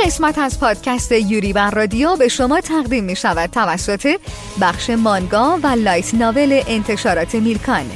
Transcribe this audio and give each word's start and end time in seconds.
قسمت 0.00 0.38
از 0.38 0.60
پادکست 0.60 1.12
یوری 1.12 1.52
بر 1.52 1.70
رادیو 1.70 2.16
به 2.16 2.28
شما 2.28 2.60
تقدیم 2.60 3.04
می 3.04 3.16
شود 3.16 3.50
توسط 3.50 4.16
بخش 4.60 4.90
مانگا 4.90 5.58
و 5.62 5.66
light 5.66 6.14
novel 6.14 6.62
انتشارات 6.68 7.34
میلکان. 7.34 7.90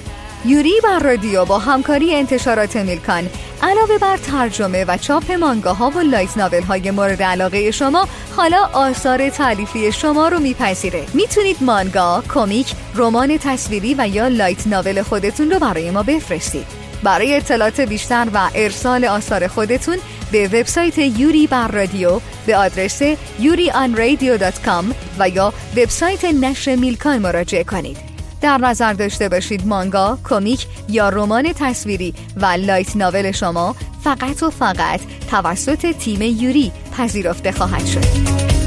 یوری 0.44 0.72
بر 0.84 0.98
رادیو 0.98 1.44
با 1.44 1.58
همکاری 1.58 2.14
انتشارات 2.14 2.76
میلکان. 2.76 3.30
علاوه 3.62 3.98
بر 3.98 4.16
ترجمه 4.16 4.84
و 4.84 4.96
چاپ 4.96 5.32
مانگاها 5.32 5.90
و 5.90 5.98
light 5.98 6.36
novel 6.36 6.62
های 6.62 6.90
مورد 6.90 7.22
علاقه 7.22 7.70
شما 7.70 8.08
حالا 8.36 8.68
آثار 8.72 9.28
تألیفی 9.28 9.92
شما 9.92 10.28
رو 10.28 10.38
میپذیره. 10.38 11.06
می‌تونید 11.14 11.56
مانگا، 11.60 12.22
کمیک، 12.34 12.74
رمان 12.94 13.38
تصویری 13.38 13.94
و 13.98 14.08
یا 14.08 14.28
light 14.28 14.66
novel 14.66 15.02
خودتون 15.02 15.50
رو 15.50 15.58
برای 15.58 15.90
ما 15.90 16.02
بفرستید. 16.02 16.81
برای 17.02 17.36
اطلاعات 17.36 17.80
بیشتر 17.80 18.28
و 18.34 18.50
ارسال 18.54 19.04
آثار 19.04 19.46
خودتون 19.46 19.96
به 20.32 20.48
وبسایت 20.48 20.98
یوری 20.98 21.46
بر 21.46 21.68
رادیو 21.68 22.20
به 22.46 22.56
آدرس 22.56 23.02
yurianradio.com 23.40 24.84
و 25.18 25.28
یا 25.28 25.52
وبسایت 25.76 26.24
نشر 26.24 26.76
میلکان 26.76 27.18
مراجعه 27.18 27.64
کنید 27.64 28.12
در 28.40 28.58
نظر 28.58 28.92
داشته 28.92 29.28
باشید 29.28 29.66
مانگا، 29.66 30.18
کمیک 30.24 30.66
یا 30.88 31.08
رمان 31.08 31.52
تصویری 31.52 32.14
و 32.36 32.46
لایت 32.46 32.96
ناول 32.96 33.32
شما 33.32 33.76
فقط 34.04 34.42
و 34.42 34.50
فقط 34.50 35.00
توسط 35.30 35.92
تیم 35.92 36.22
یوری 36.22 36.72
پذیرفته 36.98 37.52
خواهد 37.52 37.86
شد. 37.86 38.61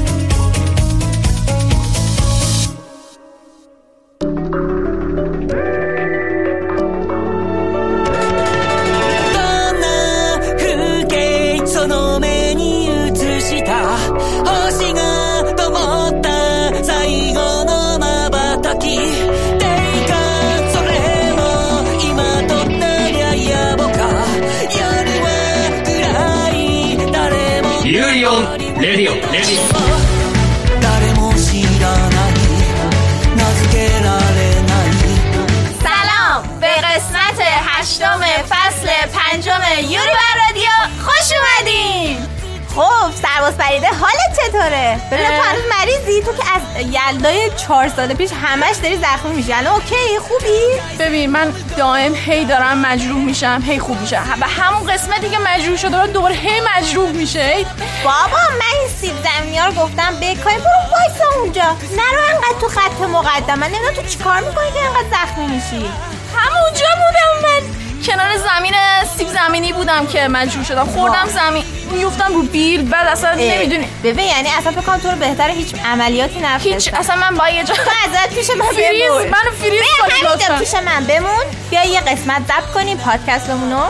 چهار 47.66 47.88
سال 47.88 48.14
پیش 48.14 48.30
همش 48.32 48.76
داری 48.82 48.96
زخمی 48.96 49.32
میشی. 49.32 49.52
الان 49.52 49.74
اوکی 49.74 50.18
خوبی؟ 50.28 50.80
ببین 50.98 51.30
من 51.30 51.52
دائم 51.76 52.14
هی 52.14 52.44
دارم 52.44 52.78
مجروح 52.78 53.18
میشم 53.18 53.62
هی 53.66 53.78
خوب 53.78 54.00
میشم. 54.00 54.24
و 54.40 54.46
همون 54.48 54.92
قسمتی 54.92 55.30
که 55.30 55.38
مجروح 55.38 55.76
شده 55.76 56.00
رو 56.00 56.06
دوباره 56.06 56.34
هی 56.34 56.60
مجروح 56.76 57.10
میشه. 57.10 57.66
بابا 58.04 58.42
من 58.58 58.78
این 58.80 58.88
سیب 59.00 59.14
زمینی 59.22 59.58
رو 59.58 59.72
گفتم 59.72 60.14
بکنی 60.16 60.58
برو 60.58 60.80
وایسا 60.92 61.40
اونجا. 61.40 61.76
نرو 61.96 62.20
انقدر 62.34 62.60
تو 62.60 62.68
خط 62.68 63.00
مقدم. 63.00 63.58
من 63.58 63.66
نمی‌دونم 63.66 63.94
تو 63.94 64.02
چیکار 64.02 64.40
می‌کنی 64.40 64.72
که 64.72 64.80
انقدر 64.84 65.10
زخمی 65.10 65.46
میشی؟ 65.46 65.90
همونجا 66.36 66.86
بودم 66.94 67.48
من. 67.48 67.62
کنار 68.06 68.36
زمین 68.36 68.74
سیب 69.18 69.28
زمینی 69.28 69.72
بودم 69.72 70.06
که 70.06 70.28
مجبور 70.28 70.64
شدم. 70.64 70.84
خوردم 70.84 71.28
زمین 71.28 71.64
میفتم 71.92 72.34
رو 72.34 72.42
بیل 72.42 72.88
بعد 72.88 73.08
اصلا 73.08 73.34
نمی‌دونی. 73.34 73.88
ببین 74.04 74.26
یعنی 74.26 74.48
اصلا 74.58 74.72
فکر 74.72 74.80
کنم 74.80 74.98
تو 74.98 75.08
رو 75.10 75.16
بهتر 75.16 75.48
هیچ 75.50 75.74
عملیاتی 75.84 76.40
نفرستم 76.40 76.68
هیچ 76.70 76.90
اصلا 76.94 77.16
من 77.16 77.34
با 77.34 77.48
یه 77.48 77.64
جا 77.64 77.74
ازت 77.74 78.34
پیش 78.34 78.50
من 78.50 78.66
فریز 78.66 79.10
منو 79.10 79.52
فریز 79.60 79.82
کنی 80.00 80.58
پیش 80.58 80.74
من 80.74 81.04
بمون. 81.04 81.44
بیا 81.70 81.84
یه 81.84 82.00
قسمت 82.00 82.42
ضبط 82.48 82.72
کنیم 82.74 82.96
پادکستمونو 82.96 83.82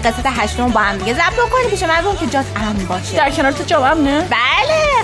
قسمت 0.00 0.26
هشتم 0.38 0.68
با 0.68 0.80
هم 0.80 0.96
دیگه 0.96 1.14
ضبط 1.14 1.46
بکنیم 1.46 1.70
پیش 1.70 1.82
من 1.82 2.16
که 2.20 2.26
جات 2.26 2.44
امن 2.56 2.86
باشه. 2.86 3.16
در 3.16 3.30
کنار 3.30 3.52
تو 3.52 3.64
جا 3.64 3.94
نه؟ 3.94 4.20
بله 4.20 4.28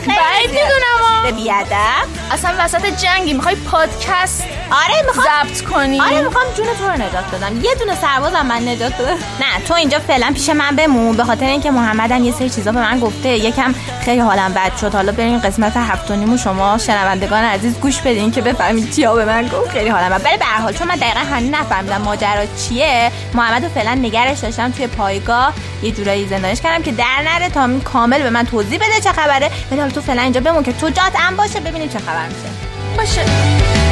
خیلی 0.04 0.16
بعید 0.16 0.50
می‌دونم 0.50 1.36
بیادب. 1.36 2.06
اصلا 2.32 2.54
وسط 2.58 2.86
جنگی 2.86 3.34
می‌خوای 3.34 3.54
پادکست 3.54 4.44
آره 4.70 5.02
می‌خوام 5.06 5.26
ضبط 5.26 5.60
کنی؟ 5.60 6.00
آره 6.00 6.20
می‌خوام 6.20 6.44
جون 6.56 6.66
تو 6.78 6.84
رو 6.84 6.92
نجات 6.92 7.34
بدم. 7.34 7.64
یه 7.64 7.74
دونه 7.74 7.94
سربازم 8.00 8.46
من 8.46 8.68
نجات 8.68 8.94
بده. 8.94 9.12
نه 9.12 9.64
تو 9.68 9.74
اینجا 9.74 9.98
فعلا 9.98 10.30
پیش 10.34 10.48
من 10.48 10.76
بمون. 10.76 11.16
به 11.16 11.24
خاطر 11.24 11.46
اینکه 11.46 11.70
محمد 11.70 12.12
هم 12.12 12.24
یه 12.24 12.32
سری 12.32 12.50
چیزا 12.50 12.72
به 12.72 12.80
من 12.80 13.00
گفته. 13.00 13.28
یکم 13.28 13.74
خیلی 14.04 14.20
حالم 14.20 14.52
بد 14.52 14.76
شد. 14.76 14.94
حالا 14.94 15.12
بریم 15.12 15.38
قسمت 15.38 15.76
هفت 15.76 16.10
و 16.10 16.36
شما 16.36 16.78
شنوندگان 16.78 17.44
عزیز 17.44 17.74
گوش 17.80 18.00
بدین 18.00 18.30
که 18.30 18.40
بفهمید 18.40 18.90
چیا 18.94 19.14
به 19.14 19.24
من 19.24 19.48
گفت. 19.48 19.70
خیلی 19.70 19.88
حالم 19.88 20.08
بد. 20.08 20.22
به 20.38 20.44
هر 20.44 20.60
حال 20.60 20.72
چون 20.72 20.88
من 20.88 20.96
دقیقا 20.96 21.20
هنوز 21.20 21.50
نفهمیدم 21.50 22.02
ماجرا 22.02 22.46
چیه 22.68 23.12
محمد 23.34 23.64
رو 23.64 23.70
فعلا 23.70 23.94
نگرش 23.94 24.38
داشتم 24.38 24.70
توی 24.70 24.86
پایگاه. 24.86 25.52
یه 25.82 25.90
جورایی 25.90 26.28
زندانش 26.28 26.60
کردم 26.60 26.82
که 26.82 26.92
در 26.92 27.22
نره 27.24 27.48
تا 27.48 27.68
کامل 27.84 28.22
به 28.22 28.30
من 28.30 28.46
توضیح 28.46 28.78
بده 28.78 29.00
چه 29.04 29.12
خبره. 29.12 29.50
ولی 29.70 29.80
حالا 29.80 29.92
تو 29.92 30.00
فعلا 30.00 30.22
اینجا 30.22 30.40
بمون 30.40 30.62
که 30.62 30.72
تو 30.72 30.90
جات 30.90 31.12
ام 31.28 31.36
باشه. 31.36 31.60
ببینیم 31.60 31.88
چه 31.88 31.98
خبر 31.98 32.26
میشه. 32.26 32.48
باشه. 32.96 33.83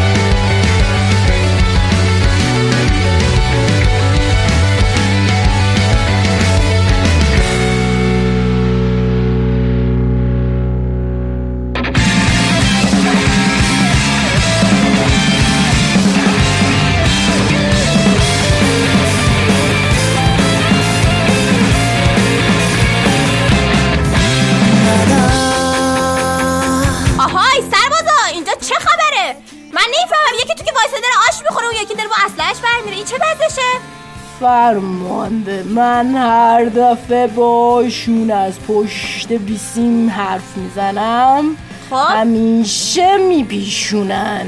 فرمانده 34.42 35.62
من 35.62 36.14
هر 36.14 36.64
دفعه 36.64 37.26
باشون 37.26 38.30
از 38.30 38.52
پشت 38.68 39.32
بیسیم 39.32 40.10
حرف 40.10 40.56
می‌زنم. 40.56 41.56
خب؟ 41.90 41.96
همیشه 41.96 43.16
میپیشونن. 43.16 44.46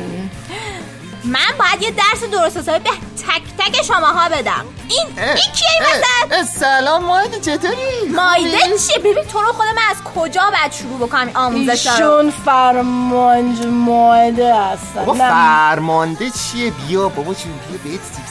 من 1.25 1.41
باید 1.59 1.83
یه 1.83 1.91
درس 1.91 2.31
درست 2.31 2.57
حسابی 2.57 2.79
به 2.79 2.91
تک 2.91 3.43
تک 3.59 3.83
شماها 3.83 4.29
بدم. 4.29 4.65
این 4.89 5.07
این 5.19 5.35
کیه 5.35 5.81
مثلا 5.81 6.45
سلام 6.45 7.05
مایده 7.05 7.41
چطوری؟ 7.41 7.75
مایده 8.17 8.59
چیه 8.59 8.99
ببین 8.99 9.25
تو 9.33 9.43
رو 9.43 9.53
خود 9.53 9.67
من 9.67 9.83
از 9.91 9.97
کجا 10.15 10.43
باید 10.51 10.73
شروع 10.73 11.07
بکنم 11.09 11.31
آموزش 11.35 11.87
ایشون 11.87 12.31
فرمانج 12.31 13.67
مایده 13.67 14.55
هستن. 14.55 15.05
بابا 15.05 15.15
فرمانده 15.15 16.31
چیه؟ 16.31 16.71
بیا 16.71 17.09
بابا 17.09 17.35
چی؟ 17.35 17.49
بیا 17.49 17.79
بهت 17.85 18.01
سیب 18.05 18.25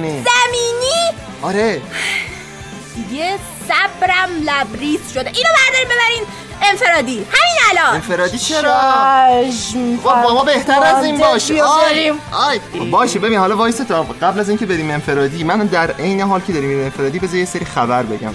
زمینی؟ 0.00 1.14
آره. 1.42 1.80
دیگه 3.12 3.38
صبرم 3.68 4.28
لبریز 4.44 5.00
شده. 5.14 5.30
اینو 5.34 5.48
بردارین 5.56 5.88
ببرین. 5.88 6.24
انفرادی. 6.62 7.14
همین 7.14 7.80
الان. 7.80 7.94
انفرادی 7.94 8.38
چرا؟ 8.38 8.80
با 10.04 10.34
ما 10.34 10.44
بهتر 10.44 10.82
از 10.84 11.04
این 11.04 11.18
باشه. 11.18 11.62
آی 11.62 12.12
آی. 12.32 12.90
باشه 12.90 13.18
ببین 13.18 13.38
حالا 13.38 13.56
وایس 13.56 13.76
تا 13.76 14.02
قبل 14.22 14.40
از 14.40 14.48
اینکه 14.48 14.66
بریم 14.66 14.90
انفرادی 14.90 15.44
من 15.44 15.58
در 15.58 15.90
عین 15.90 16.20
حال 16.20 16.40
که 16.40 16.52
داریم 16.52 16.84
انفرادی 16.84 17.18
بذار 17.18 17.36
یه 17.36 17.44
سری 17.44 17.64
خبر 17.64 18.02
بگم. 18.02 18.32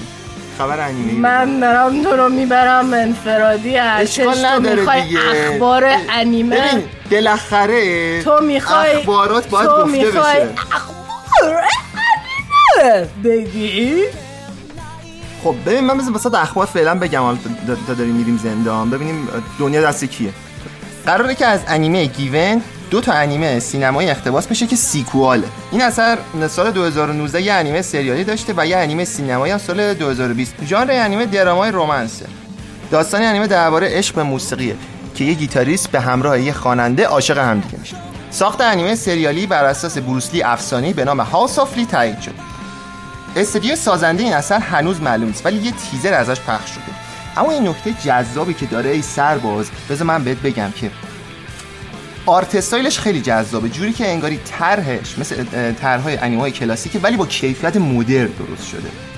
خبر 0.57 0.79
انیمه 0.79 1.13
من 1.13 1.59
دارم 1.59 2.03
تو 2.03 2.15
رو 2.15 2.29
می‌برم 2.29 2.93
انفرادی. 2.93 3.77
اشکال 3.77 4.45
نداره 4.45 5.03
دیگه. 5.03 5.19
اخبار 5.35 5.97
انیمه 6.09 6.61
ببین 6.61 6.89
بالاخره 7.11 8.23
تو 8.23 8.39
می‌خوای 8.41 8.91
اخبارات 8.91 9.47
باید 9.49 9.69
گفته 9.69 10.11
بشه. 10.11 10.49
بگی 13.23 14.03
خب 15.43 15.55
ببین 15.65 15.79
من 15.79 15.97
مثل 15.97 16.15
وسط 16.15 16.35
اخبار 16.35 16.65
فعلا 16.65 16.95
بگم 16.95 17.21
حالا 17.21 17.37
تا 17.87 17.93
داریم 17.93 18.15
میریم 18.15 18.37
زندان. 18.37 18.89
ببینیم 18.89 19.27
دنیا 19.59 19.81
دست 19.81 20.05
کیه. 20.05 20.33
قراره 21.05 21.35
که 21.35 21.45
از 21.45 21.59
انیمه 21.67 22.05
گیون 22.05 22.61
دو 22.89 23.01
تا 23.01 23.13
انیمه 23.13 23.59
سینمایی 23.59 24.09
اقتباس 24.09 24.47
بشه 24.47 24.67
که 24.67 24.75
سیکواله 24.75 25.47
این 25.71 25.81
اثر 25.81 26.17
سال 26.47 26.71
2019 26.71 27.41
یه 27.41 27.53
انیمه 27.53 27.81
سریالی 27.81 28.23
داشته 28.23 28.53
و 28.57 28.67
یه 28.67 28.77
انیمه 28.77 29.05
سینمایی 29.05 29.51
هم 29.51 29.57
سال 29.57 29.93
2020 29.93 30.53
ژانر 30.65 30.91
انیمه 30.91 31.25
درامای 31.25 31.71
رومنسه 31.71 32.25
داستان 32.91 33.21
انیمه 33.21 33.47
درباره 33.47 33.97
عشق 33.97 34.19
موسیقیه 34.19 34.75
که 35.15 35.23
یه 35.23 35.33
گیتاریست 35.33 35.91
به 35.91 35.99
همراه 35.99 36.41
یه 36.41 36.53
خواننده 36.53 37.05
عاشق 37.05 37.37
همدیگه 37.37 37.79
میشه. 37.79 38.08
ساخت 38.31 38.61
انیمه 38.61 38.95
سریالی 38.95 39.47
بر 39.47 39.65
اساس 39.65 39.97
بروسلی 39.97 40.43
افسانه‌ای 40.43 40.93
به 40.93 41.05
نام 41.05 41.19
House 41.19 41.59
of 41.59 41.77
Lee 41.77 41.85
تایید 41.85 42.21
شد. 42.21 42.35
استودیو 43.35 43.75
سازنده 43.75 44.23
این 44.23 44.33
اثر 44.33 44.59
هنوز 44.59 45.01
معلوم 45.01 45.27
نیست 45.27 45.45
ولی 45.45 45.57
یه 45.57 45.71
تیزر 45.71 46.13
ازش 46.13 46.39
پخش 46.39 46.71
شده. 46.71 46.83
اما 47.37 47.51
این 47.51 47.67
نکته 47.67 47.93
جذابی 48.05 48.53
که 48.53 48.65
داره 48.65 48.89
ای 48.89 49.01
سرباز 49.01 49.69
بذار 49.89 50.07
من 50.07 50.23
بهت 50.23 50.37
بگم 50.37 50.71
که 50.71 50.91
art 52.25 52.55
style 52.55 52.87
ش 52.87 52.99
خیلی 52.99 53.21
جذابه 53.21 53.69
جوری 53.69 53.93
که 53.93 54.07
انگاری 54.07 54.39
طرحش 54.45 55.19
مثل 55.19 55.43
طرحهای 55.73 56.17
انیمه‌های 56.17 56.51
کلاسیکه 56.51 56.99
ولی 56.99 57.17
با 57.17 57.25
کیفیت 57.25 57.77
مدرن 57.77 58.27
درست 58.27 58.67
شده. 58.67 59.08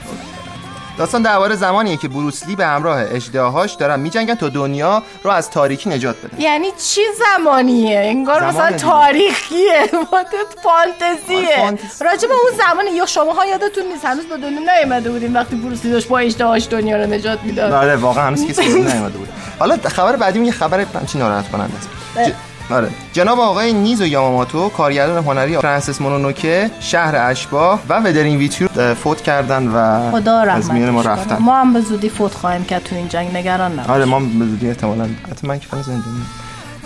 داستان 1.01 1.21
درباره 1.21 1.56
زمانیه 1.56 1.98
که 1.98 2.07
بروسلی 2.07 2.56
به 2.56 2.65
همراه 2.65 3.01
اجدهاهاش 3.01 3.74
دارن 3.74 4.00
میجنگن 4.00 4.36
تا 4.36 4.50
دنیا 4.50 5.03
رو 5.24 5.31
از 5.31 5.50
تاریکی 5.50 5.89
نجات 5.89 6.15
بده. 6.18 6.42
یعنی 6.42 6.68
چی 6.77 7.01
زمانیه؟ 7.38 8.00
انگار 8.00 8.45
مثلا 8.45 8.77
تاریخیه 8.77 9.88
فانتزیه. 10.63 11.59
آره، 11.59 11.77
راجع 12.01 12.27
به 12.27 12.33
اون 12.33 12.57
زمان 12.57 12.88
یا 12.95 13.06
شماها 13.06 13.45
یادتون 13.45 13.83
نیست؟ 13.86 14.06
هنوز 14.06 14.25
به 14.25 14.38
دنیا 14.38 14.59
نیومده 14.59 15.12
بودیم 15.12 15.33
وقتی 15.36 15.56
بروسلی 15.56 15.92
داشت 15.92 16.07
با 16.07 16.19
اجدهاش 16.19 16.68
دنیا 16.69 16.98
رو 16.98 17.09
نجات 17.09 17.39
می‌داد. 17.44 17.71
آره 17.71 17.95
واقعا 17.95 18.27
هنوز 18.27 18.45
کسی 18.48 18.62
نیومده 18.74 19.18
بود 19.18 19.30
حالا 19.59 19.77
خبر 19.86 20.15
بعدی 20.15 20.39
یه 20.39 20.51
خبر 20.51 20.80
همچین 20.80 21.21
ناراحت 21.21 21.51
کننده 21.51 21.74
است. 21.77 22.50
آره. 22.73 22.89
جناب 23.13 23.39
آقای 23.39 23.73
نیزو 23.73 24.06
یاماماتو 24.06 24.69
کارگردان 24.69 25.23
هنری 25.23 25.57
فرانسیس 25.57 26.01
مونونوکه 26.01 26.71
شهر 26.79 27.15
اشباه 27.15 27.79
و 27.89 28.00
ودرین 28.00 28.38
ویتیو 28.38 28.94
فوت 28.95 29.21
کردن 29.21 29.68
و 29.68 30.12
خدا 30.12 30.39
از 30.39 30.71
میان 30.71 30.89
ما 30.89 31.01
رفتن. 31.01 31.38
ما 31.38 31.56
هم 31.56 31.73
به 31.73 31.81
زودی 31.81 32.09
فوت 32.09 32.33
خواهیم 32.33 32.63
کرد 32.63 32.83
تو 32.83 32.95
این 32.95 33.07
جنگ. 33.07 33.38
نگران 33.38 33.73
نباش. 33.73 33.89
آره 33.89 34.06
ما 34.06 34.19
به 34.19 34.45
زودی 34.45 34.68
احتمالاً. 34.68 35.09
حتما 35.31 35.57
که 35.57 35.68
زندانی 35.71 36.25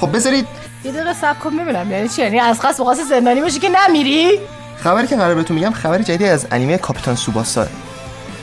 خب 0.01 0.15
بذارید 0.15 0.47
یه 0.83 0.91
دقیقه 0.91 1.13
صبر 1.13 1.39
کن 1.39 1.57
ببینم 1.57 1.91
یعنی 1.91 2.09
چی؟ 2.09 2.21
یعنی 2.21 2.39
از 2.39 2.59
قصد 2.61 2.79
واسه 2.79 3.03
زندانی 3.03 3.41
باشی 3.41 3.59
که 3.59 3.69
نمیری؟ 3.69 4.39
خبری 4.77 5.07
که 5.07 5.15
قرار 5.15 5.35
بهتون 5.35 5.57
میگم 5.57 5.71
خبر 5.71 5.97
جدیدی 5.97 6.25
از 6.25 6.47
انیمه 6.51 6.77
کاپیتان 6.77 7.15
سوباسا. 7.15 7.65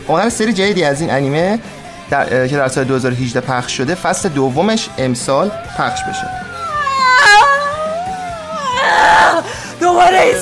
واقعا 0.08 0.30
سری 0.30 0.52
جدیدی 0.52 0.84
از 0.84 1.00
این 1.00 1.10
انیمه 1.10 1.58
در... 2.10 2.48
که 2.48 2.56
در 2.56 2.68
سال 2.68 2.84
2018 2.84 3.40
پخش 3.40 3.76
شده 3.76 3.94
فصل 3.94 4.28
دومش 4.28 4.88
امسال 4.98 5.50
پخش 5.78 6.00
بشه. 6.02 6.51
دوباره 9.82 10.20
این 10.20 10.34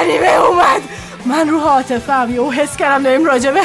انیمه 0.00 0.28
اومد. 0.28 0.80
من 1.26 1.48
رو 1.48 1.60
حاطفم 1.60 2.28
یه 2.34 2.62
حس 2.62 2.76
کردم 2.76 3.02
داریم 3.02 3.24
راجبه 3.24 3.60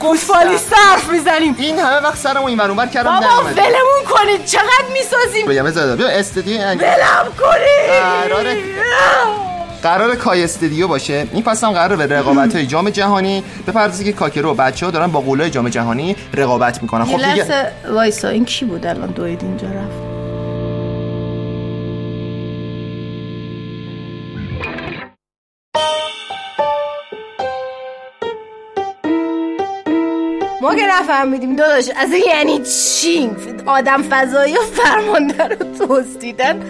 گوشفالی 0.00 0.58
صرف 0.58 1.08
می‌زنیم. 1.08 1.54
این 1.58 1.78
همه 1.78 1.96
وقت 1.96 2.16
سرمو 2.16 2.46
این 2.46 2.58
ورون 2.58 2.86
کردم 2.86 3.20
بابا 3.20 3.48
ولمون 3.48 4.02
کنید. 4.08 4.44
چقدر 4.44 4.84
می‌سازیم؟ 4.92 5.46
بگم 5.46 5.64
بذار 5.64 5.96
بیا 5.96 6.08
استدیو 6.08 6.60
ولم 6.60 7.26
کنید. 7.38 8.02
قراره 8.02 8.56
قرار 9.82 10.14
کای 10.14 10.44
استدیو 10.44 10.88
باشه. 10.88 11.26
این 11.32 11.42
پس 11.42 11.64
هم 11.64 11.72
قرار 11.72 11.96
به 11.96 12.06
رقابت 12.06 12.54
های 12.54 12.66
جام 12.66 12.90
جهانی 12.90 13.44
بپردازه 13.66 14.04
که 14.04 14.12
کاکرو 14.12 14.50
و 14.50 14.54
بچه 14.54 14.86
ها 14.86 14.92
دارن 14.92 15.06
با 15.06 15.20
قولای 15.20 15.50
جام 15.50 15.68
جهانی 15.68 16.16
رقابت 16.34 16.82
می‌کنن. 16.82 17.04
خب 17.04 17.16
دیگه 17.16 17.72
وایسا. 17.88 18.28
این 18.28 18.44
کی 18.44 18.64
بود 18.64 18.86
الان 18.86 19.10
دوید 19.10 19.42
اینجا 19.42 19.66
رفت؟ 19.66 20.15
که 30.76 30.82
نفهمیدیم 31.00 31.56
داداش 31.56 31.90
از 31.96 32.08
یعنی 32.26 32.58
چی؟ 32.58 33.30
آدم 33.66 34.02
فضایی 34.02 34.54
و 34.54 34.60
فرمانده 34.60 35.48
رو 35.48 35.56
توست 35.78 36.18
دیدن 36.18 36.60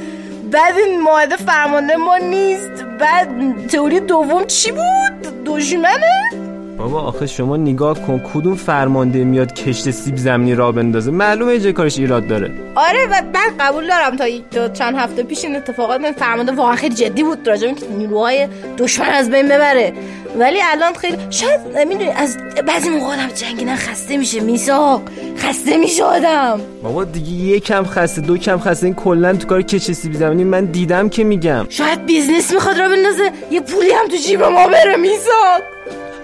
بعد 0.53 0.75
این 0.76 1.03
ماده 1.03 1.37
فرمانده 1.37 1.97
ما 1.97 2.17
نیست. 2.17 2.85
بعد 3.00 3.29
تئوری 3.67 4.00
دوم 4.00 4.44
چی 4.44 4.73
بود؟ 4.73 5.44
دشمنه 5.44 6.47
بابا 6.79 7.00
آخه 7.00 7.26
شما 7.26 7.56
نگاه 7.56 8.03
کن 8.03 8.23
کدوم 8.35 8.55
فرمانده 8.55 9.25
میاد 9.25 9.53
کشت 9.53 9.91
سیب 9.91 10.17
زمینی 10.17 10.55
را 10.55 10.73
بندازه؟ 10.73 11.11
معلومه 11.11 11.58
جای 11.58 11.73
کارش 11.73 11.99
ایراد 11.99 12.26
داره. 12.26 12.50
آره 12.75 13.06
و 13.06 13.23
من 13.35 13.56
قبول 13.67 13.88
دارم 13.88 14.17
تا 14.17 14.25
دو 14.50 14.69
چند 14.69 14.94
هفته 14.97 15.23
پیش 15.23 15.44
این 15.44 15.56
اتفاقات 15.56 16.00
من 16.00 16.12
فرمانده 16.12 16.53
واقعا 16.53 16.76
خیلی 16.76 16.94
جدی 16.94 17.23
بود 17.23 17.49
راجع 17.49 17.73
که 17.73 17.87
نیروهای 17.99 18.49
دشمن 18.79 19.08
از 19.08 19.31
بین 19.31 19.47
ببره. 19.47 19.93
ولی 20.38 20.58
الان 20.62 20.94
خیلی 20.94 21.18
شاید 21.30 21.60
می‌دونی 21.88 22.10
از 22.10 22.36
بعضی 22.66 22.88
موقع 22.88 23.06
آدم 23.06 23.28
جنگیدن 23.28 23.76
خسته 23.76 24.16
میشه 24.16 24.40
میثاق 24.40 25.02
خسته 25.38 25.76
میشه 25.76 26.04
آدم. 26.04 26.60
بابا 26.82 27.04
دیگه 27.04 27.56
یکم 27.56 27.84
خسته 27.84 28.20
دو 28.20 28.38
کم 28.38 28.58
خسته 28.58 28.86
این 28.86 28.94
کلا 28.94 29.32
تو 29.32 29.46
کار 29.46 29.62
کشت 29.62 29.92
سیب 29.92 30.14
زمینی 30.14 30.44
من 30.44 30.64
دیدم 30.64 31.08
که 31.08 31.24
میگم. 31.24 31.66
شاید 31.68 32.06
business 32.06 32.52
می‌خواد 32.52 32.78
راه 32.78 32.88
بندازه 32.88 33.32
یه 33.50 33.60
پولی 33.60 33.90
هم 33.90 34.08
تو 34.08 34.16
جیب 34.16 34.42
ما 34.42 34.68
بره 34.68 34.96
میثاق 34.96 35.62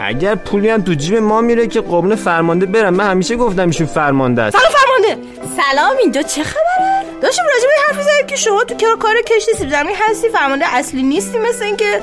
اگر 0.00 0.34
پولی 0.34 0.68
هم 0.68 0.82
تو 0.82 0.94
جیب 0.94 1.14
ما 1.16 1.40
میره 1.40 1.66
که 1.66 1.80
قبل 1.80 2.14
فرمانده 2.14 2.66
برم. 2.66 2.94
من 2.94 3.10
همیشه 3.10 3.36
گفتم 3.36 3.66
ایشون 3.66 3.86
فرمانده 3.86 4.42
است. 4.42 4.56
سلام 4.58 4.72
فرمانده. 4.72 5.28
سلام 5.62 5.96
اینجا 6.02 6.22
چه 6.22 6.42
خبره؟ 6.42 7.04
داشتم 7.22 7.42
راجع 7.54 7.66
به 7.66 7.74
حرف 7.88 8.02
زدم 8.02 8.26
که 8.26 8.36
شما 8.36 8.64
تو 8.64 8.74
کار 8.74 8.96
کار 8.96 9.14
کشت 9.26 9.52
سیب 9.58 9.70
زمینی 9.70 9.94
هستی 10.10 10.28
فرمانده 10.28 10.74
اصلی 10.74 11.02
نیستی 11.02 11.38
مثل 11.38 11.64
اینکه 11.64 12.00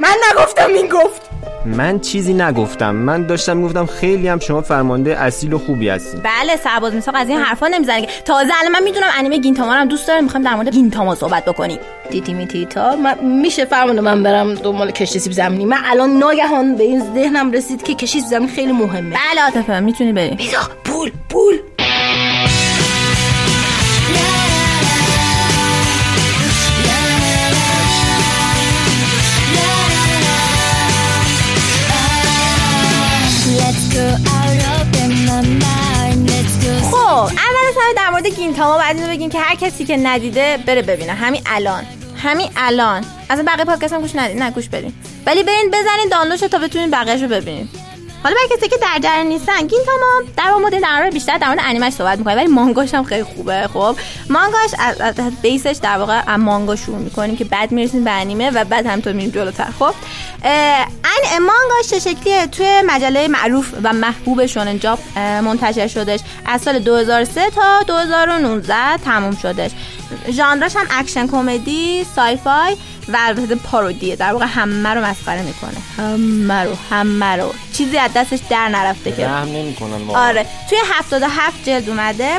من 0.00 0.14
نگفتم 0.30 0.68
این 0.74 0.86
گفت. 0.86 1.30
من 1.66 2.00
چیزی 2.00 2.34
نگفتم. 2.34 2.94
من 2.94 3.26
داشتم 3.26 3.56
می‌گفتم 3.56 3.86
خیلی 3.86 4.28
هم 4.28 4.38
شما 4.38 4.60
فرمانده 4.60 5.22
اصیل 5.22 5.52
و 5.52 5.58
خوبی 5.58 5.88
هستی. 5.88 6.16
بله 6.16 6.56
سرباز 6.64 6.94
میساق 6.94 7.14
از 7.18 7.28
این 7.28 7.38
حرفا 7.38 7.66
نمی‌زنه. 7.66 8.00
که 8.00 8.08
تازه 8.24 8.50
الان 8.60 8.72
من 8.72 8.82
می‌دونم 8.82 9.06
انیمه 9.18 9.38
گینتاما 9.38 9.72
هم 9.72 9.88
دوست 9.88 10.08
داره 10.08 10.20
می‌خوام 10.20 10.42
در 10.42 10.54
مورد 10.54 10.68
گینتاما 10.68 11.14
صحبت 11.14 11.44
بکنیم. 11.44 11.78
دیتی 12.10 12.34
می 12.34 12.46
تا 12.46 12.96
میشه 13.22 13.64
فرمانده 13.64 14.00
من 14.00 14.22
برم 14.22 14.54
دنبال 14.54 14.90
کشتی 14.90 15.18
سیب 15.18 15.32
زمینی. 15.32 15.64
من 15.64 15.78
الان 15.84 16.10
ناگهان 16.10 16.76
به 16.76 16.84
این 16.84 17.02
ذهنم 17.14 17.52
رسید 17.52 17.82
که 17.82 17.94
کشتی 17.94 18.20
سیب 18.20 18.28
زمینی 18.28 18.52
خیلی 18.52 18.72
مهمه. 18.72 19.16
بله 19.16 19.42
عاطفه 19.44 19.80
می‌تونی 19.80 20.12
بریم 20.12 20.38
پول 20.84 21.12
پول. 21.28 21.58
در 38.40 38.46
مورد 38.46 38.56
گینتاما 38.56 38.78
بعد 38.78 39.08
بگیم 39.08 39.30
که 39.30 39.38
هر 39.38 39.54
کسی 39.54 39.84
که 39.84 39.96
ندیده 39.96 40.58
بره 40.66 40.82
ببینه. 40.82 41.12
همین 41.12 41.42
الان. 41.46 41.84
همین 42.16 42.50
الان. 42.56 43.04
اصلا 43.30 43.44
بقیه 43.46 43.64
پادکست 43.64 43.92
هم 43.92 44.00
گوش 44.00 44.16
ندید 44.16 44.42
نه 44.42 44.50
گوش 44.50 44.68
بدین. 44.68 44.92
ولی 45.26 45.42
برین 45.42 45.68
بزنین 45.68 46.08
دانلودش 46.10 46.40
تا 46.40 46.58
بتونین 46.58 46.90
بقیه‌شو 46.90 47.28
ببینید 47.28 47.68
حالا 48.22 48.34
برای 48.36 48.58
کسی 48.58 48.68
که 48.68 48.76
در 48.76 48.98
جریان 49.02 49.26
نیستن 49.26 49.58
گینتاما 49.58 50.22
در 50.36 50.50
مورد 50.60 50.80
در 50.82 51.10
بیشتر 51.10 51.38
در 51.38 51.46
مورد 51.48 51.60
انیمش 51.62 51.92
صحبت 51.92 52.18
می‌کنه 52.18 52.34
ولی 52.34 52.46
مانگاش 52.46 52.94
هم 52.94 53.04
خیلی 53.04 53.22
خوبه. 53.22 53.66
خب 53.66 53.96
مانگاش 54.30 54.70
از, 54.78 55.00
از 55.00 55.32
بیسش 55.42 55.76
در 55.82 55.98
واقع 55.98 56.22
از 56.26 56.40
مانگا 56.40 56.76
شروع 56.76 56.98
می‌کنیم 56.98 57.36
که 57.36 57.44
بعد 57.44 57.72
می‌رسیم 57.72 58.04
به 58.04 58.10
انیمه 58.10 58.50
و 58.50 58.64
بعد 58.64 58.86
همینطور 58.86 59.12
میریم 59.12 59.30
جلوتر. 59.30 59.68
خب 59.78 59.94
ان 60.44 61.38
مانگاش 61.38 61.90
چه 61.90 61.98
شکلیه؟ 61.98 62.46
توی 62.46 62.82
مجله 62.86 63.28
معروف 63.28 63.74
و 63.82 63.92
محبوب 63.92 64.46
شونن 64.46 64.78
جاپ 64.78 64.98
منتشر 65.18 65.86
شدش 65.86 66.20
از 66.46 66.62
سال 66.62 66.78
2003 66.78 67.50
تا 67.50 67.82
2019 67.86 68.96
تموم 68.96 69.36
شدش 69.36 69.70
ژانرش 70.30 70.76
هم 70.76 70.86
اکشن 70.90 71.26
کمدی 71.26 72.06
sci-fi 72.16 72.76
و 73.08 73.16
البته 73.20 73.54
پارودیه 73.54 74.16
در 74.16 74.32
واقع 74.32 74.46
همه 74.46 74.88
رو 74.88 75.04
مسخره 75.04 75.42
می‌کنه. 75.42 75.80
همه 75.96 76.64
رو 76.64 76.74
همه 76.90 77.36
رو. 77.36 77.54
چیزی 77.72 77.98
از 77.98 78.10
دستش 78.14 78.38
در 78.50 78.68
نرفته 78.68 79.12
که 79.12 79.26
رحم 79.26 79.48
نمی‌کنن 79.48 80.10
آره. 80.10 80.46
توی 80.70 80.78
77 80.92 81.64
جلد 81.64 81.88
اومده 81.88 82.36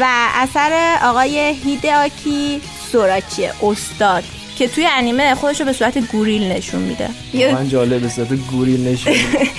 و 0.00 0.28
اثر 0.34 0.98
آقای 1.02 1.38
هیدئاکی 1.64 2.60
سوراچیه 2.92 3.52
استاد. 3.62 4.24
که 4.56 4.68
توی 4.68 4.86
انیمه 4.86 5.34
خودش 5.34 5.60
رو 5.60 5.66
به 5.66 5.72
صورت 5.72 5.98
گوریل 5.98 6.52
نشون 6.52 6.80
میده. 6.80 7.10
من 7.52 7.68
جالب 7.68 8.02
به 8.02 8.08
صورت 8.08 8.32
گوریل 8.32 8.88
نشون 8.88 9.12
میده. 9.12 9.38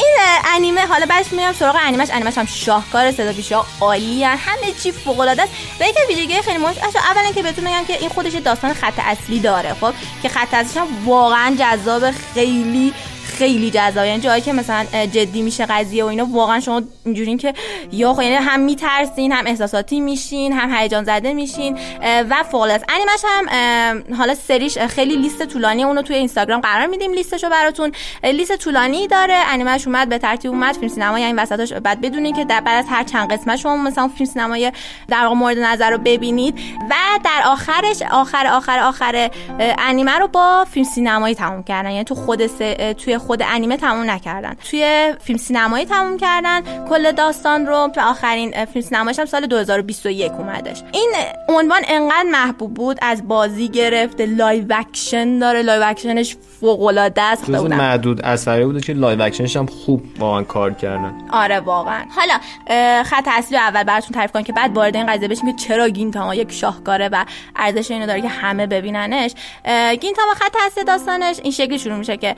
این 0.00 0.16
انیمه 0.54 0.80
حالا 0.80 1.06
بعدش 1.06 1.32
میام 1.32 1.52
سراغ 1.52 1.76
انیمش 1.86 2.08
انیمش 2.12 2.38
هم 2.38 2.46
شاهکار 2.46 3.12
صدا 3.12 3.32
پیشا 3.32 3.64
عالی 3.80 4.24
همه 4.24 4.72
چی 4.82 4.92
فوق 4.92 5.20
العاده 5.20 5.42
است. 5.42 5.52
و 5.80 5.84
یکی 5.84 5.98
ویدیوگی 6.08 6.42
خیلی 6.42 6.58
مهم 6.58 6.74
اولا 7.10 7.32
که 7.34 7.42
بهتون 7.42 7.64
میگم 7.64 7.84
که 7.84 7.98
این 7.98 8.08
خودش 8.08 8.32
داستان 8.32 8.72
خط 8.72 8.98
اصلی 8.98 9.40
داره 9.40 9.74
خب؟ 9.74 9.92
که 10.22 10.28
خط 10.28 10.54
اصلیش 10.54 10.76
هم 10.76 10.86
واقعا 11.06 11.56
جذاب 11.58 12.10
خیلی 12.10 12.92
خیلی 13.40 13.70
جذاب 13.70 14.06
یعنی 14.06 14.20
جایی 14.20 14.42
که 14.42 14.52
مثلا 14.52 14.86
جدی 15.06 15.42
میشه 15.42 15.66
قضیه 15.66 16.04
و 16.04 16.06
اینا 16.06 16.26
واقعا 16.32 16.60
شما 16.60 16.82
اینجورین 17.04 17.38
که 17.38 17.54
یا 17.92 18.14
خب 18.14 18.22
یعنی 18.22 18.34
هم 18.34 18.60
میترسین 18.60 19.32
هم 19.32 19.46
احساساتی 19.46 20.00
میشین 20.00 20.52
هم 20.52 20.74
هیجان 20.74 21.04
زده 21.04 21.32
میشین 21.32 21.78
و 22.02 22.42
فوق 22.50 22.60
العاده 22.60 22.84
انیمش 22.88 23.20
هم 23.24 24.14
حالا 24.14 24.34
سریش 24.34 24.78
خیلی 24.78 25.16
لیست 25.16 25.46
طولانی 25.46 25.84
اونو 25.84 26.02
توی 26.02 26.16
اینستاگرام 26.16 26.60
قرار 26.60 26.86
میدیم 26.86 27.12
لیستشو 27.12 27.48
براتون. 27.48 27.92
لیست 28.24 28.56
طولانی 28.56 29.06
داره. 29.08 29.34
انیمش 29.34 29.86
اومد 29.86 30.08
به 30.08 30.18
ترتیب 30.18 30.50
اومد. 30.50 30.76
فیلم 30.76 30.88
سینما 30.88 31.18
یعنی 31.18 31.32
وسطش 31.32 31.72
بعد 31.72 32.00
بدونین 32.00 32.34
که 32.36 32.44
بعد 32.44 32.68
از 32.68 32.84
هر 32.88 33.04
چند 33.04 33.32
قسمت 33.32 33.56
شما 33.56 33.76
مثلا 33.76 34.08
فیلم 34.08 34.30
سینمای 34.30 34.72
در 35.08 35.28
مورد 35.28 35.58
نظر 35.58 35.90
رو 35.90 35.98
ببینید. 35.98 36.54
و 36.90 36.94
در 37.24 37.42
آخرش 37.46 38.02
آخر 38.10 38.46
آخر 38.46 38.78
آخر 38.78 39.30
انیمه 39.78 40.18
رو 40.18 40.28
با 40.28 40.66
فیلم 40.70 40.86
سینمایی 40.86 41.34
تموم 41.34 41.62
کردن. 41.62 41.90
یعنی 41.90 42.04
تو 42.04 42.14
خود 42.14 42.46
توی 42.92 43.18
خود 43.18 43.29
انیمه 43.40 43.76
تموم 43.76 44.10
نکردن. 44.10 44.56
توی 44.70 45.14
فیلم 45.20 45.38
سینمایی 45.38 45.84
تموم 45.84 46.16
کردن. 46.16 46.86
کل 46.88 47.12
داستان 47.12 47.66
رو 47.66 47.90
که 47.94 48.02
آخرین 48.02 48.64
فیلم 48.64 48.86
سینمایش 48.86 49.18
هم 49.18 49.24
سال 49.24 49.46
2021 49.46 50.32
اومدش. 50.32 50.82
این 50.92 51.12
عنوان 51.48 51.82
انقدر 51.88 52.28
محبوب 52.30 52.74
بود 52.74 52.98
از 53.02 53.28
بازی 53.28 53.68
گرفته 53.68 54.20
live 54.20 54.64
action 54.70 55.38
داره. 55.38 55.62
live 55.62 55.82
action 55.86 56.24
ش 56.24 56.36
فوق 56.60 56.82
العاده 56.82 57.22
است 57.22 57.46
بودم. 57.46 57.76
معدود 57.76 58.20
اثری 58.20 58.64
بوده 58.64 58.80
که 58.80 58.92
live 58.92 59.22
action 59.22 59.48
ش 59.48 59.56
هم 59.56 59.66
خوب 59.66 60.02
واقعا 60.18 60.42
کار 60.42 60.74
کردن. 60.74 61.14
آره 61.32 61.60
واقعا. 61.60 62.04
حالا 62.16 62.38
خط 63.02 63.28
اصلی 63.28 63.56
اول 63.56 63.82
براتون 63.82 64.10
تعریف 64.10 64.32
کنم 64.32 64.42
که 64.42 64.52
بعد 64.52 64.76
وارد 64.76 64.96
این 64.96 65.06
قضیه 65.06 65.28
بشیم 65.28 65.56
که 65.56 65.64
چرا 65.64 65.88
گینتاما 65.88 66.34
یک 66.34 66.52
شاهکاره 66.52 67.08
و 67.12 67.24
ارزش 67.56 67.90
اینو 67.90 68.06
داره 68.06 68.20
که 68.20 68.28
همه 68.28 68.66
ببیننش. 68.66 69.34
گینتاما 70.00 70.34
خط 70.34 70.56
اصلی 70.66 70.84
داستانش 70.84 71.40
این 71.42 71.52
شکلی 71.52 71.78
شروع 71.78 71.96
میشه 71.96 72.16
که 72.16 72.36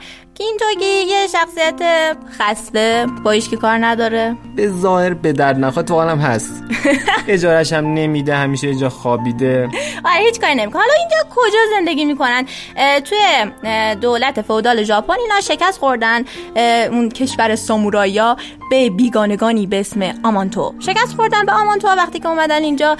گینتوگی 0.73 1.13
یه 1.13 1.27
شخصیت 1.27 1.81
خسته 2.39 3.07
با 3.23 3.31
هیچ 3.31 3.49
کی 3.49 3.57
کار 3.57 3.85
نداره. 3.85 4.37
به 4.55 4.67
ظاهر 4.67 5.13
به 5.13 5.33
درد 5.33 5.57
نخور 5.57 5.91
واقعا 5.91 6.11
هم 6.11 6.17
هست. 6.17 6.63
اجارش 7.27 7.73
هم 7.73 7.93
نمیده 7.93 8.35
همیشه 8.35 8.67
یه 8.67 8.75
جا 8.79 8.89
خوابیده. 8.89 9.69
آره 10.05 10.23
هیچ 10.25 10.39
کاری 10.39 10.55
نمی‌کنه. 10.55 10.81
حالا 10.81 10.93
اینجا 10.99 11.17
کجا 11.29 11.59
زندگی 11.77 12.05
می‌کنن؟ 12.05 12.45
توی 13.03 13.17
دولت 14.01 14.41
فئودال 14.41 14.83
ژاپن 14.83 15.13
اینا 15.13 15.41
شکست 15.41 15.79
خوردن. 15.79 16.23
اون 16.91 17.09
کشور 17.09 17.55
سامورایی‌ها 17.55 18.37
به 18.69 18.89
بیگانگانی 18.89 19.67
به 19.67 19.79
اسم 19.79 20.13
آمانتو 20.23 20.73
شکست 20.79 21.15
خوردن. 21.15 21.45
به 21.45 21.51
آمانتو 21.51 21.87
وقتی 21.87 22.19
که 22.19 22.27
اومدن 22.27 22.63
اینجا 22.63 22.97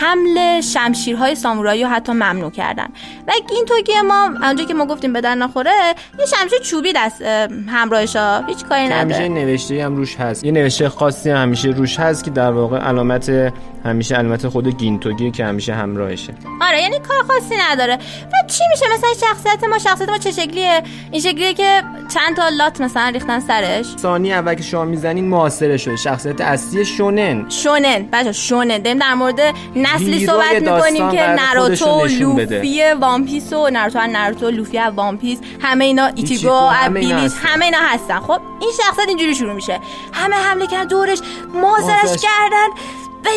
حمل 0.00 0.60
شمشیرهای 0.60 1.34
سامورایی 1.34 1.82
رو 1.82 1.88
حتی 1.88 2.12
ممنوع 2.12 2.50
کردن. 2.50 2.88
و 3.28 3.32
گینتوگی 3.48 4.00
ما 4.00 4.30
اونجا 4.42 4.64
که 4.64 4.74
ما 4.74 4.86
گفتیم 4.86 5.12
به 5.12 5.20
درد 5.20 5.34
نخوره 5.34 5.94
یه 6.18 6.26
شمشیر 6.26 6.58
چوبی 6.58 6.92
دست 6.96 7.01
اه، 7.24 7.48
همراهش 7.68 8.16
ها 8.16 8.46
هیچ 8.46 8.64
کاری 8.64 8.88
که 8.88 8.94
همیشه 8.94 9.28
نداره. 9.28 9.44
نوشته 9.44 9.84
هم 9.84 9.96
روش 9.96 10.16
هست. 10.16 10.44
یه 10.44 10.52
نوشته 10.52 10.88
خاصی 10.88 11.30
هم 11.30 11.42
همیشه 11.42 11.68
روش 11.68 12.00
هست 12.00 12.24
که 12.24 12.30
در 12.30 12.50
واقع 12.50 12.78
علامت 12.78 13.52
همیشه 13.84 14.14
علامت 14.14 14.48
خود 14.48 14.68
گینتوگی 14.68 15.30
که 15.30 15.44
همیشه 15.44 15.74
همراهشه. 15.74 16.34
آره 16.60 16.82
یعنی 16.82 16.98
کار 16.98 17.22
خاصی 17.22 17.54
نداره. 17.70 17.94
و 18.32 18.48
چی 18.48 18.64
میشه؟ 18.70 18.86
مثلا 18.94 19.28
شخصیت 19.28 19.64
ما 19.64 19.78
شخصیت 19.78 20.08
ما 20.08 20.18
چه 20.18 20.30
شکلیه؟ 20.30 20.82
این 21.10 21.20
شکلیه 21.20 21.54
که 21.54 21.82
چند 22.14 22.36
تا 22.36 22.48
لات 22.48 22.80
مثلا 22.80 23.08
ریختن 23.08 23.40
سرش. 23.40 23.86
ثانی 23.98 24.32
اول 24.32 24.54
که 24.54 24.62
شما 24.62 24.84
می‌زنین 24.84 25.28
محاصره 25.28 25.76
شده 25.76 25.96
شخصیت 25.96 26.40
اصلی 26.40 26.84
شونن. 26.84 27.48
شونن. 27.48 28.08
بچه 28.12 28.32
شونن. 28.32 28.78
داریم 28.78 28.98
در 28.98 29.14
مورد 29.14 29.40
نسلی 29.76 30.26
صحبت 30.26 30.54
می‌کنیم 30.54 31.10
که 31.10 31.26
ناروتو. 31.26 32.06
لوفی 32.06 32.82
وان 33.00 33.24
پیس 33.24 33.52
و 33.52 33.70
ناروتو 33.70 34.06
ناروتو 34.06 34.50
لوفی 34.50 34.78
وان 34.96 35.18
پیس. 35.18 35.38
همه 35.60 35.84
اینا 35.84 36.04
همه 36.04 36.16
اینا 36.36 36.70
ابیلیس. 36.70 37.34
همه 37.44 37.64
اینا 37.64 37.78
هستن. 37.80 38.20
خب 38.20 38.40
این 38.60 38.70
شخصیت 38.76 39.08
اینجوری 39.08 39.34
شروع 39.34 39.52
میشه. 39.52 39.80
همه 40.12 40.36
حمله 40.36 40.66
کردن 40.66 40.86
دورش 40.88 41.18
مازرش. 41.54 42.22
کردن 42.22 42.68
و 43.24 43.28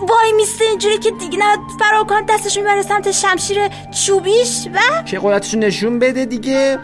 وای 0.00 0.32
میسته 0.36 0.64
اینجوری 0.64 0.98
که 0.98 1.10
دیگه 1.10 1.38
نه 1.38 1.56
فرار 1.80 2.04
کن 2.04 2.24
دستش 2.28 2.56
می‌بره 2.56 2.82
سمت 2.82 3.12
شمشیر 3.12 3.58
چوبیش 4.06 4.68
و 4.74 5.02
که 5.02 5.18
قدرتشو 5.22 5.58
نشون 5.58 5.98
بده 5.98 6.24
دیگه. 6.24 6.78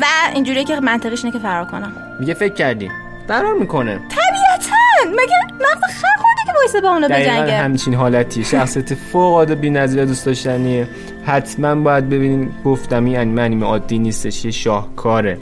و 0.00 0.04
اینجوریه 0.34 0.64
که 0.64 0.80
منطقیش 0.80 1.24
اینه 1.24 1.38
که 1.38 1.42
فرار 1.42 1.64
کنم. 1.64 1.92
میگه 2.20 2.34
فکر 2.34 2.54
کردی. 2.54 2.90
فرار 3.28 3.54
می‌کنه. 3.54 3.92
طبیعتا! 3.94 4.76
مگه 5.06 5.54
مغز 5.54 5.94
خر 6.00 6.08
خورده 6.18 6.42
که 6.46 6.52
وایسه 6.58 6.80
با 6.80 6.88
اونا 6.88 7.08
بجنگه؟ 7.08 7.56
همچین 7.56 7.94
حالتی. 7.94 8.44
شخصیت 8.44 8.94
فوق 8.94 9.32
العاده 9.32 9.54
بی‌نظیر 9.54 10.04
دوست 10.04 10.26
داشتنیه. 10.26 10.88
حتما 11.26 11.74
باید 11.74 12.08
ببینین 12.08 12.50
گفتم 12.64 13.04
این 13.04 13.18
انیمه 13.18 13.42
انیمه 13.42 13.66
عادی 13.66 13.98
نیستش 13.98 14.44
یه 14.44 14.50
شاهکاره. 14.50 15.38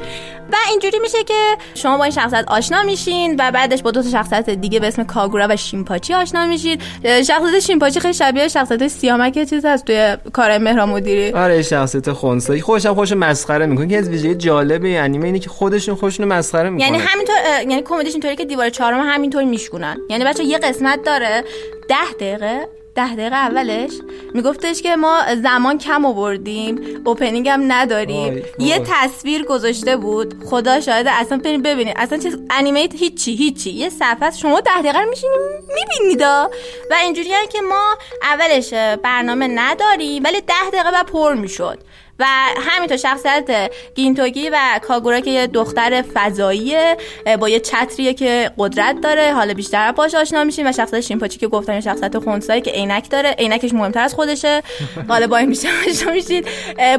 و 0.53 0.57
اینجوری 0.71 0.99
میشه 0.99 1.25
که 1.25 1.57
شما 1.75 1.99
با 1.99 2.05
این 2.05 2.13
شخصیت 2.13 2.45
آشنا 2.49 2.83
میشین 2.83 3.37
و 3.39 3.51
بعدش 3.51 3.83
با 3.83 3.91
دو 3.91 4.03
تا 4.03 4.11
شخصیت 4.11 4.51
دیگه 4.51 4.81
به 4.81 4.87
اسم 4.87 5.05
کاگورا 5.05 5.47
و 5.51 5.57
شیمپاچی 5.57 6.15
آشنا 6.15 6.47
میشید 6.47 6.83
شخصیت 7.05 7.61
شیمپاچی 7.61 8.01
خیلی 8.01 8.15
شبیه 8.15 8.49
شخصیت 8.49 8.89
سیامک 8.89 9.45
چیز 9.45 9.65
هست 9.65 9.85
توی 9.85 10.17
کار 10.33 10.59
مهران 10.59 10.89
مدیری. 10.89 11.33
آره 11.33 11.63
شخصیت 11.63 12.13
خونسایی. 12.13 12.61
خوشم 12.61 12.95
خوش 12.95 13.13
مسخره 13.13 13.67
می‌کنه. 13.67 13.87
که 13.87 13.99
از 13.99 14.09
ویژگی 14.09 14.35
جالب 14.35 14.83
انیمه 14.85 15.27
اینه 15.27 15.39
که 15.39 15.51
خودشون 15.51 15.95
خودشون 15.95 16.27
مسخره 16.27 16.71
می‌کنن 16.71 16.95
یعنی 16.95 16.99
همینطور 17.07 17.37
یعنی 17.69 17.83
کمدیش 17.83 18.13
اینطوری 18.13 18.37
که 18.37 18.45
دیوار 18.45 18.69
چهارم 18.69 19.01
همینطور 19.01 19.45
میشکنن 19.45 19.97
یعنی 20.11 20.25
بچه 20.25 20.45
یه 20.45 20.59
قسمت 20.59 21.03
داره 21.03 21.45
ده 21.89 22.13
دقیقه 22.21 22.69
ده 22.95 23.15
دقیقه 23.15 23.37
اولش 23.37 23.91
میگفتش 24.35 24.83
که 24.83 24.97
ما 24.97 25.21
زمان 25.43 25.79
کم 25.79 26.05
آوردیم 26.05 26.81
اوپنینگ 27.05 27.49
هم 27.49 27.73
نداریم. 27.73 28.43
یه. 28.59 28.83
تصویر 28.87 29.45
گذاشته 29.45 29.97
بود. 29.97 30.45
خدا 30.45 30.81
شاهده 30.81 31.11
اصلا 31.11 31.39
بریم 31.39 31.63
ببینید 31.63 31.95
اصلا 31.99 32.19
چیز 32.19 32.39
انیمیت 32.51 32.95
هیچی 32.95 33.35
هیچی. 33.35 33.71
یه 33.71 33.91
صفحه. 33.91 34.31
شما 34.31 34.61
ده 34.61 34.81
دقیقه 34.83 35.01
رو 35.01 35.11
میشینیم 35.11 35.39
میبینیدا؟ 35.75 36.51
و 36.91 36.95
اینجوری 36.95 37.29
که 37.53 37.61
ما 37.61 37.99
اولش 38.23 38.75
برنامه 39.03 39.49
نداریم 39.49 40.25
ولی 40.25 40.41
ده 40.41 40.71
دقیقه 40.73 40.91
بعد 40.91 41.07
پر 41.07 41.35
می‌شد. 41.35 41.79
و 42.19 42.25
همینطور 42.61 42.97
شخصیت 42.97 43.71
گینتوگی 43.95 44.51
و 44.51 44.59
کاگورا 44.83 45.21
که 45.21 45.31
یه 45.31 45.47
دختر 45.47 46.05
فضاییه 46.15 46.97
با 47.41 47.49
یه 47.49 47.61
چتریه 47.61 48.15
که 48.15 48.51
قدرت 48.59 49.01
داره 49.01 49.33
حالا 49.33 49.55
بیشتر 49.55 49.93
باش 49.93 50.15
آشنا 50.15 50.45
میشیم 50.45 50.67
و 50.67 50.73
شخصیت 50.73 51.01
شیمپاچی 51.01 51.39
که 51.39 51.49
گفتم 51.49 51.81
شخصیت 51.81 52.19
خونسایی 52.19 52.61
که 52.61 52.71
عینک 52.71 53.11
داره 53.11 53.31
عینکش 53.31 53.75
مهمتر 53.75 54.01
از 54.01 54.15
خودشه. 54.15 54.63
حالا 55.09 55.27
با 55.27 55.37
این 55.37 55.49
بیشتر 55.49 55.69
آشنا 55.89 56.13
میشید. 56.13 56.49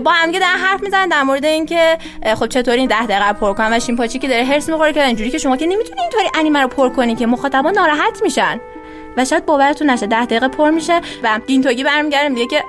با 0.04 0.12
هم 0.12 0.32
در 0.32 0.40
حرف 0.40 0.84
می‌زنن 0.84 1.10
در 1.10 1.24
مورد 1.24 1.46
اینکه 1.46 1.98
خب 2.36 2.48
چطوری 2.48 2.80
این 2.80 2.90
10 2.90 3.06
دقیقه 3.06 3.34
پر 3.34 3.54
کنن 3.54 3.74
و 3.74 3.80
شیمپاچی 3.80 4.20
که 4.20 4.28
داره 4.28 4.46
هرس 4.46 4.70
می‌خوره 4.70 4.94
که 4.94 5.06
اینجوری 5.06 5.30
که 5.30 5.38
شما 5.38 5.58
که 5.58 5.66
نمی‌تونی 5.66 6.02
اینطوری 6.02 6.28
انیمه 6.36 6.60
رو 6.60 6.68
پر 6.68 6.90
کنی 6.90 7.16
که 7.16 7.26
مخاطبا 7.26 7.72
ناراحت 7.72 8.22
میشن. 8.24 8.60
و 9.18 9.26
شاید 9.26 9.46
باورتون 9.46 9.90
نشه 9.90 10.08
10 10.08 10.26
دقیقه 10.26 10.48
پر 10.48 10.70
میشه 10.70 11.02
و 11.24 11.40
گینتوگی 11.48 11.84
برمیگره 11.84 12.30
میگه 12.30 12.48
که 12.48 12.64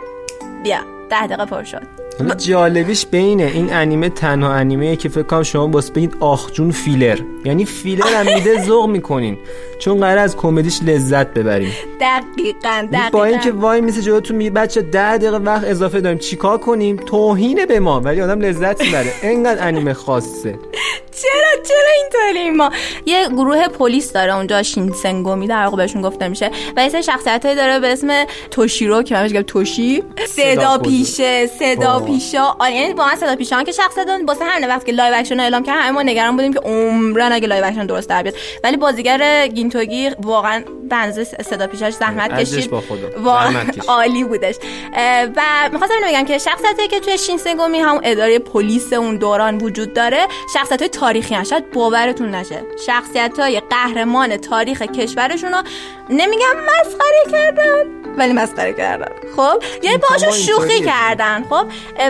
بیا 0.62 0.79
10 1.11 1.26
دقیقه 1.26 1.45
پر 1.45 1.65
شد. 1.65 2.05
حالا 2.18 2.35
جالبیش 2.35 3.06
بینه 3.06 3.44
این 3.44 3.73
انیمه 3.73 4.08
تنها 4.08 4.52
انیمه 4.52 4.96
که 4.96 5.08
فکر 5.08 5.23
کنم 5.23 5.42
شما 5.42 5.66
باز 5.66 5.92
بگید 5.92 6.16
آخ 6.20 6.52
جون 6.52 6.70
فیلر. 6.70 7.18
یعنی 7.44 7.64
فیلر 7.64 8.06
هم 8.06 8.35
میده 8.35 8.64
ذوق 8.64 8.88
می‌کنین. 8.88 9.38
چون 9.78 10.00
قرار 10.00 10.18
از 10.18 10.37
کمدیش 10.37 10.83
لذت 10.83 11.26
ببریم. 11.35 11.73
دقیقاً 12.00 12.88
دقیقاً. 12.92 13.09
با 13.12 13.25
اینکه 13.25 13.52
وای 13.52 13.80
میسه 13.80 14.02
جلوتون 14.02 14.37
میگه 14.37 14.50
بچه 14.50 14.83
ده 14.83 15.18
دقیقه 15.18 15.37
وقت 15.37 15.64
اضافه 15.64 16.00
داریم 16.00 16.18
چیکار 16.18 16.59
کنیم؟ 16.59 16.97
توهینه 16.97 17.66
به 17.66 17.80
ما 17.80 18.00
ولی 18.00 18.23
آدم 18.23 18.40
لذت 18.40 18.83
می‌بره. 18.83 19.12
انقدر 19.23 19.66
انیمه 19.68 19.92
خاصه. 19.92 20.59
چرا 21.23 21.62
چرا 21.68 21.88
اینطوری؟ 22.02 22.50
ما 22.50 22.71
یه 23.06 23.28
گروه 23.28 23.68
پلیس 23.68 24.12
داره 24.12 24.37
اونجا 24.37 24.62
شینسنگومی 24.62 25.47
در 25.47 25.64
واقع 25.64 25.76
بهشون 25.76 26.02
گفته 26.02 26.28
میشه 26.28 26.50
و 26.76 26.85
یه 26.85 27.02
شخصیت 27.02 27.42
داره 27.42 27.80
به 27.80 27.92
اسم 27.92 28.25
توشیرو 28.50 29.02
که 29.02 29.14
من 29.14 29.23
میگم 29.23 29.42
توشی. 29.42 30.02
صدا 30.26 30.78
پیشه. 30.78 31.47
صدا 31.47 32.00
پیشا. 32.00 32.56
آره 32.59 32.75
یعنی 32.75 32.95
با 32.95 33.06
من 33.06 33.14
صدا 33.16 33.37
پیشان 33.37 33.64
که 33.64 33.73
شخصیت 33.73 34.06
دارن 34.06 34.25
واسه 34.25 34.45
همین 34.45 34.68
وقت 34.68 34.87
که 34.87 34.92
live 34.92 35.14
action 35.16 35.40
اعلام 35.40 35.62
کرد 35.62 35.76
همه 35.78 35.90
ما 35.90 36.02
نگران 36.02 36.37
بودیم 36.37 36.52
که 36.52 36.61
عمرا 36.61 37.33
اگه 37.33 37.49
live 37.49 37.64
action 37.64 37.87
درست 37.87 38.09
در 38.09 38.23
بیاد. 38.23 38.35
ولی 38.64 38.76
بازیگر 38.76 39.49
گینتوگی 39.66 40.11
واقعا 40.23 40.62
اندازه 40.90 41.25
صدا 41.25 41.66
پیشاش 41.66 41.94
زحمت 41.94 42.40
کشید. 42.40 42.73
واقعا. 43.18 43.64
عالی 43.88 44.25
بودش. 44.25 44.56
و 45.37 45.42
می‌خواستم 45.73 45.94
اینو 45.94 46.08
بگم 46.08 46.25
که 46.25 46.38
شخصیتی 46.38 46.88
که 46.88 47.00
توی 47.00 47.18
شینسنگومی 47.18 47.78
هم 47.78 48.00
اداره 48.02 48.38
پلیس 48.38 48.92
اون 48.92 49.16
دوران 49.16 49.58
وجود 49.58 49.92
داره 49.94 50.26
شخصیت 50.54 50.80
های 50.80 50.88
تاریخی 50.88 51.35
هن. 51.35 51.44
شاید 51.44 51.70
باورتون 51.70 52.35
نشه. 52.35 52.62
شخصیت 52.87 53.38
های 53.38 53.61
قهرمان 53.61 54.37
تاریخ 54.37 54.82
کشورشون 54.82 55.52
رو 55.52 55.62
نمیگم 56.11 56.56
مسخره 56.56 57.32
کردن 57.32 58.06
ولی 58.16 58.32
مسخره 58.32 58.73
کردن. 58.73 59.12
خب؟ 59.37 59.62
یعنی 59.82 59.96
باهاشون 59.96 60.30
شوخی. 60.32 60.80
کردن. 60.85 61.44
خب؟ 61.50 61.66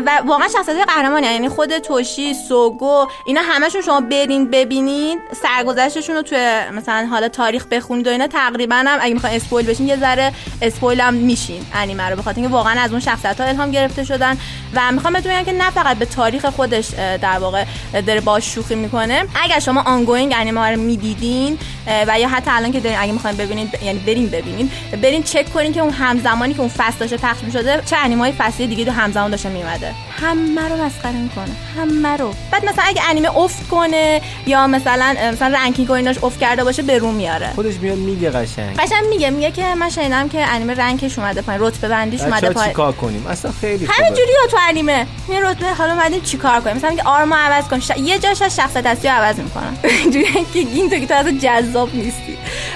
و 0.07 0.23
واقعا 0.27 0.49
شخصیت 0.49 0.77
قهرمان 0.87 1.25
یعنی 1.25 1.49
خود 1.49 1.79
توشی 1.79 2.35
سوگو 2.35 3.07
اینا 3.27 3.41
همشون 3.45 3.83
شما 3.83 4.01
برین 4.01 4.51
ببینید 4.51 5.19
سرگذشتشون 5.43 6.17
رو 6.17 6.23
توی 6.23 6.61
مثلا 6.73 7.07
حالا 7.11 7.29
تاریخ 7.47 7.67
بخونید 7.67 8.07
و 8.07 8.11
اینا 8.11 8.27
تقریبا 8.27 8.77
هم 8.77 8.99
اگه 9.01 9.15
می‌خواین 9.15 9.37
اسپویل 9.37 9.67
بشین 9.67 9.89
یه 9.89 9.97
ذره 9.97 10.33
اسپویل 10.63 11.01
هم 11.01 11.15
میشین 11.15 11.67
انیمه 11.75 12.03
رو 12.03 12.17
بخاطر 12.17 12.41
اینکه 12.41 12.55
واقعا 12.55 12.81
از 12.81 12.91
اون 12.91 13.01
شخصیت 13.01 13.41
ها 13.41 13.47
الهام 13.47 13.71
گرفته 13.71 14.05
شدن 14.05 14.39
و 14.75 14.93
می‌خوام 14.93 15.13
بهتون 15.13 15.33
بگم 15.33 15.45
که 15.45 15.53
نه 15.53 15.71
فقط 15.71 15.97
به 15.97 16.05
تاریخ 16.05 16.47
خودش 16.47 16.89
در 17.23 17.39
واقع 17.39 17.65
داره 18.07 18.21
باش 18.21 18.55
شوخی 18.55 18.75
می‌کنه. 18.75 19.25
اگر 19.43 19.59
شما 19.59 19.83
ongoing 19.83 20.35
انیمه 20.37 20.71
رو 20.71 20.81
می‌دیدین 20.81 21.59
و 22.07 22.21
یا 22.21 22.29
حتی 22.29 22.51
الان 22.51 22.73
که 22.73 22.81
دارین 22.81 22.99
اگه 22.99 23.13
می‌خواین 23.13 23.37
ببینید 23.37 23.79
یعنی 23.85 23.99
بریم 23.99 24.27
ببینین 24.27 24.71
برین 25.03 25.23
چک 25.23 25.53
کنین 25.53 25.73
که 25.73 25.81
اون 25.81 25.93
همزمانی 25.93 26.55
که 26.55 26.61
اون 26.61 26.69
فصل 26.69 26.99
داشته 26.99 27.17
پخش 27.17 27.43
می‌شده 27.43 27.83
چه 27.87 27.97
انیمه 27.97 28.33
فصلی 28.33 28.67
دیگه 28.67 28.85
دو 28.85 28.93
همزمان 28.93 29.31
داشته 29.31 29.49
میومده 29.49 29.95
همه 30.23 30.69
رو 30.69 30.85
مسخره 30.85 31.13
می‌کنه. 31.13 31.53
همه 31.77 32.17
رو. 32.17 32.35
بعد 32.53 32.65
مثلا 32.65 32.85
اگه 32.87 33.03
انیمه 33.11 33.39
افت 33.39 33.69
کنه 33.69 34.21
یا 34.47 34.67
مثلا 34.67 35.17
مثلا 35.33 35.59
ranking 35.59 35.91
ایناش 35.91 36.25
افت 36.25 36.41
کرده 36.41 36.65
باشه 36.65 36.83
به 36.83 36.99
رو 36.99 37.13
میاره. 37.13 37.36
خودش 37.55 37.75
میاد 37.75 37.99
میگه 37.99 38.31
قشنگ. 38.31 38.77
قشنگ 38.77 39.05
میگه 39.09 39.31
میگه 39.31 39.51
که 39.51 39.75
من 39.75 39.89
شنیدم 39.89 40.29
که 40.29 40.55
انیمه 40.55 40.75
rank 40.75 41.04
ش 41.04 41.19
اومده 41.19 41.43
پایین 41.43 41.63
رتبه 41.63 41.89
بندیش 41.89 42.21
اومده 42.21 42.51
پایین. 42.51 42.71
چیکار 42.71 42.93
کنیم؟ 42.93 43.27
اصلا 43.27 43.53
خیلی 43.61 43.87
همین 43.87 44.15
جوری 44.15 44.33
تو 44.51 44.57
انیمه. 44.69 45.07
می 45.29 45.41
رتبه 45.41 45.67
حالا 45.67 45.93
اومدیم 45.93 46.21
چیکار 46.21 46.61
کنیم؟ 46.61 46.77
مثلا 46.77 46.91
میگه 46.91 47.03
آرما 47.03 47.37
عوض 47.37 47.69
کن 47.69 47.81
ش... 47.81 47.91
یه 47.97 48.19
جاش 48.19 48.43
از 48.43 48.57
شخصیت 48.57 48.87
اصلی 48.87 49.09
عوض 49.09 49.39
می‌کنن. 49.39 49.77
اینجوری 50.03 50.47
که 50.55 50.63
گین 50.63 50.91
تو 50.91 50.99
که 50.99 51.07
تو 51.07 51.31
جذاب 51.43 51.95
نیستی. 51.95 52.26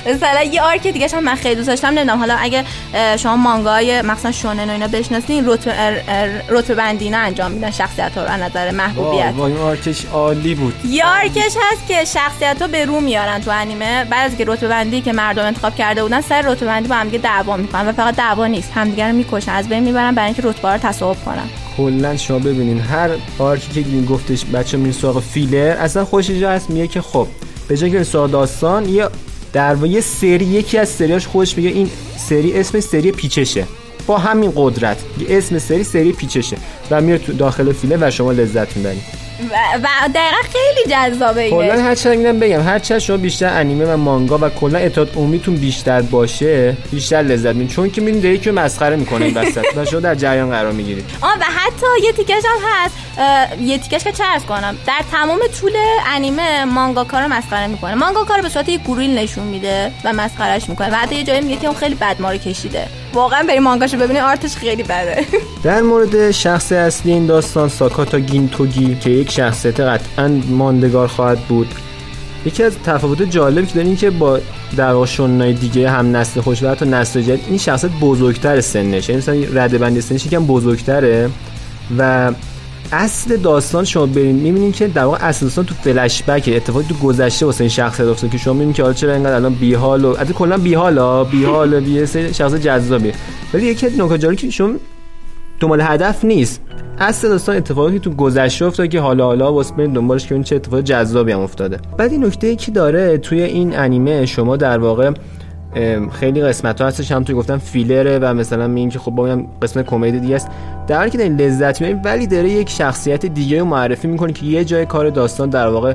مثلا 0.06 0.42
یه 0.42 0.62
آرک 0.62 0.86
دیگه 0.86 1.08
هم 1.12 1.24
من 1.24 1.34
خیلی 1.34 1.54
دوست 1.54 1.68
داشتم 1.68 1.88
نمی‌دونم. 1.88 2.18
حالا 2.18 2.36
اگه 2.38 2.64
شما 3.16 3.36
مانگای 3.36 4.02
مثلا 4.02 4.32
شونن 4.32 4.68
و 4.68 4.72
اینا 4.72 4.88
بشناسین 4.88 5.48
رتبه 5.48 6.02
رتبه 6.48 6.74
بندی 6.74 7.04
اینا 7.04 7.18
انجام 7.18 7.50
میدن 7.50 7.70
شخصیت 7.70 8.12
ها 8.14 8.24
رو 8.24 8.30
از 8.30 8.40
نظر 8.40 8.70
محبوبیت. 8.70 9.32
وای 9.36 9.52
این 9.52 9.60
آرکش 9.60 10.04
عالی 10.12 10.54
بود. 10.54 10.74
یه 10.84 11.06
آرکش 11.06 11.54
هست 11.70 11.88
که 11.88 12.04
شخصیت 12.04 12.62
ها 12.62 12.68
به 12.68 12.84
رو 12.84 13.00
میارن 13.00 13.40
تو 13.40 13.50
انیمه. 13.50 14.04
بعد 14.04 14.30
از 14.32 14.38
که 14.38 14.44
رتبه 14.44 14.68
بندی 14.68 15.00
که 15.00 15.12
مردم 15.12 15.44
انتخاب 15.44 15.74
کرده 15.74 16.02
بودن 16.02 16.20
سر 16.20 16.42
رتبه 16.42 16.66
بندی 16.66 16.88
با 16.88 16.94
هم 16.94 17.06
دیگه 17.06 17.18
دعوا 17.18 17.56
می‌کنن 17.56 17.88
و 17.88 17.92
فقط 17.92 18.16
دعوا 18.16 18.46
نیست. 18.46 18.72
همدیگه 18.74 19.06
رو 19.06 19.12
می‌کشن 19.12 19.52
از 19.52 19.68
بین 19.68 19.82
می‌برن 19.82 20.14
برای 20.14 20.26
اینکه 20.26 20.42
رتبه 20.42 20.68
رو 20.68 20.78
تصاحب 20.78 21.24
کنن. 21.24 21.48
کلا 21.76 22.16
شما 22.16 22.38
ببینین 22.38 22.80
هر 22.80 23.10
arc 23.38 23.64
ی 23.64 23.72
که 23.72 23.80
گین 23.80 24.04
گفتش 24.04 24.44
بچه 24.44 24.76
می 24.76 24.92
سراغ 24.92 25.20
فیلر 25.20 25.76
اصلا 25.80 26.04
خوش 26.04 26.30
جا 26.30 26.50
هست 26.50 26.70
میگه 26.70 26.86
که 26.86 27.00
خب 27.00 27.26
به 27.68 27.76
جای 27.76 27.90
که 27.90 28.04
سراغ 28.04 28.30
داستان 28.30 28.88
یه 28.88 29.08
در 29.52 29.76
یه 29.84 30.00
سری 30.00 30.44
یکی 30.44 30.78
از 30.78 30.88
سریاش 30.88 31.26
خودش 31.26 31.56
میگه 31.56 31.68
این 31.68 31.90
سری 32.28 32.58
اسم 32.60 32.80
سری 32.80 33.12
پیچشه. 33.12 33.64
با 34.06 34.18
همین 34.18 34.52
قدرت 34.56 34.96
اسم 35.28 35.58
سری 35.58 35.84
سری 35.84 36.12
پیچشه 36.12 36.56
و 36.90 37.00
میره 37.00 37.18
تو 37.18 37.32
داخل 37.32 37.72
فیلر 37.72 37.98
و 38.00 38.10
شما 38.10 38.32
لذت 38.32 38.76
می‌برید. 38.76 39.02
و, 39.50 40.08
دقیقا 40.14 40.36
خیلی 40.42 40.94
جذابه 40.94 41.50
کلا 41.50 41.82
هر 41.82 41.94
چند 41.94 42.18
میگم 42.18 42.38
بگم 42.38 42.62
هر 42.62 42.78
چند 42.78 42.98
شما 42.98 43.16
بیشتر 43.16 43.58
انیمه 43.60 43.84
و 43.84 43.96
مانگا 43.96 44.38
و 44.38 44.48
کلا 44.48 44.78
اطلاعات 44.78 45.16
عمومیتون 45.16 45.56
بیشتر 45.56 46.02
باشه 46.02 46.76
بیشتر 46.92 47.16
لذت 47.16 47.46
می‌برید. 47.46 47.68
چون 47.68 47.90
که 47.90 48.00
می‌بینید 48.00 48.42
که 48.42 48.52
مسخره 48.52 48.96
می‌کنه 48.96 49.24
این 49.24 49.36
وسط 49.36 49.64
و 49.76 49.84
شما 49.84 50.00
در 50.00 50.14
جریان 50.14 50.50
قرار 50.50 50.72
می‌گیرید. 50.72 51.04
آه 51.20 51.38
و 51.40 51.44
حتی 51.44 51.86
یه 52.04 52.12
تیکش 52.12 52.44
هم 52.44 52.58
هست. 52.64 52.94
یه 53.60 53.78
تیکش 53.78 54.04
که 54.04 54.12
چه 54.12 54.24
کنم. 54.48 54.76
در 54.86 55.00
تمام 55.12 55.38
طول 55.60 55.72
انیمه 56.06 56.64
مانگاکا 56.64 57.20
رو 57.20 57.28
مسخره 57.28 57.66
می‌کنه. 57.66 57.94
مانگاکا 57.94 58.36
رو 58.36 58.42
به 58.42 58.48
صورت 58.48 58.68
یه 58.68 58.78
گوریل 58.78 59.18
نشون 59.18 59.44
میده 59.44 59.92
و 60.04 60.12
مسخرهش 60.12 60.68
می‌کنه. 60.68 60.90
و 60.90 60.94
حتی 60.94 61.14
یه 61.14 61.24
جایی 61.24 61.40
میگه 61.40 61.56
که 61.56 61.66
اون 61.66 61.76
خیلی 61.76 61.94
بد 61.94 62.16
ما 62.20 62.36
کشیده. 62.36 62.86
واقعا 63.14 63.42
بری 63.42 63.58
مانگاشو 63.58 63.96
ببینی 63.96 64.18
آرتش 64.20 64.56
خیلی 64.56 64.82
بده. 64.82 65.26
در 65.64 65.80
مورد 65.80 66.30
شخص 66.30 66.72
اصلی 66.72 67.12
این 67.12 67.26
داستان 67.26 67.68
ساکاتا 67.68 68.18
گینتوگی 68.18 68.94
که 68.94 69.10
یک 69.10 69.30
شخصیت 69.30 69.80
قطعا 69.80 70.28
ماندگار 70.48 71.08
خواهد 71.08 71.40
بود. 71.40 71.74
یکی 72.46 72.62
از 72.62 72.72
تفاوت 72.84 73.22
جالبی 73.22 73.66
که 73.66 73.74
داریم 73.74 73.96
که 73.96 74.10
با 74.10 74.40
در 74.76 74.94
دیگه 75.52 75.90
هم 75.90 76.16
نسل 76.16 76.40
خوش 76.40 76.62
و 76.62 76.68
حتی 76.68 76.84
نسل 76.84 77.22
جدید 77.22 77.44
این 77.48 77.58
شخصیت 77.58 77.90
بزرگتر 77.90 78.60
سنش. 78.60 79.08
یعنی 79.08 79.20
مثلا 79.22 79.34
رده 79.52 79.78
بندی 79.78 80.00
سنش 80.00 80.26
یکم 80.26 80.46
بزرگتره 80.46 81.30
و 81.98 82.32
اصل 82.92 83.36
داستان 83.36 83.84
شما 83.84 84.06
برین 84.06 84.36
می‌بینین 84.36 84.72
که 84.72 84.88
در 84.88 85.04
واقع 85.04 85.18
اصل 85.20 85.46
داستان 85.46 85.64
تو 85.64 85.74
فلش 85.74 86.22
بک 86.22 86.50
اتفاقی 86.56 86.84
تو 86.88 86.94
گذشته 86.94 87.46
واسه 87.46 87.60
این 87.60 87.68
شخصیت 87.68 88.06
افتاد 88.06 88.30
که 88.30 88.38
شما 88.38 88.52
می‌بینین 88.52 88.74
که 88.74 88.82
حالا 88.82 88.94
چرا 88.94 89.12
اینقدر 89.12 89.34
الان 89.34 89.54
بیحال 89.54 90.04
و 90.04 90.08
البته 90.08 90.32
کلا 90.32 90.58
بیحالا 90.58 91.24
بیحال 91.24 91.80
بیه 91.80 92.06
شخص 92.32 92.54
جذابی 92.54 93.12
ولی 93.54 93.66
یکی 93.66 93.86
نکات 93.86 94.36
که 94.36 94.50
شما 94.50 94.72
دنبال 95.60 95.80
هدف 95.80 96.24
نیست. 96.24 96.60
اصل 96.98 97.28
داستان 97.28 97.56
اتفاقی 97.56 97.98
تو 97.98 98.10
گذشته 98.10 98.64
افتاد 98.64 98.88
که 98.88 99.00
حالا 99.00 99.24
حالا 99.24 99.52
واسه 99.52 99.74
برین 99.74 99.92
دنبالش 99.92 100.26
که 100.26 100.42
چه 100.42 100.56
اتفاق 100.56 100.80
جذابی 100.80 101.32
هم 101.32 101.40
افتاده. 101.40 101.78
بعد 101.98 102.12
این 102.12 102.24
نکته 102.24 102.46
ای 102.46 102.56
که 102.56 102.72
داره 102.72 103.18
توی 103.18 103.42
این 103.42 103.78
انیمه 103.78 104.26
شما 104.26 104.56
در 104.56 104.78
واقع 104.78 105.10
خیلی 106.12 106.42
قسمت 106.42 106.80
ها 106.80 106.86
هستش. 106.86 107.12
هم 107.12 107.24
توی 107.24 107.34
گفتم 107.34 107.58
فیلره 107.58 108.18
و 108.18 108.34
مثلا 108.34 108.68
میگیم 108.68 108.90
که 108.90 108.98
خب 108.98 109.10
با 109.10 109.42
قسمت 109.62 109.86
کمدی 109.86 110.20
دیگه 110.20 110.34
است. 110.36 110.48
در 110.86 111.08
که 111.08 111.18
دارین 111.18 111.36
لذت 111.36 111.80
می‌برین 111.80 112.02
ولی 112.04 112.26
داره 112.26 112.50
یک 112.50 112.70
شخصیت 112.70 113.26
دیگه 113.26 113.58
رو 113.58 113.64
معرفی 113.64 114.08
می‌کنه 114.08 114.32
که 114.32 114.46
یه 114.46 114.64
جای 114.64 114.86
کار 114.86 115.10
داستان 115.10 115.50
در 115.50 115.68
واقع 115.68 115.94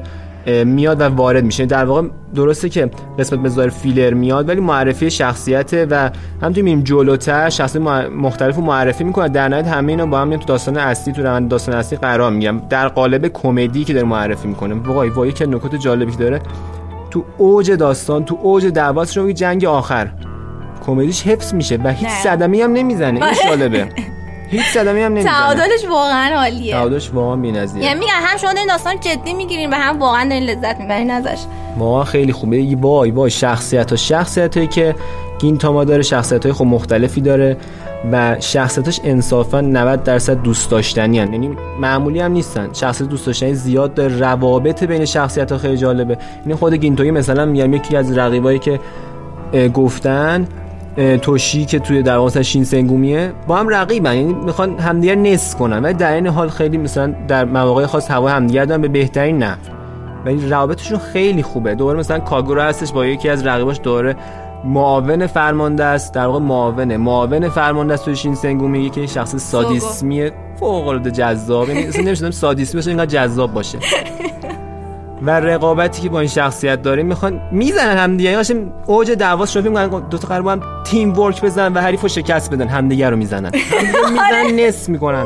میاد 0.64 1.02
و 1.02 1.04
وارد 1.04 1.44
میشه. 1.44 1.66
در 1.66 1.86
واقع 1.86 2.08
درسته 2.36 2.70
که 2.70 2.90
قسمت 3.20 3.40
مزار 3.40 3.70
فیلر 3.70 4.14
میاد 4.14 4.50
ولی 4.50 4.60
معرفی 4.60 5.12
شخصیت 5.12 5.88
و 5.90 6.12
همونطور 6.42 6.64
میریم 6.64 6.82
جلوتر 6.82 7.50
شخصیت 7.50 7.82
مختلف 8.12 8.56
رو 8.56 8.62
معرفی 8.62 9.04
می‌کنه. 9.04 9.30
در 9.30 9.48
نهایت 9.48 9.68
همه 9.68 9.92
اینا 9.92 10.06
با 10.06 10.20
هم 10.20 10.38
تو 10.38 10.46
داستان 10.46 10.78
اصلی 10.78 11.14
تو 11.14 11.22
روند 11.22 11.50
داستان 11.50 11.76
اصلی 11.76 11.98
قرار 11.98 12.32
میگم 12.32 12.62
در 12.70 12.88
قالب 12.88 13.28
کمدی 13.28 13.84
که 13.84 13.94
داره 13.94 14.08
معرفی 14.08 14.48
می‌کنه. 14.48 14.76
وای 14.76 15.10
وای 15.10 15.32
که 15.32 15.46
نکات 15.46 15.76
جالبی 15.76 16.16
داره. 16.16 16.42
تو 17.16 17.26
اوج 17.38 17.72
داستان 17.72 18.26
تو 18.26 18.38
اوج 18.42 18.66
دعواش 18.66 19.18
رو 19.18 19.32
جنگ 19.32 19.66
آخر. 19.66 20.12
کمدیش 20.86 21.24
حفظ 21.24 21.54
میشه 21.54 21.80
و 21.84 21.90
هیچ 21.90 22.10
صدمی 22.10 22.62
هم 22.62 22.74
نمی‌زنه. 22.74 23.26
این 23.26 23.36
جالبه. 23.50 23.90
هیچ 24.50 24.66
صدمی 24.66 25.02
هم 25.02 25.12
نمی‌زنه. 25.12 25.32
تعادلش 25.32 25.86
واقعا 25.90 26.36
عالیه. 26.36 26.74
تعادلش 26.74 27.12
واقعا 27.14 27.36
بی‌نظیره 27.36 27.86
یعنی 27.86 28.00
میگن 28.00 28.12
هم 28.14 28.38
شما 28.38 28.50
این 28.50 28.68
داستان 28.68 29.00
جدی 29.00 29.34
می‌گیرین 29.34 29.70
و 29.70 29.76
هم 29.76 30.00
واقعا 30.00 30.30
دارین 30.30 30.44
لذت 30.44 30.80
می‌برین 30.80 31.12
ازش. 31.12 31.40
واقعا 31.78 32.04
خیلی 32.04 32.34
خوبه. 32.34 32.76
وای 32.76 33.12
وای 33.12 33.32
شخصیت 33.32 33.90
ها 33.90 33.96
شخصیت 33.96 34.72
که 34.72 34.96
گینتاما 35.46 35.84
داره 35.84 36.02
شخصیت 36.02 36.44
های 36.46 36.54
خب 36.54 36.66
مختلفی 36.66 37.22
داره 37.22 37.58
و 38.12 38.36
شخصیتش 38.40 39.00
انصافا 39.04 39.62
90 39.62 40.04
درصد 40.04 40.42
دوست 40.42 40.72
داشتنی 40.72 41.20
هن. 41.20 41.34
یعنی 41.34 41.50
معمولی 41.80 42.20
هم 42.20 42.32
نیستن. 42.32 42.70
شخصیت 42.74 43.10
دوست 43.10 43.26
داشتنی 43.26 43.54
زیاد 43.54 43.94
داره. 43.94 44.18
روابط 44.18 44.84
بین 44.84 45.06
شخصیت 45.06 45.52
ها 45.52 45.58
خیلی 45.58 45.78
جالبه. 45.78 46.18
یعنی 46.42 46.56
خود 46.56 46.74
گینتوی 46.74 47.12
مثلا 47.12 47.46
میگم 47.46 47.74
یکی 47.74 47.98
از 47.98 48.18
رقیبایی 48.18 48.60
که 48.60 48.80
گفتن 49.74 50.48
توشی 51.22 51.66
که 51.66 51.80
توی 51.80 52.04
در 52.04 52.18
واقع 52.18 52.42
شین 52.42 52.66
با 53.48 53.56
هم 53.56 53.70
رقیبن. 53.70 54.16
یعنی 54.16 54.34
می‌خوان 54.34 54.80
همدیگر 54.80 55.16
نس 55.16 55.56
کنن. 55.56 55.84
ولی 55.84 55.94
در 55.94 56.14
این 56.14 56.28
حال 56.28 56.50
خیلی 56.50 56.78
مثلا 56.78 57.14
در 57.28 57.46
مواقع 57.46 57.86
خاص 57.86 58.12
هوا 58.12 58.30
همدیگر 58.30 58.66
دارن 58.66 58.82
به 58.82 58.88
بهترین 58.88 59.38
نحو 59.38 59.60
ولی 60.26 60.50
روابطشون 60.50 61.00
خیلی 61.00 61.44
خوبه. 61.44 61.76
دوباره 61.76 62.00
مثلا 62.00 62.20
کاگورا 62.20 62.64
هستش 62.64 62.92
با 62.92 63.06
یکی 63.06 63.30
از 63.30 63.48
رقیباش 63.48 63.80
دوره 63.84 64.16
معاون 64.66 65.28
فرمانده 65.28 65.84
است. 65.84 66.14
در 66.14 66.26
واقع 66.26 66.40
معاون. 66.40 66.96
معاون 66.96 67.50
فرمانده 67.50 67.94
است. 67.94 68.06
توی 68.06 68.16
شین 68.16 68.36
سنگو 68.36 68.68
میگه 68.68 68.90
که 68.90 69.08
شخص 69.08 69.36
سادیسمی 69.36 70.32
فوق 70.60 70.88
العاده 70.88 71.12
جذاب. 71.12 71.70
یعنی 71.70 71.88
اصلا 71.88 72.04
نمیشه 72.04 72.32
سادیسمی 72.32 72.78
باشه 72.78 72.90
اینقدر 72.90 73.06
جذاب 73.06 73.54
باشه. 73.54 73.78
و 75.22 75.30
رقابتی 75.30 76.02
که 76.02 76.10
با 76.10 76.20
این 76.20 76.30
شخصیت 76.30 76.82
داره 76.82 77.04
می‌خوان 77.04 77.42
می‌زنن 77.52 77.98
هم 77.98 78.18
دیگه 78.18 78.32
یعنی 78.32 78.72
اوج 78.86 79.12
دعوا 79.12 79.46
شده 79.46 79.70
میگن 79.70 79.88
دو 79.88 80.18
تا 80.18 80.28
قرار 80.28 80.50
هم 80.50 80.62
تیم 80.86 81.20
ورک 81.20 81.42
بزنن 81.42 81.74
و 81.74 81.82
حریفو 81.82 82.08
شکست 82.08 82.54
بدن. 82.54 82.68
همدیگه 82.68 83.10
رو 83.10 83.18
می‌زنن. 83.18 83.52
می‌زنن 84.12 84.60
نس 84.60 84.90
می‌کنن. 84.90 85.26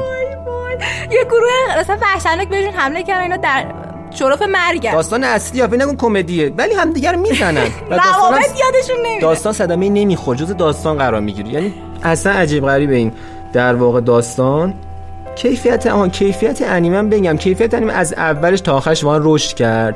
یه 1.11 1.23
گروه 1.25 1.79
مثلا 1.79 1.97
وحشتناک 2.01 2.49
بهشون 2.49 2.73
حمله 2.73 3.03
کردن. 3.03 3.21
اینا 3.21 3.37
در 3.37 3.65
شرف 4.11 4.41
مرگ 4.41 4.91
داستان 4.91 5.23
اصلی 5.23 5.59
یا 5.59 5.65
نگون 5.65 5.97
کمدیه. 5.97 6.53
ولی 6.57 6.73
هم 6.73 6.93
دیگر 6.93 7.15
می‌زنن 7.15 7.67
داستان 7.89 8.41
یادشون 8.41 8.97
نمیاد 9.05 9.21
داستان 9.21 9.53
صدمه 9.53 9.89
نمی‌خوره. 9.89 10.37
جز 10.37 10.57
داستان 10.57 10.97
قرار 10.97 11.21
می‌گیره 11.21 11.49
یعنی 11.49 11.73
اصلا 12.03 12.33
عجیب 12.33 12.65
غریب 12.65 12.89
این. 12.89 13.11
در 13.53 13.75
واقع 13.75 14.01
داستان. 14.01 14.73
کیفیت 15.35 15.87
آن 15.87 16.09
کیفیت 16.09 16.61
انیمه 16.61 17.03
بگم. 17.03 17.37
کیفیت 17.37 17.73
انیمه 17.73 17.93
از 17.93 18.13
اولش 18.13 18.61
تا 18.61 18.77
آخرش 18.77 19.03
وان 19.03 19.21
رشد 19.23 19.55
کرد. 19.55 19.95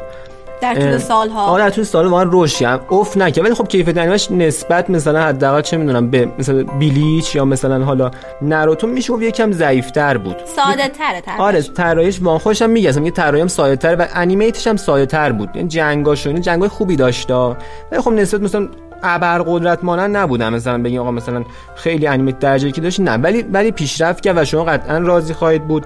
در 0.63 0.75
طول 0.75 0.97
سالها. 0.97 1.45
آره 1.45 1.63
در 1.63 1.69
طول 1.69 1.83
سال 1.83 2.07
وان 2.07 2.29
رشد 2.31 2.57
کرد 2.57 2.85
اوف 2.89 3.17
نکرد 3.17 3.45
ولی 3.45 3.53
خب 3.53 3.67
کیفیت 3.67 3.97
انیمش 3.97 4.31
نسبت 4.31 4.89
مثلا 4.89 5.21
حداقل 5.21 5.61
چه 5.61 5.77
می‌دونم 5.77 6.09
به 6.09 6.29
مثلا 6.39 6.63
بیلیچ 6.63 7.35
یا 7.35 7.45
مثلا 7.45 7.85
حالا 7.85 8.11
ناروتو 8.41 8.87
میشه 8.87 9.13
گفت 9.13 9.23
یکم 9.23 9.51
ضعیفتر 9.51 10.17
بود. 10.17 10.35
ساده 10.45 10.87
تره 10.87 11.39
آره 11.39 11.61
طراحیش 11.61 12.21
وان 12.21 12.37
خوشم 12.37 12.69
میگه. 12.69 12.99
میگه 12.99 13.11
طراحی 13.11 13.47
ساده 13.47 13.75
تر 13.75 13.95
و 13.99 14.07
انیمیتش 14.13 14.67
هم 14.67 14.77
ساده 14.77 15.05
تر 15.05 15.31
بود. 15.31 15.49
یعنی 15.55 15.67
جنگاشو 15.67 16.29
این 16.29 16.41
جنگای 16.41 16.69
خوبی 16.69 16.95
داشت. 16.95 17.31
ولی 17.31 18.01
خب 18.01 18.11
نسبت 18.11 18.41
مثلا 18.41 18.67
ابر 19.03 19.43
قدرت 19.47 19.83
مانند 19.83 20.17
نبودن. 20.17 20.53
مثلا 20.53 20.83
بگیم 20.83 21.01
آقا 21.01 21.11
مثلا 21.11 21.43
خیلی 21.75 22.07
انیمه 22.07 22.31
درجه 22.31 22.71
که 22.71 22.81
داشت. 22.81 22.99
نه 22.99 23.17
ولی 23.17 23.41
ولی 23.41 23.71
پیشرفت 23.71 24.23
کرد 24.23 24.37
و 24.37 24.45
شما 24.45 24.63
قطعا 24.63 24.97
راضی 24.97 25.33
خواهید 25.33 25.67
بود. 25.67 25.85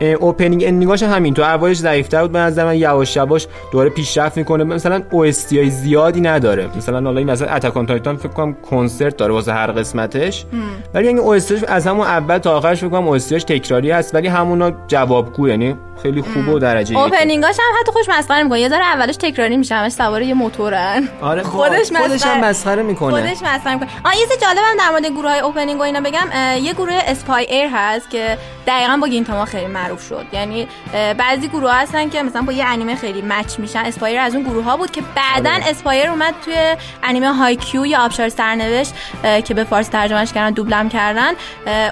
اوپنینگ 0.00 0.64
اندینگاش 0.64 1.02
همین. 1.02 1.34
تو 1.34 1.42
اولش 1.42 1.76
ضعیف‌تر 1.76 2.22
بود 2.22 2.32
به 2.32 2.38
نظر 2.38 2.64
من 2.64 2.76
یواش 2.76 3.16
یواش 3.16 3.46
دوره 3.72 3.90
پیشرفت 3.90 4.36
می‌کنه. 4.36 4.64
مثلا 4.64 5.02
او 5.10 5.30
زیادی 5.30 6.20
نداره. 6.20 6.70
مثلا 6.76 7.00
حالا 7.00 7.18
این 7.18 7.30
مثلا 7.30 7.48
اتاک 7.48 7.86
تایتان 7.86 8.16
فکر 8.16 8.28
کنم 8.28 8.56
کنسرت 8.70 9.16
داره 9.16 9.32
واسه 9.32 9.52
هر 9.52 9.72
قسمتش. 9.72 10.44
ولی 10.94 11.08
این 11.08 11.18
او 11.18 11.34
از 11.68 11.86
همون 11.86 12.06
اول 12.06 12.38
تا 12.38 12.56
آخرش 12.56 12.78
فکر 12.80 12.88
کنم 12.88 13.08
او 13.08 13.18
تکراری 13.18 13.90
هست 13.90 14.14
ولی 14.14 14.28
همونا 14.28 14.72
جوابگو 14.86 15.48
یعنی 15.48 15.76
خیلی 16.02 16.22
خوبه 16.22 16.52
و 16.52 16.58
درجه 16.58 16.98
اوپنینگاش 16.98 17.56
هم 17.58 17.80
حتی 17.80 17.92
خوش 17.92 18.08
مسخره 18.08 18.42
می‌کنه. 18.42 18.60
یه 18.60 18.68
ذره 18.68 18.84
اولش 18.84 19.16
تکراری 19.16 19.56
میشه 19.56 19.74
همش 19.74 19.92
سوار 19.92 20.22
یه 20.22 20.34
موتورن. 20.34 21.08
آره 21.22 21.42
خودش 21.42 21.92
خودش 21.92 22.22
هم 22.22 22.44
مسخره 22.44 22.82
می‌کنه. 22.82 23.10
خودش 23.10 23.42
مسخره 23.42 23.74
می‌کنه. 23.74 23.88
آ 24.04 24.10
یه 24.20 24.26
جالبم 24.40 24.76
در 24.78 24.90
مورد 24.90 25.06
گروه 25.06 25.30
های 25.30 25.40
opening 25.40 25.80
و 25.80 25.82
اینا 25.82 26.00
بگم. 26.00 26.26
یه 26.62 26.72
گروه 26.72 26.98
اسپای 27.06 27.46
ایر 27.50 27.68
هست 27.72 28.10
که 28.10 28.38
دقیقا 28.66 28.98
با 29.02 29.08
گینتاما 29.08 29.44
خیلی 29.44 29.66
معروف 29.82 30.08
شد. 30.08 30.26
یعنی 30.32 30.68
بعضی 30.92 31.48
گروه 31.48 31.72
هستن 31.74 32.08
که 32.08 32.22
مثلا 32.22 32.42
با 32.42 32.52
یه 32.52 32.64
انیمه 32.64 32.94
خیلی 32.94 33.22
match 33.22 33.58
میشن. 33.58 33.78
اسپای 33.78 34.03
ایر 34.03 34.20
از 34.20 34.34
اون 34.34 34.44
گروه 34.44 34.64
ها 34.64 34.76
بود 34.76 34.90
که 34.90 35.02
بعدا 35.16 35.50
آره. 35.50 35.70
اسپای 35.70 35.94
ایر 35.94 36.10
اومد 36.10 36.34
توی 36.44 36.76
انیمه 37.02 37.32
های 37.32 37.56
کیو 37.56 37.86
یا 37.86 38.04
آبشار 38.04 38.28
سرنوشت 38.28 38.94
که 39.44 39.54
به 39.54 39.64
فارسی 39.64 39.90
ترجمهش 39.90 40.32
کردن 40.32 40.50
دوبلم 40.50 40.88
کردن. 40.88 41.32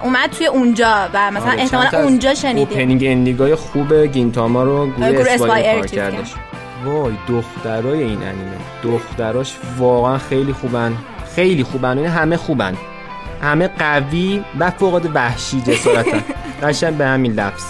اومد 0.03 0.31
توی 0.31 0.47
اونجا 0.47 1.09
و 1.15 1.31
مثلا 1.31 1.51
آره، 1.51 1.61
احتمالا 1.61 1.91
اونجا 2.03 2.35
شنیدیم. 2.35 2.69
opening 2.69 3.05
ending 3.05 3.48
ای 3.48 3.55
خوب 3.55 3.95
گینتاما 3.95 4.63
رو 4.63 4.91
گروه 4.91 5.31
اسپای 5.31 5.64
ایر 5.64 5.87
کردش 5.87 6.35
وای 6.85 7.15
دخترای 7.29 8.03
این 8.03 8.23
انیمه. 8.23 8.57
دختراش 8.83 9.57
واقعا 9.79 10.19
خیلی 10.19 10.53
خوبن. 10.53 10.97
خیلی 11.35 11.65
خوبن. 11.65 11.99
این 11.99 12.07
همه 12.07 12.37
خوبن. 12.37 12.77
همه 13.43 13.69
قوی 13.69 14.45
و 14.59 14.71
فوق 14.71 15.11
وحشی 15.15 15.61
جسارتن. 15.61 16.25
قشنگ 16.63 16.95
به 16.97 17.07
همین 17.07 17.33
لفظ. 17.33 17.65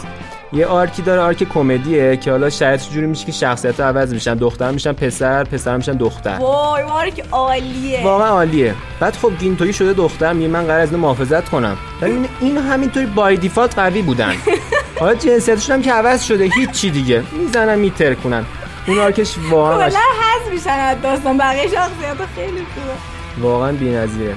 یه 0.53 0.67
arc 0.67 0.94
ی 0.94 1.03
داره 1.03 1.21
arc 1.21 1.45
کمدیه 1.45 2.17
که 2.17 2.31
حالا 2.31 2.51
شاید 2.51 2.81
جوری 2.81 3.07
میشه 3.07 3.27
که 3.27 3.33
شخصیت 3.33 3.81
عوض 3.81 4.15
میشن. 4.15 4.35
دختر 4.35 4.71
میشن 4.71 4.93
پسر 4.93 5.45
پسر 5.45 5.77
میشن 5.77 5.93
دختر. 5.93 6.39
وای 6.39 6.83
arc 6.83 7.25
عالیه. 7.33 8.05
واقعا 8.05 8.29
عالیه. 8.29 8.75
بعد 9.01 9.17
خب 9.17 9.33
گینتوکی 9.39 9.73
شده 9.73 9.93
دختر 9.93 10.33
میگه 10.33 10.49
من 10.49 10.65
قرار 10.65 10.81
از 10.81 10.93
محافظت 10.93 11.49
کنم. 11.49 11.77
ولی 12.03 12.29
این 12.41 12.59
همینطوری 12.59 13.07
by 13.07 13.37
default 13.37 13.79
قوی 13.79 14.03
بودن. 14.03 14.35
حالا 15.01 15.15
جنسیتشون 15.15 15.77
هم 15.77 15.83
که 15.83 15.93
عوض 15.93 16.23
شده 16.25 16.45
هیچ 16.45 16.87
دیگه. 16.87 17.23
می‌زنن 17.33 17.79
میترکونن. 17.79 18.45
اون 18.87 18.99
آرکش 18.99 19.35
واقعا 19.51 19.89
کلا 19.89 19.99
حذف 19.99 20.53
میشن 20.53 20.71
از 20.71 20.97
داستان. 21.03 21.39
بقیه 21.39 21.63
شخصیت 21.63 22.27
خیلی 22.35 22.51
خوبه. 22.75 23.43
واقعا 23.49 23.73
بی‌نظیره. 23.73 24.35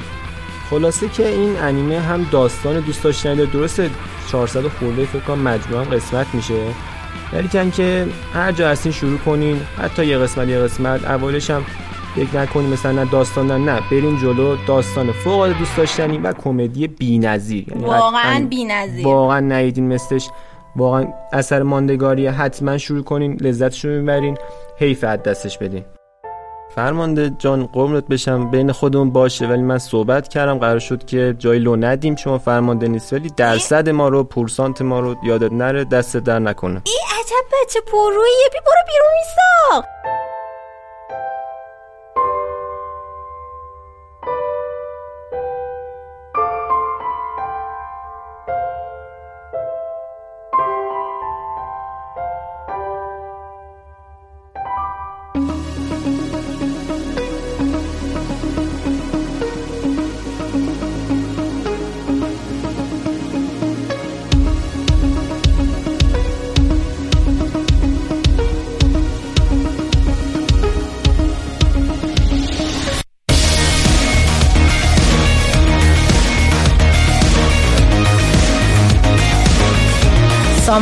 خلاصه 0.69 1.10
که 1.10 1.28
این 1.28 1.58
انیمه 1.60 1.99
هم 1.99 2.28
داستان 2.32 2.80
دوست 2.80 3.04
داشتنی 3.04 3.45
درسته 3.45 3.89
400 4.32 4.62
خورده 4.67 5.06
فکر 5.06 5.19
کنم 5.19 5.41
مجموعا 5.41 5.84
قسمت 5.84 6.28
میشه. 6.34 6.54
ولی 7.34 7.47
کن 7.47 7.71
که 7.71 8.08
هر 8.34 8.52
جا 8.52 8.69
هستین 8.69 8.91
شروع 8.91 9.17
کنین. 9.17 9.62
حتی 9.78 10.06
یه 10.06 10.17
قسمت 10.17 10.47
یه 10.47 10.60
قسمت. 10.60 11.06
اولش 11.06 11.49
هم 11.49 11.65
فکر 12.15 12.38
نکنین 12.38 12.69
مثلا 12.69 12.91
نه 12.91 13.06
داستان 13.06 13.47
نه, 13.47 13.58
نه. 13.58 13.82
برین 13.91 14.17
جلو 14.17 14.56
داستان 14.67 15.12
فوق 15.12 15.34
العاده 15.34 15.60
دوست 15.60 15.78
داشتنی 15.78 16.17
و 16.17 16.34
کمدی 16.34 16.88
بی‌نظیر. 16.88 17.65
یعنی 17.69 17.84
واقعا 17.84 18.47
بی‌نظیر. 18.49 19.08
واقعا 19.08 19.39
نیدین 19.39 19.93
مثلش. 19.93 20.30
واقعا 20.76 21.08
اثر 21.34 21.63
ماندگاریه. 21.63 22.32
حتما 22.32 22.78
شروع 22.78 23.04
کنین 23.04 23.38
لذتش 23.41 23.86
رو 23.86 23.91
می‌برین 23.91 24.38
حیف 24.80 25.04
دستش 25.04 25.58
بدین. 25.58 25.86
فرمانده 26.76 27.30
جان 27.40 27.66
قرمت 27.66 28.08
بشم. 28.08 28.52
بین 28.52 28.72
خودمون 28.72 29.12
باشه 29.12 29.48
ولی 29.48 29.62
من 29.62 29.78
صحبت 29.78 30.28
کردم. 30.28 30.58
قرار 30.58 30.80
شد 30.80 31.06
که 31.06 31.36
جای 31.40 31.60
لو 31.60 31.76
ندیم. 31.76 32.16
شما 32.16 32.38
فرمانده 32.38 32.88
نیست. 32.88 33.14
ولی 33.14 33.30
درصد 33.38 33.90
ما 33.90 34.08
رو 34.08 34.24
پورسانت 34.24 34.82
ما 34.82 35.00
رو 35.00 35.16
یادت 35.24 35.52
نره. 35.52 35.84
دست 35.84 36.18
در 36.18 36.40
نکنه. 36.40 36.82
ای 36.86 36.94
عجب 37.20 37.64
بچه 37.64 37.80
پرویه 37.82 38.50
بی 38.54 38.60
برو 38.66 38.84
بیرون 38.88 39.12
میسا 39.14 39.88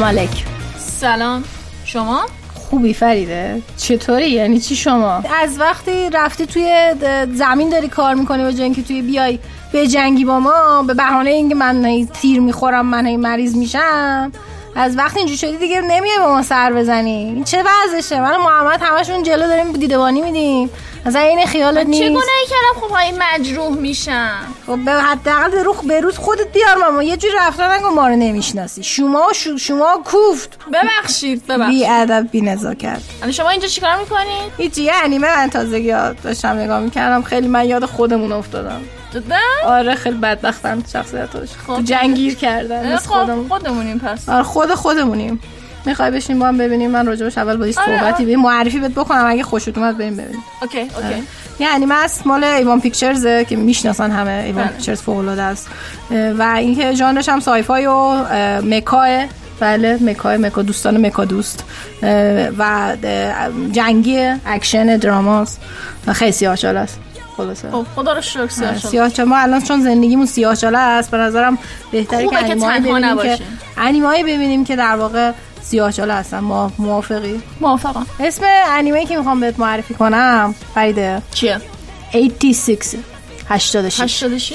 سلام 0.01 0.17
علیک. 0.17 0.45
سلام. 0.77 1.43
شما؟ 1.85 2.25
خوبی 2.53 2.93
فریده. 2.93 3.61
چطوری؟ 3.77 4.29
یعنی 4.29 4.59
چی 4.59 4.75
شما؟ 4.75 5.23
از 5.43 5.59
وقتی 5.59 6.09
رفتی 6.13 6.45
توی 6.45 6.93
زمین 7.33 7.69
داری 7.69 7.87
کار 7.87 8.13
می‌کنی 8.13 8.43
و 8.43 8.51
جنگی 8.51 8.83
توی 8.83 9.01
بیای 9.01 9.39
به 9.71 9.87
جنگی 9.87 10.25
با 10.25 10.39
ما 10.39 10.83
به 10.83 10.93
بهانه 10.93 11.29
اینکه 11.29 11.55
من 11.55 12.07
تیر 12.13 12.39
می‌خورم 12.39 12.85
من 12.85 13.15
مریض 13.15 13.55
میشم 13.55 14.31
از 14.75 14.97
وقتی 14.97 15.17
اینجوری 15.19 15.37
شدی 15.37 15.57
دیگه 15.57 15.81
نمیای 15.81 16.19
با 16.19 16.27
ما 16.27 16.43
سر 16.43 16.73
بزنی. 16.73 17.11
این 17.11 17.43
چه 17.43 17.63
وضعشه؟ 17.63 18.21
من 18.21 18.37
محمد 18.37 18.81
همشون 18.81 19.23
جلو 19.23 19.47
داریم 19.47 19.71
دیدبانی 19.71 20.21
میدیم. 20.21 20.69
از 21.05 21.15
این 21.15 21.45
خیالت 21.45 21.87
نیست 21.87 22.01
چه 22.01 22.09
گناهی 22.09 22.45
کردم؟ 22.49 22.87
خب 22.87 22.93
های 22.93 23.13
مجروح 23.19 23.69
میشم. 23.69 24.37
خب 24.67 24.85
به 24.85 24.91
حداقل 24.91 25.51
به 25.51 25.63
روخ 25.63 25.83
به 25.83 25.99
روز 25.99 26.17
خودت 26.17 26.53
بیار 26.53 26.75
ماما 26.75 27.03
یه 27.03 27.17
جوری 27.17 27.33
رفتار 27.39 27.73
نگو 27.75 27.89
ما 27.89 28.07
رو 28.07 28.15
نمی‌شناسی. 28.15 28.83
شما 28.83 29.33
شو 29.33 29.57
شما 29.57 30.01
کوفت. 30.05 30.57
ببخشید 30.73 31.47
ببخشید. 31.47 31.79
بی 31.79 31.85
ادب 31.85 32.27
بی 32.31 32.41
نزاکت. 32.41 32.99
شما 33.31 33.49
اینجا 33.49 33.67
چیکار 33.67 33.95
می‌کنید؟ 33.95 34.51
هیچ 34.57 34.77
یه 34.77 34.93
انیمه 35.03 35.37
من 35.37 35.49
تازه 35.49 35.79
یاد 35.79 36.21
داشتم 36.21 36.59
نگاه 36.59 36.79
می‌کردم. 36.79 37.21
خیلی 37.21 37.47
من 37.47 37.69
یاد 37.69 37.85
خودمون 37.85 38.31
افتادم. 38.31 38.81
جدا 39.13 39.35
آره 39.65 39.95
خیلی 39.95 40.17
بدبختم 40.17 40.83
شخصیتش. 40.93 41.49
خب. 41.67 41.83
جنگیر 41.83 42.35
کردن 42.35 42.97
خب 42.97 43.07
خودمون 43.09 43.47
خودمونیم 43.47 43.99
پس. 43.99 44.29
آره 44.29 44.43
خود 44.43 44.73
خودمونیم. 44.73 45.39
می‌خوای 45.85 46.11
بشین 46.11 46.39
با 46.39 46.47
هم 46.47 46.57
ببینیم 46.57 46.91
من 46.91 47.05
راجبش 47.05 47.37
اول 47.37 47.57
با 47.57 47.63
آره 47.63 47.71
صحبتی 47.71 48.25
به 48.25 48.35
معرفی 48.35 48.79
بهت 48.79 48.91
بکنم 48.91 49.25
اگه 49.27 49.43
خوشت 49.43 49.77
اومد 49.77 49.97
بریم 49.97 50.13
ببینیم. 50.13 50.43
اوکی 50.61 50.79
اوکی. 50.79 50.93
آره. 50.95 51.21
یعنی 51.59 51.85
مس 51.85 52.27
مال 52.27 52.43
ایوان 52.43 52.81
پیکچرز 52.81 53.27
که 53.49 53.55
می‌شناسن 53.55 54.11
همه. 54.11 54.43
ایوان 54.45 54.63
بله. 54.63 54.73
پیکچرز 54.73 55.01
فوق 55.01 55.17
العاده 55.17 55.41
است 55.41 55.69
و 56.11 56.43
اینکه 56.57 56.93
ژانرش 56.93 57.29
هم 57.29 57.39
سایفای 57.39 57.85
و 57.85 58.23
mecha 58.61 59.25
بله 59.59 59.97
mecha 60.01 60.37
mecha 60.37 60.61
دوستان 60.61 61.05
mecha 61.05 61.25
دوست. 61.25 61.63
و 62.57 62.95
جنگی 63.71 64.31
اکشن 64.45 64.97
دراماست 64.97 65.61
خیلی 66.13 66.31
سیاه 66.31 66.65
است. 66.65 66.99
خلاصه. 67.37 67.71
خب 67.71 67.85
خدا 67.95 68.13
رو 68.13 68.21
شکر 68.21 68.47
سیاه 68.75 69.09
چاله 69.09 69.29
ما 69.29 69.37
الان 69.37 69.61
چون 69.61 69.81
زندگیمون 69.81 70.25
سیاه 70.25 70.55
چاله 70.55 70.77
است 70.77 71.11
به 71.11 71.17
نظرم 71.17 71.57
بهتره 71.91 72.27
که 72.27 72.37
انیمایی 72.37 72.79
ببینیم 72.81 73.17
که 73.17 73.39
انیمایی 73.77 74.23
ببینیم 74.23 74.63
که 74.65 74.75
در 74.75 74.95
واقع 74.95 75.31
سیاه 75.61 75.91
چاله 75.91 76.13
هستن. 76.13 76.39
ما 76.39 76.71
موافقی؟ 76.77 77.41
موافقم. 77.61 78.05
اسم 78.19 78.43
انیمه 78.67 79.05
که 79.05 79.17
می‌خوام 79.17 79.39
بهت 79.39 79.59
معرفی 79.59 79.93
کنم 79.93 80.55
فریده. 80.75 81.21
چیه؟ 81.33 81.61
86 82.13 82.95
86 83.49 84.01
86 84.01 84.53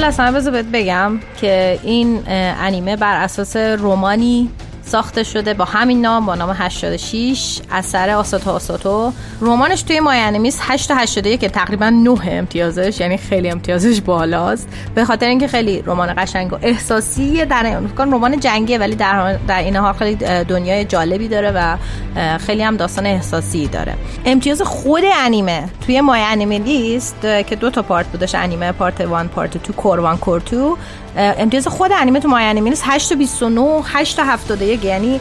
اول 0.00 0.08
اصلا 0.08 0.32
بذار 0.32 0.62
بگم 0.62 1.20
که 1.40 1.78
این 1.82 2.22
انیمه 2.26 2.96
بر 2.96 3.22
اساس 3.22 3.56
رومانی 3.56 4.50
ساخته 4.90 5.22
شده 5.22 5.54
با 5.54 5.64
همین 5.64 6.00
نام 6.00 6.26
با 6.26 6.34
نام 6.34 6.56
86 6.58 7.60
اثر 7.70 8.10
آساتو 8.10 8.50
آساتو. 8.50 9.12
رمانش 9.40 9.82
توی 9.82 10.00
مای 10.00 10.18
انیمیس 10.18 10.58
8 10.62 10.88
تا 10.88 10.94
81 10.94 11.40
که 11.40 11.48
تقریبا 11.48 11.90
9 11.90 12.28
امتیازش 12.28 13.00
یعنی 13.00 13.16
خیلی 13.16 13.50
امتیازش 13.50 14.00
بالاست. 14.00 14.68
به 14.94 15.04
خاطر 15.04 15.26
اینکه 15.26 15.48
خیلی 15.48 15.82
رمان 15.86 16.14
قشنگ 16.16 16.52
و 16.52 16.58
احساسی 16.62 17.44
در 17.44 17.80
فکر 17.94 18.04
رمان 18.04 18.40
جنگی 18.40 18.78
ولی 18.78 18.94
در 18.94 19.38
در 19.48 19.58
این 19.58 19.92
خیلی 19.92 20.16
دنیای 20.44 20.84
جالبی 20.84 21.28
داره 21.28 21.52
و 21.54 21.76
خیلی 22.38 22.62
هم 22.62 22.76
داستان 22.76 23.06
احساسی 23.06 23.66
داره. 23.66 23.94
امتیاز 24.24 24.62
خود 24.62 25.02
انیمه 25.24 25.68
توی 25.86 26.00
مای 26.00 26.22
انیمه 26.22 27.00
که 27.22 27.56
دو 27.56 27.70
تا 27.70 27.82
پارت 27.82 28.06
بودش 28.06 28.34
انیمه 28.34 28.72
پارت 28.72 29.00
1 29.00 29.08
پارت 29.08 29.66
2 29.66 29.72
کور 29.72 30.12
1 30.14 30.20
کور 30.20 30.40
2 30.40 30.76
امتیاز 31.16 31.68
خود 31.68 31.92
انیمه 31.92 32.20
تو 32.20 32.28
مای 32.28 32.44
انیمه 32.44 32.70
لیست 32.70 32.82
8 32.86 33.08
تا 33.08 33.14
29 33.14 33.82
8 33.84 34.16
تا 34.16 34.24
71 34.24 34.84
یعنی 34.84 35.20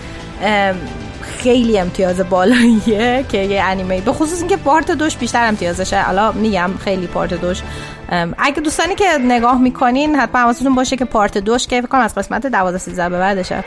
خیلی 1.21 1.79
امتیاز 1.79 2.19
بالاییه 2.19 3.25
که 3.29 3.37
یه 3.37 3.63
انیمه 3.63 4.01
به 4.01 4.13
خصوص 4.13 4.39
اینکه 4.39 4.57
پارت 4.57 4.91
دوش 4.91 5.17
بیشتر 5.17 5.47
امتیازشه. 5.47 6.01
حالا 6.01 6.31
میگم 6.31 6.69
خیلی 6.83 7.07
پارت 7.07 7.33
دوش 7.33 7.61
اگه 8.37 8.61
دوستانی 8.61 8.95
که 8.95 9.05
نگاه 9.21 9.61
می‌کنین 9.61 10.15
حتما 10.15 10.41
حواستون 10.41 10.75
باشه 10.75 10.95
که 10.95 11.05
پارت 11.05 11.37
دوش 11.37 11.67
که 11.67 11.81
فکر 11.81 11.97
از 11.97 12.15
قسمت 12.15 12.45
12 12.45 12.77
13 12.77 13.09
به 13.09 13.19
بعدشه. 13.19 13.63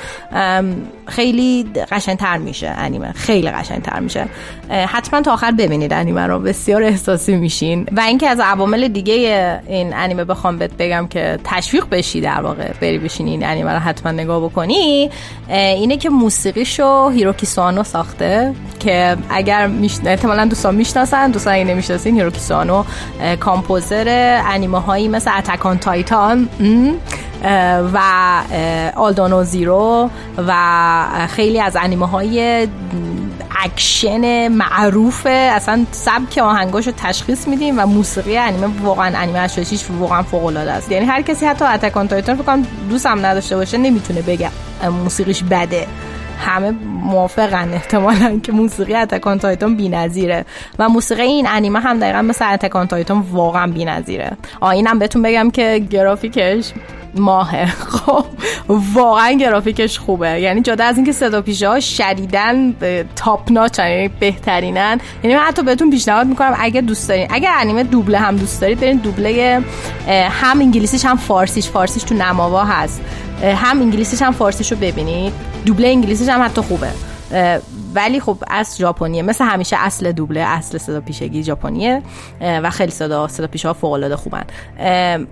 خیلی 1.06 1.70
قشنگتر 1.90 2.38
میشه 2.38 2.74
انیمه. 2.76 3.12
خیلی 3.12 3.50
قشنگتر 3.50 4.00
میشه. 4.00 4.26
حتما 4.88 5.20
تا 5.20 5.32
آخر 5.32 5.50
ببینید 5.50 5.92
انیمه 5.92 6.26
رو. 6.26 6.38
بسیار 6.38 6.82
احساسی 6.82 7.36
میشین. 7.36 7.86
و 7.92 8.00
اینکه 8.00 8.28
از 8.28 8.40
عوامل 8.40 8.88
دیگه 8.88 9.60
این 9.66 9.94
انیمه 9.94 10.24
بخوام 10.24 10.58
بهت 10.58 10.72
بگم 10.78 11.06
که 11.06 11.38
تشویق 11.44 11.84
بشی 11.90 12.20
در 12.20 12.40
واقع 12.40 12.72
بری 12.80 12.98
بشینی 12.98 13.30
این 13.30 13.46
انیمه 13.46 13.72
رو 13.72 13.78
حتما 13.78 14.12
نگاه 14.12 14.44
بکنی 14.44 15.10
اینه 15.48 15.96
که 15.96 16.10
موسیقیشو 16.10 17.08
هیرویوکی 17.08 17.46
ساوانو 17.46 17.84
ساخته 17.84 18.54
که 18.80 19.16
اگر 19.30 19.66
میش... 19.66 19.98
احتمالا 20.06 20.44
دوستان 20.44 20.74
می‌شناسن. 20.74 21.30
دوستان 21.30 21.54
اگه 21.54 21.64
نمی‌شناسین 21.64 22.16
هیرویوکی 22.16 22.40
ساوانو 22.40 22.84
composer 23.40 24.31
انیمه 24.46 24.80
هایی 24.80 25.08
مثل 25.08 25.30
Attack 25.38 25.68
on 25.68 25.78
Titan 25.78 26.48
و 27.94 27.98
Aldnoah 28.96 29.44
Zero 29.44 30.10
و 30.46 30.56
خیلی 31.28 31.60
از 31.60 31.76
انیمه 31.80 32.06
های 32.08 32.68
اکشن 33.64 34.48
معروفه 34.48 35.30
اصلا 35.30 35.86
سبک 35.90 36.38
آهنگاش 36.38 36.86
رو 36.86 36.92
تشخیص 36.96 37.48
میدیم 37.48 37.78
و 37.78 37.86
موسیقی 37.86 38.38
انیمه 38.38 38.66
واقعا 38.82 39.18
انیمه 39.18 39.38
86 39.38 39.84
واقعا 40.00 40.22
فوق 40.22 40.44
العاده 40.44 40.72
است. 40.72 40.92
یعنی 40.92 41.06
هر 41.06 41.22
کسی 41.22 41.46
حتی 41.46 41.64
Attack 41.64 41.97
on 41.97 42.08
Titan 42.08 42.34
فکر 42.34 42.44
کنم 42.44 42.66
دوستم 42.90 43.26
نداشته 43.26 43.56
باشه 43.56 43.78
نمی‌تونه 43.78 44.22
بگه 44.22 44.50
موسیقیش 45.04 45.42
بده. 45.50 45.86
همه 46.42 46.70
موافقن 47.02 47.74
احتمالا 47.74 48.40
که 48.42 48.52
موسیقی 48.52 48.94
اتکان 48.94 49.38
تایتان 49.38 49.76
بی‌نظیره. 49.76 50.44
و 50.78 50.88
موسیقی 50.88 51.22
این 51.22 51.46
انیمه 51.48 51.80
هم 51.80 51.98
دقیقا 51.98 52.22
مثل 52.22 52.52
اتکان 52.52 52.86
تایتان 52.86 53.20
واقعا 53.20 53.66
بی‌نظیره. 53.66 54.36
آینم 54.60 54.98
بهتون 54.98 55.22
بگم 55.22 55.50
که 55.50 55.86
گرافیکش 55.90 56.72
ماهه. 57.14 57.66
خب 57.96 58.24
واقعا 58.68 59.32
گرافیکش 59.32 59.98
خوبه. 59.98 60.40
یعنی 60.40 60.60
جدا 60.60 60.84
از 60.84 60.96
اینکه 60.96 61.12
صدا 61.12 61.42
پیشه 61.42 61.68
ها 61.68 61.80
شدیدن 61.80 62.74
تاپ 63.16 63.52
ناچ 63.52 63.78
یعنی 63.78 64.08
بهترینن. 64.08 65.00
یعنی 65.22 65.36
من 65.36 65.42
حتی 65.42 65.62
بهتون 65.62 65.90
پیشنهاد 65.90 66.26
می‌کنم 66.26 66.56
اگه 66.60 66.80
دوست 66.80 67.08
دارین 67.08 67.26
اگه 67.30 67.50
انیمه 67.50 67.82
دوبله 67.82 68.18
هم 68.18 68.36
دوست 68.36 68.60
دارید 68.60 68.80
برین 68.80 68.96
دوبله 68.96 69.62
هم 70.30 70.60
انگلیسیش 70.60 71.04
هم 71.04 71.16
فارسیش. 71.16 71.68
فارسیش 71.68 72.02
تو 72.02 72.14
نماوا 72.14 72.64
هست. 72.64 73.00
هم 73.42 73.80
انگلیسیش 73.80 74.22
هم 74.22 74.32
فارسیش 74.32 74.72
رو 74.72 74.78
ببینید. 74.78 75.32
دوبله 75.66 75.88
انگلیسیش 75.88 76.28
هم 76.28 76.44
حتی 76.44 76.60
خوبه. 76.60 76.88
ولی 77.94 78.20
خب 78.20 78.36
از 78.50 78.76
ژاپنیه. 78.78 79.22
مثل 79.22 79.44
همیشه 79.44 79.76
اصل 79.78 80.12
دوبله 80.12 80.40
اصل 80.40 80.78
صدا 80.78 81.00
پیشگی 81.00 81.42
ژاپنیه. 81.42 82.02
و 82.40 82.70
خیلی 82.70 82.90
صدا 82.90 83.28
صدا 83.28 83.46
پیشه 83.46 83.68
ها 83.68 83.74
فوق 83.74 83.92
العاده 83.92 84.16
خوبن 84.16 84.44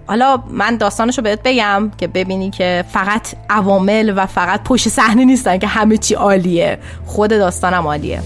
حالا 0.06 0.42
من 0.50 0.76
داستانش 0.76 1.18
رو 1.18 1.24
بهت 1.24 1.40
بگم 1.44 1.90
که 1.98 2.06
ببینی 2.06 2.50
که 2.50 2.84
فقط 2.92 3.28
عوامل 3.50 4.12
و 4.16 4.26
فقط 4.26 4.62
پشت 4.62 4.88
صحنه 4.88 5.24
نیستن 5.24 5.58
که 5.58 5.66
همه 5.66 5.96
چی 5.96 6.14
عالیه. 6.14 6.78
خود 7.06 7.30
داستانم 7.30 7.86
عالیه. 7.86 8.22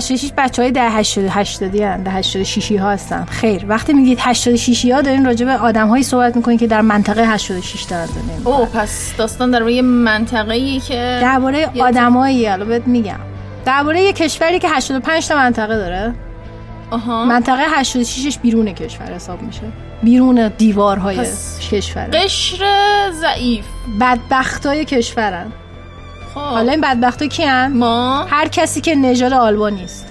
86 0.00 0.32
بچه 0.36 0.62
های 0.62 0.70
در 0.72 0.88
88 0.90 1.62
هستن 1.62 2.02
در 2.02 2.12
86 2.12 2.72
ها 2.72 2.90
هستن. 2.90 3.24
خیر. 3.24 3.64
وقتی 3.68 3.92
میگید 3.92 4.18
86 4.20 4.84
ها 4.84 5.02
دارین 5.02 5.24
راجع 5.24 5.46
به 5.46 5.52
آدم 5.52 5.88
هایی 5.88 6.02
صحبت 6.02 6.36
می‌کنید 6.36 6.60
که 6.60 6.66
در 6.66 6.80
منطقه 6.80 7.26
86 7.26 7.82
دارن 7.82 8.06
زندگی 8.06 8.44
او 8.44 8.66
پس 8.66 9.16
داستان 9.16 9.50
در 9.50 9.58
روی 9.58 9.80
منطقه 9.80 10.54
ای 10.54 10.80
که 10.80 11.18
درباره 11.22 11.70
آدمایی 11.80 12.46
حالا 12.46 12.64
بهت 12.64 12.86
میگم. 12.86 13.20
درباره 13.64 14.02
یه 14.02 14.12
کشوری 14.12 14.58
که 14.58 14.68
85 14.68 15.28
تا 15.28 15.34
منطقه 15.36 15.76
داره. 15.76 16.14
آها. 16.90 17.24
منطقه 17.24 17.82
86ش 17.82 18.38
بیرون 18.42 18.72
کشور 18.72 19.14
حساب 19.14 19.42
میشه. 19.42 19.62
بیرون 20.02 20.48
دیوارهای 20.58 21.26
کشور. 21.70 22.08
قشر 22.12 22.64
ضعیف. 23.12 23.64
بدبختای 24.00 24.84
کشورن. 24.84 25.52
خب. 26.34 26.40
حالا 26.40 26.72
این 26.72 26.80
بدبختا 26.80 27.26
کیان؟ 27.26 27.72
ما؟ 27.72 28.26
هر 28.30 28.48
کسی 28.48 28.80
که 28.80 28.94
نژاد 28.94 29.32
آلبانی 29.32 29.84
است 29.84 30.06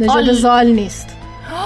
نژاد 0.00 0.16
آل- 0.16 0.32
زال 0.32 0.66
نیست. 0.66 1.08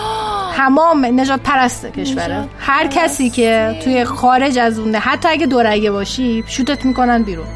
تمام 0.57 1.21
نجات 1.21 1.41
پرست 1.41 1.87
کشوره. 1.87 2.25
نژاد 2.25 2.49
هر 2.61 2.87
کسی 2.87 3.31
که 3.31 3.77
توی 3.85 4.05
خارج 4.05 4.59
از 4.59 4.79
اونه 4.79 4.99
حتی 4.99 5.29
اگه 5.29 5.47
دورگه 5.47 5.91
باشی 5.91 6.45
شوتت 6.47 6.85
می‌کنن 6.85 7.23
بیرون. 7.23 7.47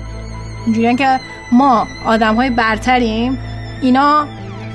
اینجوریه 0.66 0.94
که 0.96 1.20
ما 1.53 1.87
آدم 2.07 2.35
های 2.35 2.50
برتریم. 2.50 3.38
اینا 3.83 4.27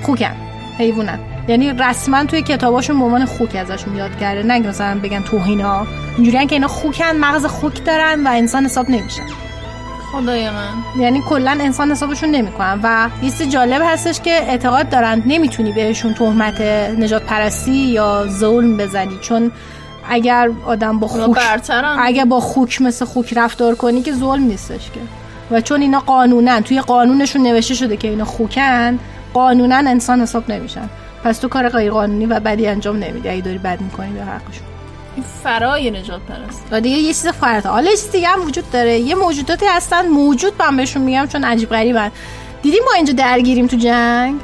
خوکن 0.03 0.35
حیوانن. 0.77 1.19
یعنی 1.47 1.73
رسما 1.73 2.23
توی 2.25 2.41
کتاباشون 2.41 2.99
به 2.99 3.05
عنوان 3.05 3.25
خوک 3.25 3.55
ازشون 3.55 3.95
یاد 3.95 4.19
کرده. 4.19 4.43
نه 4.43 4.53
اینکه 4.53 4.69
مثلا 4.69 4.99
بگن 5.03 5.23
توهینا. 5.23 5.87
اینجوریه 6.17 6.45
که 6.45 6.55
اینا 6.55 6.67
خوکن 6.67 7.15
مغز 7.15 7.45
خوک 7.45 7.85
دارن 7.85 8.27
و 8.27 8.29
انسان 8.29 8.65
حساب 8.65 8.89
نمیشن 8.89 9.23
خدای 10.11 10.49
من 10.49 11.01
یعنی 11.01 11.21
کلا 11.21 11.51
انسان 11.51 11.91
حسابشون 11.91 12.29
نمی‌کنن 12.29 12.79
و 12.83 13.09
یه 13.23 13.31
چیز 13.31 13.49
جالب 13.49 13.81
هستش 13.85 14.21
که 14.21 14.31
اعتقاد 14.31 14.89
دارن 14.89 15.23
نمی‌تونی 15.25 15.71
بهشون 15.71 16.13
تهمت 16.13 16.61
نجات 16.99 17.23
پرستی 17.23 17.71
یا 17.71 18.25
ظلم 18.27 18.77
بزنی. 18.77 19.17
چون 19.21 19.51
اگر 20.09 20.49
آدم 20.65 20.99
با 20.99 21.07
خوک 21.07 21.37
اگه 21.99 22.25
با 22.25 22.39
خوک 22.39 22.81
مثل 22.81 23.05
خوک 23.05 23.33
رفتار 23.35 23.75
کنی 23.75 24.01
که 24.01 24.13
ظلم 24.13 24.43
نیستش 24.43 24.91
که. 24.91 24.99
و 25.51 25.61
چون 25.61 25.81
اینا 25.81 25.99
قانونن 25.99 26.61
توی 26.61 26.81
قانونشون 26.81 27.43
نوشته 27.43 27.73
شده 27.73 27.97
که 27.97 28.07
اینا 28.07 28.25
خوکن 28.25 28.99
قانونا 29.33 29.75
انسان 29.75 30.21
حساب 30.21 30.51
نمیشن. 30.51 30.89
پس 31.23 31.37
تو 31.37 31.47
کار 31.47 31.69
غیر 31.69 31.91
قانونی 31.91 32.25
و 32.25 32.39
بدی 32.39 32.67
انجام 32.67 32.97
نمیدی. 32.97 33.29
اگه 33.29 33.41
داری 33.41 33.57
بد 33.57 33.81
می‌کنی 33.81 34.11
به 34.11 34.23
حقشون. 34.23 34.63
فرای 35.43 35.91
نجات 35.91 36.21
پرست. 36.21 36.63
و 36.71 36.81
دیگه 36.81 36.97
یه 36.97 37.07
چیز 37.07 37.27
فرات 37.27 37.65
حالا 37.65 37.91
چیز 37.91 38.11
دیگه 38.11 38.27
هم 38.27 38.45
وجود 38.45 38.71
داره. 38.71 38.99
یه 38.99 39.15
موجوداتی 39.15 39.65
هستن 39.65 40.07
موجود 40.07 40.53
من 40.59 40.77
بهشون 40.77 41.01
میگم 41.01 41.27
چون 41.27 41.43
عجیب 41.43 41.69
غریبن 41.69 42.11
دیدیم 42.61 42.83
ما 42.85 42.91
اینجا 42.95 43.13
درگیریم 43.13 43.67
تو 43.67 43.77
جنگ؟ 43.77 44.39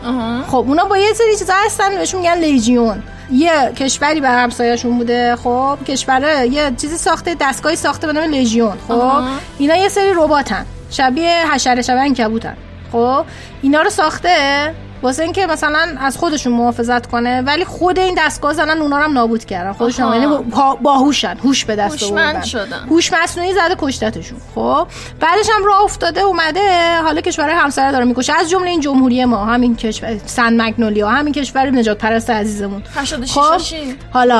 خب 0.47 0.65
اونا 0.67 0.85
با 0.85 0.97
یه 0.97 1.13
سری 1.13 1.35
چیزا 1.39 1.53
هستن 1.65 1.89
بهشون 1.89 2.21
میگن 2.21 2.37
لیژیون. 2.37 3.03
یه 3.31 3.71
کشوری 3.77 4.21
بر 4.21 4.43
همسایه‌شون 4.43 4.97
بوده 4.97 5.35
خب. 5.35 5.77
کشور 5.87 6.45
یه 6.45 6.71
چیزی 6.81 6.97
ساخته 6.97 7.35
دستگاهی 7.41 7.75
ساخته 7.75 8.07
به 8.07 8.13
نام 8.13 8.23
لیژیون 8.23 8.77
خب. 8.87 9.21
اینا 9.57 9.75
یه 9.75 9.89
سری 9.89 10.13
رباتن 10.15 10.65
شبیه 10.91 11.53
حشره 11.53 11.81
شبیه 11.81 12.01
عنکبوتن 12.01 12.57
خب. 12.91 13.25
اینا 13.61 13.81
رو 13.81 13.89
ساخته. 13.89 14.73
واسه 15.05 15.23
اینکه 15.23 15.45
مثلا 15.47 15.95
از 15.99 16.17
خودشون 16.17 16.53
محافظت 16.53 17.05
کنه 17.07 17.41
ولی 17.41 17.65
خود 17.65 17.99
این 17.99 18.15
دستگاه 18.17 18.53
زدن 18.53 18.81
اونا 18.81 18.97
هم 18.97 19.13
نابود 19.13 19.45
کردن. 19.45 19.71
خودشون. 19.73 20.13
یعنی 20.13 20.25
با- 20.43 20.75
باهوشن 20.81 21.37
هوش 21.43 21.65
به 21.65 21.75
دست 21.75 22.03
آوردن. 22.03 22.39
هوش 22.89 23.13
مصنوعی 23.13 23.53
زده 23.53 23.75
کشتتشون. 23.79 24.37
خب؟ 24.55 24.87
بعدش 25.19 25.49
هم 25.55 25.65
راه 25.65 25.83
افتاده 25.83 26.21
اومده 26.21 26.97
حالا 27.03 27.21
کشورهای 27.21 27.55
همسایه 27.55 27.91
داره 27.91 28.05
می‌کشه. 28.05 28.33
از 28.33 28.49
جمله 28.49 28.69
این 28.69 28.79
جمهوری 28.79 29.25
ما 29.25 29.45
همین 29.45 29.75
کشور 29.75 30.17
سن 30.25 30.61
مگنولیا 30.61 31.09
همین 31.09 31.33
کشور 31.33 31.69
نجات 31.69 31.97
پرست 31.97 32.29
عزیزمون 32.29 32.83
86 32.95 33.73
خب؟ 33.73 33.93
حالا 34.13 34.39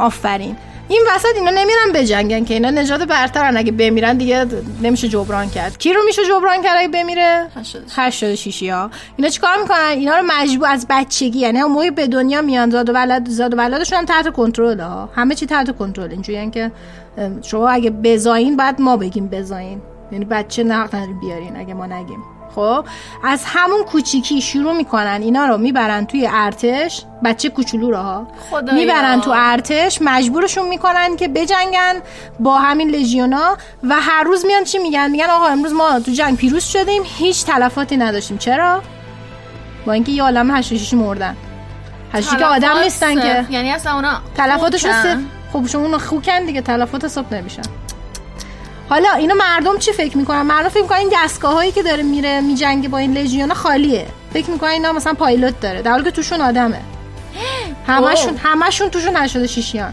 آفرین. 0.00 0.56
این 0.92 1.02
وسط 1.14 1.36
اینا 1.36 1.50
نمیرن 1.50 1.92
بجنگن 1.94 2.44
که 2.44 2.54
اینا 2.54 2.70
نجات 2.70 3.02
برترن. 3.02 3.56
اگه 3.56 3.72
بمیرن 3.72 4.16
دیگه 4.16 4.46
نمیشه 4.82 5.08
جبران 5.08 5.50
کرد. 5.50 5.78
کی 5.78 5.92
رو 5.92 6.00
میشه 6.06 6.22
جبران 6.24 6.62
کرد 6.62 6.76
اگه 6.78 6.88
بمیره؟ 6.88 7.46
86. 7.56 7.98
86 8.22 8.62
ها. 8.62 8.90
اینا 9.16 9.28
چیکار 9.28 9.56
می‌کنن؟ 9.62 9.94
اینا 9.94 10.16
رو 10.16 10.22
مجبور 10.26 10.68
از 10.68 10.86
بچگی 10.90 11.38
یعنی 11.38 11.62
موقعی 11.62 11.90
به 11.90 12.06
دنیا 12.06 12.42
میان. 12.42 12.70
زاد 12.70 12.90
و 12.90 12.92
ولد 12.92 13.28
زاد 13.28 13.54
و 13.54 13.56
ولادشون 13.56 13.98
هم 13.98 14.04
تحت 14.04 14.32
کنترل 14.32 14.80
ها. 14.80 15.08
همه 15.14 15.34
چی 15.34 15.46
تحت 15.46 15.76
کنترل. 15.76 16.10
اینجوریه 16.10 16.50
که 16.50 16.72
ام، 17.18 17.42
شما 17.42 17.68
اگه 17.68 17.90
بزاین 17.90 18.56
بعد 18.56 18.80
ما 18.80 18.96
بگیم 18.96 19.28
بزاین 19.28 19.80
یعنی 20.12 20.24
بچه 20.24 20.64
نقد 20.64 20.96
نداریم 20.96 21.20
بیارین 21.20 21.56
اگه 21.56 21.74
ما 21.74 21.86
نگیم. 21.86 22.24
خب؟ 22.54 22.84
از 23.24 23.42
همون 23.46 23.82
کوچیکی 23.84 24.40
شروع 24.40 24.72
می‌کنن 24.72 25.20
اینا 25.22 25.46
رو 25.46 25.58
می‌برن 25.58 26.06
توی 26.06 26.28
ارتش. 26.32 27.04
بچه 27.24 27.48
کوچولو 27.48 27.90
رو 27.90 27.96
ها. 27.96 28.26
خدایا. 28.50 28.78
می‌برن 28.78 29.20
تو 29.20 29.32
ارتش 29.34 29.98
مجبورشون 30.00 30.68
می‌کنن 30.68 31.16
که 31.16 31.28
بجنگن 31.28 31.94
با 32.40 32.58
همین 32.58 32.90
لژیونا 32.90 33.56
و 33.82 34.00
هر 34.00 34.22
روز 34.24 34.46
میان 34.46 34.64
چی 34.64 34.78
میگن؟ 34.78 35.10
میگن 35.10 35.30
آقا 35.30 35.46
امروز 35.46 35.72
ما 35.72 36.00
تو 36.00 36.10
جنگ 36.10 36.36
پیروز 36.36 36.64
شدیم 36.64 37.02
هیچ 37.04 37.44
تلفاتی 37.44 37.96
نداشتیم. 37.96 38.38
چرا؟ 38.38 38.82
با 39.86 39.92
اینکه 39.92 40.12
یه 40.12 40.22
عالم 40.22 40.50
86 40.50 40.94
مردن. 40.94 41.36
86 42.12 42.38
که 42.38 42.44
آدم 42.44 42.78
نیستن 42.78 43.20
که. 43.20 43.46
یعنی 43.50 43.72
اصلا 43.72 43.94
اونا 43.94 44.20
تلفاتشون. 44.36 44.92
صفر. 44.92 45.18
خب 45.52 45.66
شما 45.66 45.82
اون 45.82 45.98
خوکن 45.98 46.46
دیگه 46.46 46.60
تلفات 46.60 47.04
حساب 47.04 47.34
نمیشن. 47.34 47.62
حالا 48.92 49.12
اینو 49.12 49.34
مردم 49.34 49.78
چی 49.78 49.92
فکر 49.92 50.18
می‌کنن؟ 50.18 50.42
مردم 50.42 50.68
فکر 50.68 50.82
می‌کنن 50.82 50.98
این 50.98 51.12
دستگاه 51.14 51.52
هایی 51.52 51.72
که 51.72 51.82
داره 51.82 52.02
میره 52.02 52.40
میجنگه 52.40 52.88
با 52.88 52.98
این 52.98 53.12
لژیونا 53.12 53.54
خالیه. 53.54 54.06
فکر 54.32 54.50
می‌کنن 54.50 54.70
اینا 54.70 54.92
مثلا 54.92 55.14
پایلوت 55.14 55.60
داره. 55.60 55.82
در 55.82 55.90
حالی 55.90 56.04
که 56.04 56.10
توشون 56.10 56.40
آدمه. 56.40 56.80
همشون 57.86 58.36
همشون 58.36 58.90
توشون 58.90 59.16
86 59.16 59.74
یان 59.74 59.92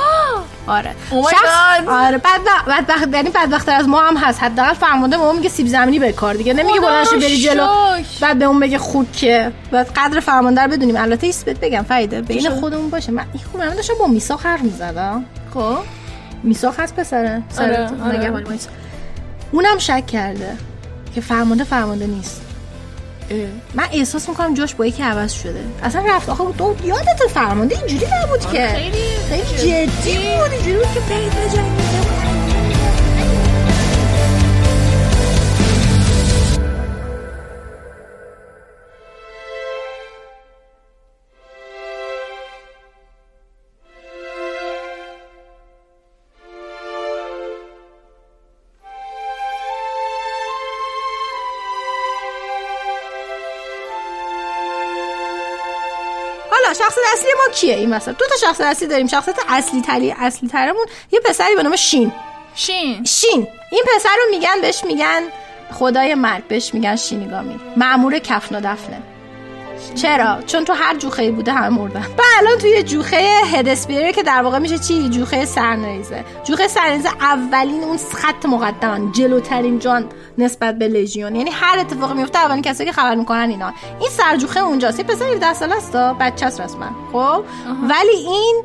آره. 0.66 0.94
Oh 1.10 1.30
شخص-. 1.30 1.88
آره 1.88 2.18
بدبخت 2.18 2.68
بدبخت 2.68 3.14
یعنی 3.14 3.30
بدبختتر 3.30 3.74
از 3.76 3.88
ما 3.88 4.00
هم 4.00 4.16
هست. 4.16 4.42
حداقل 4.42 4.72
فرمانده 4.72 5.16
به 5.16 5.22
ما 5.22 5.32
میگه 5.32 5.48
سیب 5.48 5.66
زمینی 5.66 5.98
به 5.98 6.12
کار 6.12 6.34
دیگه. 6.34 6.52
نمیگه 6.52 6.80
رو 6.80 7.20
بری 7.20 7.36
جلو. 7.36 7.66
بعد 8.20 8.38
به 8.38 8.44
اون 8.44 8.60
بگه 8.60 8.78
خوکه 8.78 9.52
بعد 9.70 9.90
قدر 9.96 10.20
فرمانده 10.20 10.62
رو 10.62 10.70
بدونیم. 10.70 10.96
البته 10.96 11.26
ایست 11.26 11.44
بهت 11.44 11.60
بگم 11.60 11.82
فایده. 11.82 12.22
بین 12.22 12.50
خودمون 12.50 12.90
باشه. 12.90 13.12
من 13.12 13.24
این 13.32 13.68
من 13.68 13.74
داشتم 13.74 13.94
با 13.98 14.06
میساق 14.06 14.40
حرف 14.40 14.62
می‌زدم. 14.62 15.24
خب؟ 15.54 15.99
میساق 16.42 16.80
هست 16.80 16.96
پسره؟ 16.96 17.42
سر 17.48 17.88
آره،. 18.02 18.30
آره. 18.30 18.42
اونم 19.52 19.78
شک 19.78 20.06
کرده 20.06 20.56
که 21.14 21.20
فرمانده 21.20 21.64
فرمانده 21.64 22.06
نیست. 22.06 22.40
من 23.74 23.84
احساس 23.92 24.28
می‌کنم 24.28 24.54
جاش 24.54 24.74
با 24.74 24.86
یکی 24.86 25.02
عوض 25.02 25.32
شده. 25.32 25.64
اصلا 25.82 26.02
رفت. 26.08 26.28
آخه 26.28 26.44
تو 26.58 26.76
یادت 26.84 27.20
فرمانده 27.34 27.78
اینجوری 27.78 28.06
نبود 28.22 28.40
که. 28.40 28.68
خیلی 28.68 29.04
خیلی 29.28 29.86
جدی. 29.86 30.18
بود 30.18 30.52
اینجوری 30.52 30.76
بود 30.76 30.94
که 30.94 31.00
برید 31.00 31.32
بجنگید 31.32 32.29
حالا 56.70 56.78
شخصیت 56.78 57.04
اصلی 57.12 57.30
ما 57.36 57.54
کیه 57.54 57.74
این 57.74 57.88
مثلا 57.88 58.14
دو 58.14 58.24
تا 58.26 58.36
شخصیت 58.46 58.66
اصلی 58.66 58.88
داریم. 58.88 59.06
شخصیت 59.06 59.36
اصلی 59.48 59.82
تری 59.82 60.10
اصلی 60.10 60.48
ترمون 60.48 60.86
یه 61.12 61.20
پسری 61.20 61.54
به 61.54 61.62
نام 61.62 61.76
شین. 61.76 62.12
شین. 62.54 63.04
شین. 63.04 63.48
این 63.72 63.84
پسر 63.96 64.08
رو 64.24 64.30
میگن 64.30 64.60
بهش 64.60 64.84
میگن 64.84 65.22
خدای 65.72 66.14
مرگ. 66.14 66.46
بهش 66.46 66.74
میگن 66.74 66.96
شینیگامی 66.96 67.60
معمور 67.76 68.18
کفن 68.18 68.54
و 68.56 68.60
دفنه. 68.60 69.02
چرا؟ 69.94 70.38
چون 70.46 70.64
تو 70.64 70.72
هر 70.72 70.96
جوخه 70.96 71.30
بوده 71.30 71.52
هم 71.52 71.74
مردن. 71.74 72.00
و 72.00 72.22
الان 72.38 72.58
توی 72.58 72.82
جوخه 72.82 73.40
هدسپیره 73.44 74.12
که 74.12 74.22
در 74.22 74.42
واقع 74.42 74.58
میشه 74.58 74.78
چی؟ 74.78 75.08
جوخه 75.08 75.44
سرنیزه. 75.44 76.24
جوخه 76.44 76.68
سرنیزه 76.68 77.08
اولین 77.20 77.84
اون 77.84 77.96
خط 78.14 78.46
مقدمان 78.46 79.12
جلوترین 79.12 79.78
جان 79.78 80.04
نسبت 80.38 80.78
به 80.78 80.88
لژیون. 80.88 81.36
یعنی 81.36 81.50
هر 81.50 81.78
اتفاقی 81.78 82.14
میفته 82.14 82.38
اولین 82.38 82.62
کسی 82.62 82.84
که 82.84 82.92
خبر 82.92 83.14
می‌کنن 83.14 83.50
اینا. 83.50 83.72
این 84.00 84.10
سرجوخه 84.10 84.60
اونجاست. 84.60 84.98
یه 84.98 85.04
پسر 85.04 85.24
17 85.24 85.54
ساله 85.54 85.76
است 85.76 85.92
بچه 85.92 86.46
است 86.46 86.60
رسما. 86.60 86.86
خب؟ 87.12 87.44
ولی 87.88 88.16
این 88.16 88.62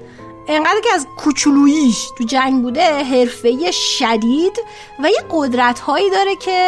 انقدر 0.47 0.79
که 0.83 0.89
از 0.93 1.07
کوچولوییش 1.17 2.09
تو 2.17 2.23
جنگ 2.23 2.61
بوده 2.61 3.03
حرفه 3.03 3.71
شدید 3.71 4.59
و 5.03 5.07
یه 5.07 5.23
قدرت 5.31 5.79
هایی 5.79 6.09
داره 6.09 6.35
که 6.35 6.59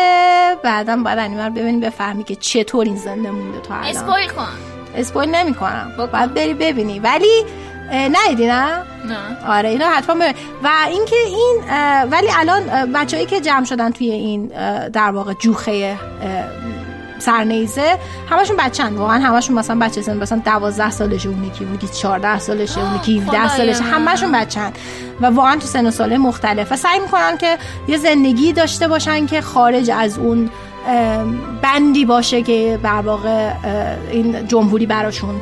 بعدا 0.64 0.98
باید 0.98 1.20
انیمه 1.20 1.46
رو 1.46 1.52
ببینی 1.52 1.80
بفهمی 1.82 2.24
که 2.24 2.36
چطور 2.36 2.86
این 2.86 2.96
زنده 2.96 3.32
مونده 3.32 3.60
تا 3.60 3.76
الان. 3.76 3.90
اسپویل 3.90 4.30
کن. 4.30 4.48
اسپویل 4.96 5.30
نمی 5.30 5.54
کنم 5.54 5.92
باید 5.98 6.34
بری 6.34 6.54
ببینی. 6.54 7.00
ولی 7.00 7.46
ندیدی 7.92 8.48
نه؟ 8.48 8.84
نه. 9.06 9.48
آره 9.48 9.70
اینا 9.70 9.90
حتما 9.90 10.16
ببین. 10.16 10.36
و 10.64 10.70
اینکه 10.90 11.16
این 11.16 11.62
ولی 12.12 12.28
الان 12.38 12.92
بچههایی 12.92 13.28
که 13.28 13.42
جمع 13.42 13.66
شدن 13.66 13.92
توی 13.92 14.12
این 14.12 14.48
در 14.90 15.12
واقع 15.12 15.34
جوخه 15.34 15.98
سرنیزه 17.20 17.98
همشون 18.30 18.58
بچن 18.58 18.94
واقعا 18.94 19.20
همشون 19.20 19.56
مثلا 19.56 19.80
بچه 19.80 20.02
سن 20.02 20.18
مثلا 20.18 20.42
12 20.46 20.92
سالشه 20.92 21.30
اون 21.30 21.44
یکی 21.44 21.64
اون 21.64 21.76
یکی 21.76 21.88
14 21.88 22.40
سالشه 22.40 22.80
اون 22.82 22.96
یکی 22.96 23.20
17 23.20 23.32
خدایا. 23.32 23.48
سالشه. 23.48 23.84
همشون 23.84 24.32
بچن 24.32 24.72
و 25.22 25.26
واقعا 25.26 25.56
تو 25.56 25.68
سن 25.68 25.86
و 25.86 25.92
ساله 25.92 26.18
مختلف 26.18 26.72
و 26.72 26.76
سعی 26.76 27.00
می‌کنن 27.00 27.38
که 27.38 27.58
یه 27.88 27.98
زندگی 27.98 28.54
داشته 28.54 28.88
باشن 28.88 29.26
که 29.26 29.42
خارج 29.42 29.92
از 29.92 30.18
اون 30.18 30.50
بندی 31.62 32.06
باشه 32.06 32.42
که 32.42 32.80
در 32.84 33.02
واقع 33.02 33.52
این 34.12 34.48
جمهوری 34.48 34.86
براشون 34.86 35.36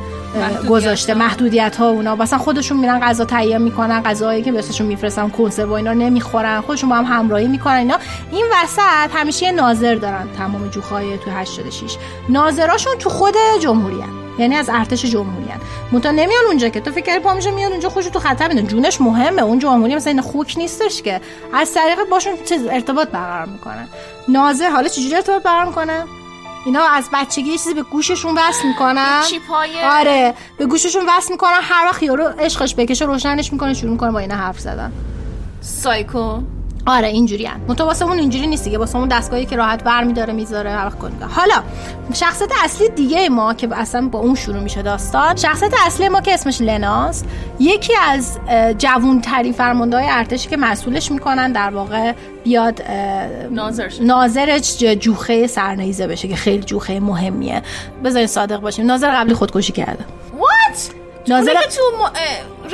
گذاشته. 0.68 1.14
محدودیت 1.14 1.76
ها 1.76 1.88
اونا. 1.88 2.16
مثلا 2.16 2.38
خودشون 2.38 2.78
میرن 2.78 3.00
غذا 3.00 3.24
تهیه 3.24 3.58
می‌کنن 3.58 4.02
غذاهایی 4.02 4.42
که 4.42 4.52
بهشون 4.52 4.86
میفرستن 4.86 5.28
کنسرو 5.28 5.70
و 5.70 5.72
اینا 5.72 5.92
نمی‌خورن. 5.92 6.60
خودشون 6.60 6.90
با 6.90 6.96
هم 6.96 7.04
همراهی 7.04 7.48
می‌کنن 7.48 7.74
اینا. 7.74 7.98
این 8.32 8.44
وسط 8.52 9.14
همیشه 9.14 9.46
یه 9.46 9.52
ناظر 9.52 9.94
دارن 9.94 10.28
تمام 10.38 10.68
جوخای 10.68 11.18
تو 11.18 11.30
86 11.30 11.96
ناظراشون 12.28 12.98
تو 12.98 13.10
خود 13.10 13.34
جمهوری 13.60 14.00
هن. 14.00 14.08
یعنی 14.38 14.54
از 14.54 14.70
ارتش 14.72 15.04
جمهوری 15.04 15.48
هن. 15.48 15.60
منتها 15.92 16.12
نمیان 16.12 16.44
اونجا 16.46 16.68
که 16.68 16.80
تو 16.80 16.92
فکر 16.92 17.18
پا 17.18 17.34
میشه 17.34 17.50
میان 17.50 17.72
اونجا 17.72 17.88
خوش 17.88 18.04
تو 18.06 18.18
خطر 18.18 18.48
میدن. 18.48 18.66
جونش 18.66 19.00
مهمه. 19.00 19.42
اون 19.42 19.58
جمهوری 19.58 19.94
مثلا 19.94 20.12
این 20.12 20.20
خوک 20.20 20.54
نیستش 20.58 21.02
که. 21.02 21.20
از 21.54 21.74
طریق 21.74 21.98
باشون 22.10 22.32
ارتباط 22.70 23.08
برقرار 23.08 23.46
می‌کنن 23.46 23.88
ناظر 24.28 24.70
حالا 24.70 24.88
چجوری 24.88 25.14
ارتباط 25.14 25.42
برقرار 25.42 25.64
می‌کنه؟ 25.64 26.04
اینا 26.66 26.84
از 26.88 27.08
بچگی 27.12 27.50
یه 27.50 27.58
چیزی 27.58 27.74
به 27.74 27.82
گوششون 27.82 28.38
وصل 28.38 28.68
می‌کنن. 28.68 29.22
چیپای 29.30 29.70
آره 29.90 30.34
به 30.58 30.66
گوششون 30.66 31.04
وصل 31.08 31.32
می‌کنن 31.32 31.58
هر 31.62 31.86
وقت 31.86 32.02
یارو 32.02 32.24
عشقش 32.24 32.74
بکشه 32.74 33.04
روشنش 33.04 33.52
می‌کنه 33.52 33.74
شروع 33.74 33.92
می‌کنه 33.92 34.10
با 34.10 34.18
اینا 34.18 34.34
حرف 34.34 34.60
زدن. 34.60 34.92
سایکو. 35.60 36.40
آره 36.86 37.08
اینجوری 37.08 37.46
هم 37.46 37.60
منتها 37.68 37.86
واسه 37.86 38.04
اون 38.04 38.18
اینجوری 38.18 38.46
نیست 38.46 38.64
دیگه. 38.64 38.78
واسه 38.78 38.96
اون 38.96 39.08
دستگاهی 39.08 39.46
که 39.46 39.56
راحت 39.56 39.84
برمی 39.84 40.12
داره 40.12 40.32
می‌ذاره 40.32 40.70
هر 40.70 40.86
وقت 40.86 40.96
حالا 41.22 41.54
شخصیت 42.12 42.50
اصلی 42.64 42.88
دیگه 42.88 43.28
ما 43.28 43.54
که 43.54 43.68
اصلا 43.72 44.08
با 44.08 44.18
اون 44.18 44.34
شروع 44.34 44.60
میشه 44.60 44.82
داستان 44.82 45.36
شخصیت 45.36 45.72
اصلی 45.86 46.08
ما 46.08 46.20
که 46.20 46.34
اسمش 46.34 46.60
لناست 46.60 47.24
یکی 47.58 47.92
از 48.08 48.38
جوون 48.78 49.20
ترین 49.20 49.52
فرمانده 49.52 49.96
های 49.96 50.06
ارتشی 50.10 50.48
که 50.48 50.56
مسئولش 50.56 51.10
می‌کنن 51.10 51.52
در 51.52 51.70
واقع 51.70 52.12
بیاد 52.44 52.82
اه، 52.86 53.26
ناظر 53.50 53.88
شد. 53.88 54.02
ناظر 54.02 54.58
ج- 54.58 54.82
جوخه 54.82 55.46
سرنیزه 55.46 56.06
بشه 56.06 56.28
که 56.28 56.36
خیلی 56.36 56.62
جوخه 56.62 57.00
مهمیه. 57.00 57.62
بذارین 58.04 58.26
صادق 58.26 58.60
باشیم. 58.60 58.86
ناظر 58.86 59.10
قبلی 59.10 59.34
خودکشی 59.34 59.72
کرده. 59.72 60.04
وات 60.38 60.90
ناظر 61.28 61.54
که 61.54 61.68
تو 61.68 61.82
م... 61.98 62.02
اه، 62.02 62.12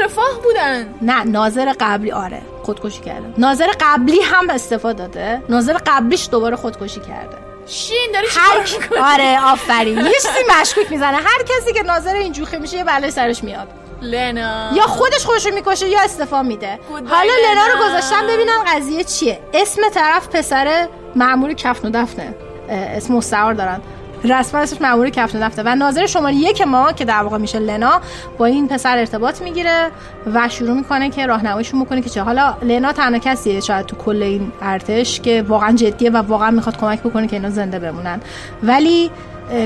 رفاه 0.05 0.41
بودن؟ 0.45 0.95
نه 1.03 1.25
ناظر 1.25 1.73
قبلی 1.81 2.12
آره 2.12 2.43
خودکشی 2.62 3.01
کرده. 3.01 3.35
ناظر 3.38 3.69
قبلی 3.81 4.21
هم 4.21 4.51
استفاده 4.51 5.03
داده. 5.03 5.43
ناظر 5.49 5.77
قبلیش 5.87 6.29
دوباره 6.31 6.57
خودکشی 6.57 7.01
کرده. 7.01 7.37
شین 7.67 8.11
داری 8.15 8.27
هر 8.31 8.67
آره 9.12 9.53
آفرین. 9.53 9.99
یه 9.99 10.12
چیزی 10.12 10.61
مشکوک 10.61 10.91
می‌زنه. 10.91 11.17
هر 11.17 11.43
کسی 11.43 11.73
که 11.73 11.83
ناظر 11.83 12.15
این 12.15 12.33
جوخه 12.33 12.59
میشه 12.59 12.77
یه 12.77 12.85
بلای 12.85 13.11
سرش 13.11 13.45
میاد. 13.45 13.69
لنا 14.03 14.71
یا 14.77 14.83
خودش 14.83 15.27
خودشو 15.27 15.51
می‌کشه 15.51 15.88
یا 15.88 16.01
استفا 16.01 16.43
میده. 16.43 16.81
حالا 16.91 17.33
لنا 17.49 17.67
رو. 17.67 17.88
گذاشتم 17.88 18.27
ببینم 18.27 18.65
قضیه 18.67 19.05
چیه. 19.05 19.41
اسم 19.55 19.83
طرف 19.95 20.29
پسر 20.29 20.88
معمول 21.17 21.55
کفن 21.55 21.88
و 21.88 21.91
دفنه. 21.91 22.35
اسم 22.69 23.15
مستعار 23.15 23.55
دارن. 23.55 23.81
رسما 24.24 24.61
اسمش 24.61 24.82
مامور 24.82 25.11
کپتن 25.11 25.48
دفتر 25.48 25.62
و 25.66 25.74
ناظر 25.74 26.06
شماره 26.06 26.35
یک 26.35 26.62
ما 26.62 26.92
که 26.92 27.04
در 27.04 27.22
واقع 27.22 27.38
میشه 27.38 27.58
لنا 27.58 28.00
با 28.38 28.46
این 28.46 28.68
پسر 28.68 28.98
ارتباط 28.98 29.42
می‌گیره 29.42 29.90
و 30.35 30.48
شروع 30.48 30.76
می‌کنه 30.76 31.11
که 31.11 31.26
راهنماییشون 31.26 31.80
می‌کنه 31.80 32.00
که 32.00 32.11
چه. 32.11 32.22
حالا 32.22 32.54
لنا 32.62 32.92
تنها 32.92 33.18
کسیه 33.18 33.61
شاید 33.61 33.87
تو 33.87 33.96
کل 33.96 34.22
این 34.22 34.52
ارتش 34.62 35.20
که 35.20 35.44
واقعا 35.48 35.72
جدیه 35.72 36.11
و 36.11 36.16
واقعا 36.16 36.50
می‌خواد 36.50 36.76
کمک 36.76 37.00
بکنه 37.00 37.26
که 37.26 37.37
اینا 37.37 37.50
زنده 37.50 37.78
بمونن. 37.78 38.20
ولی 38.62 39.11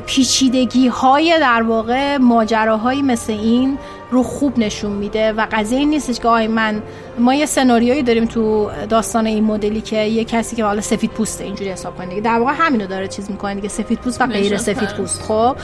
پیچیدگی 0.06 0.88
های 0.88 1.36
در 1.40 1.62
واقع 1.62 2.16
ماجراهایی 2.16 3.02
مثل 3.02 3.32
این 3.32 3.78
رو 4.10 4.22
خوب 4.22 4.58
نشون 4.58 4.92
میده 4.92 5.32
و 5.32 5.46
قضیه 5.52 5.78
این 5.78 5.90
نیستش 5.90 6.20
که 6.20 6.28
آی 6.28 6.46
من 6.46 6.82
ما 7.18 7.34
یه 7.34 7.46
سناریویی 7.46 8.02
داریم 8.02 8.24
تو 8.24 8.70
داستان 8.88 9.26
این 9.26 9.44
مدلی 9.44 9.80
که 9.80 9.96
یه 9.96 10.24
کسی 10.24 10.56
که 10.56 10.64
حالا 10.64 10.80
سفید 10.80 11.10
پوسته 11.10 11.44
اینجوری 11.44 11.70
حساب 11.70 11.96
کنید 11.96 12.24
در 12.24 12.38
واقع 12.38 12.52
همینو 12.58 12.86
داره 12.86 13.08
چیز 13.08 13.30
می‌کنه 13.30 13.54
دیگه. 13.54 13.68
سفید 13.68 13.98
پوست 13.98 14.20
و 14.20 14.26
غیر 14.26 14.56
سفید 14.56 14.88
پوست. 14.96 15.22
خب 15.22 15.56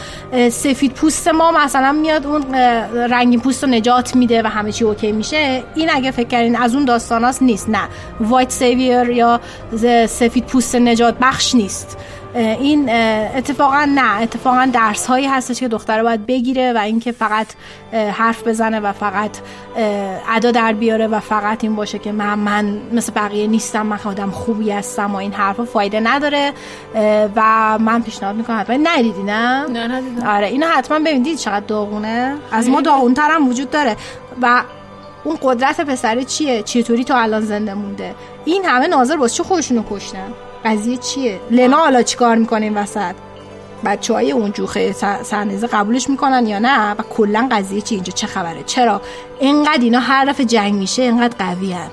سفید 0.49 0.93
پوست 0.93 1.29
ما 1.29 1.53
مثلا 1.53 1.93
میاد 1.93 2.27
اون 2.27 2.55
رنگین 3.11 3.41
پوست 3.41 3.65
رو 3.65 3.71
نجات 3.71 4.17
میده 4.17 4.43
و 4.43 4.47
همه 4.47 4.73
چی 4.73 4.85
okay 4.85 5.13
میشه. 5.13 5.63
این 5.75 5.91
اگه 5.93 6.11
فکر 6.11 6.29
کردین 6.29 6.57
از 6.57 6.75
اون 6.75 6.85
داستاناست 6.85 7.43
نیست. 7.43 7.69
نه. 7.69 7.89
white 8.21 8.51
savior 8.51 9.11
یا 9.11 9.41
سفید 10.07 10.47
پوست 10.47 10.77
نجات 10.77 11.17
بخش 11.21 11.55
نیست. 11.55 11.99
این 12.35 12.91
اتفاقا 13.37 13.85
نه 13.85 14.21
اتفاقا 14.23 14.71
درس 14.73 15.07
هایی 15.07 15.27
هستش 15.27 15.61
که 15.61 15.69
دختره 15.69 16.03
باید 16.03 16.27
بگیره 16.27 16.73
و 16.73 16.79
اینکه 16.79 17.13
فقط 17.13 17.47
حرف 17.93 18.47
بزنه 18.49 18.81
و 18.81 18.93
فقط 18.93 19.31
ادا 20.29 20.51
در 20.51 20.73
بیاره 20.73 21.07
و 21.07 21.21
فقط 21.21 21.65
این 21.65 21.77
باشه 21.77 21.99
که 21.99 22.13
من 22.13 22.35
من 22.35 22.79
مثل 22.93 23.13
بقیه 23.13 23.47
نیستم 23.47 23.87
من 23.87 23.99
آدم 24.05 24.31
خوبی 24.31 24.71
هستم 24.71 25.13
و 25.13 25.17
این 25.17 25.33
حرف 25.33 25.61
فایده 25.61 26.01
نداره. 26.01 26.53
و 27.37 27.79
من 27.79 28.03
پیشنهاد 28.03 28.37
می‌کنم 28.37 28.61
حتما 28.61 28.77
ندیدی 28.83 29.23
نه؟ 29.23 29.67
نه 29.67 29.89
ندیدم. 29.89 30.27
آره 30.27 30.47
اینو 30.47 30.67
حتما 30.67 30.99
ببینید 30.99 31.37
چقدر 31.37 31.67
داغونه؟ 31.67 32.37
از 32.53 32.69
ما 32.69 32.81
داغونتر 32.81 33.31
هم 33.31 33.49
وجود 33.49 33.71
داره. 33.71 33.97
و 34.43 34.63
اون 35.25 35.39
قدرت 35.43 35.81
پسره 35.81 36.25
چیه؟ 36.25 36.63
چطوری 36.63 37.05
تو 37.05 37.15
الان 37.17 37.41
زنده 37.41 37.75
مونده؟ 37.75 38.15
این 38.45 38.65
همه 38.65 38.87
ناظر 38.87 39.17
واسه 39.17 39.35
چه 39.35 39.43
خودشونو 39.43 39.83
کشتن؟ 39.91 40.33
قضیه 40.65 40.97
چیه؟ 40.97 41.41
لنا 41.51 41.77
حالا 41.77 42.03
چیکار 42.03 42.37
می‌کنه 42.37 42.65
این 42.65 42.77
وسط؟ 42.79 43.15
بچه 43.85 44.15
های 44.15 44.33
اون 44.33 44.53
جوخه 44.53 44.93
سرنیزه 45.23 45.67
قبولش 45.67 46.11
می‌کنن 46.11 46.47
یا 46.47 46.59
نه؟ 46.59 46.91
و 46.91 47.03
کلا 47.11 47.49
قضیه 47.51 47.81
چی 47.81 47.95
اینجا؟ 47.95 48.13
چه 48.13 48.27
خبره؟ 48.27 48.63
چرا؟ 48.63 49.01
اینقدر 49.41 49.83
اینا 49.83 50.01
هر 50.01 50.25
دفعه 50.25 50.47
جنگ 50.47 50.75
میشه 50.75 51.03
اینقدر 51.03 51.37
قوی 51.39 51.73
هن. 51.73 51.91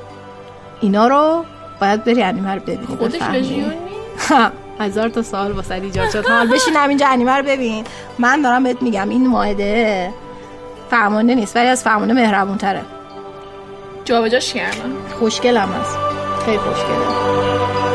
اینا 0.81 1.07
رو 1.07 1.45
باید 1.81 2.03
بری 2.03 2.23
انیمه 2.23 2.55
رو 2.55 2.61
ببینی 2.61 2.85
خودش 2.85 3.21
هزار 4.79 5.09
تا 5.09 5.21
سال 5.21 5.51
واسه 5.51 5.75
ایجاد 5.75 6.09
شد. 6.09 6.25
حال 6.25 6.47
بشین 6.47 6.75
همینجا 6.75 7.07
انیمه 7.07 7.31
رو 7.31 7.43
ببین. 7.43 7.83
من 8.19 8.41
دارم 8.41 8.63
بهت 8.63 8.81
میگم 8.81 9.09
این 9.09 9.27
ماهده 9.27 10.09
فرمانده 10.89 11.35
نیست 11.35 11.55
ولی 11.55 11.67
از 11.67 11.83
فرمانده 11.83 12.13
مهربون 12.13 12.57
تره 12.57 12.81
جابجاش 14.05 14.53
کردن 14.53 14.93
خوشگلم 15.19 15.69
هست. 15.69 15.97
خیلی 16.45 16.57
خوشگله 16.57 17.88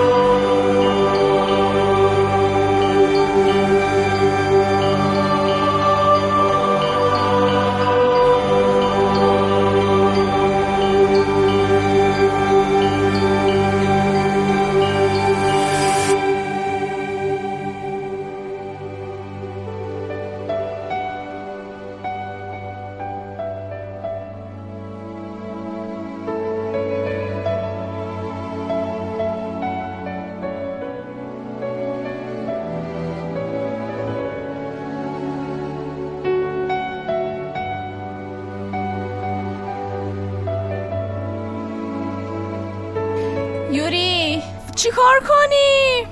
چی 44.95 45.01
کار 45.01 45.20
کنی؟ 45.20 46.07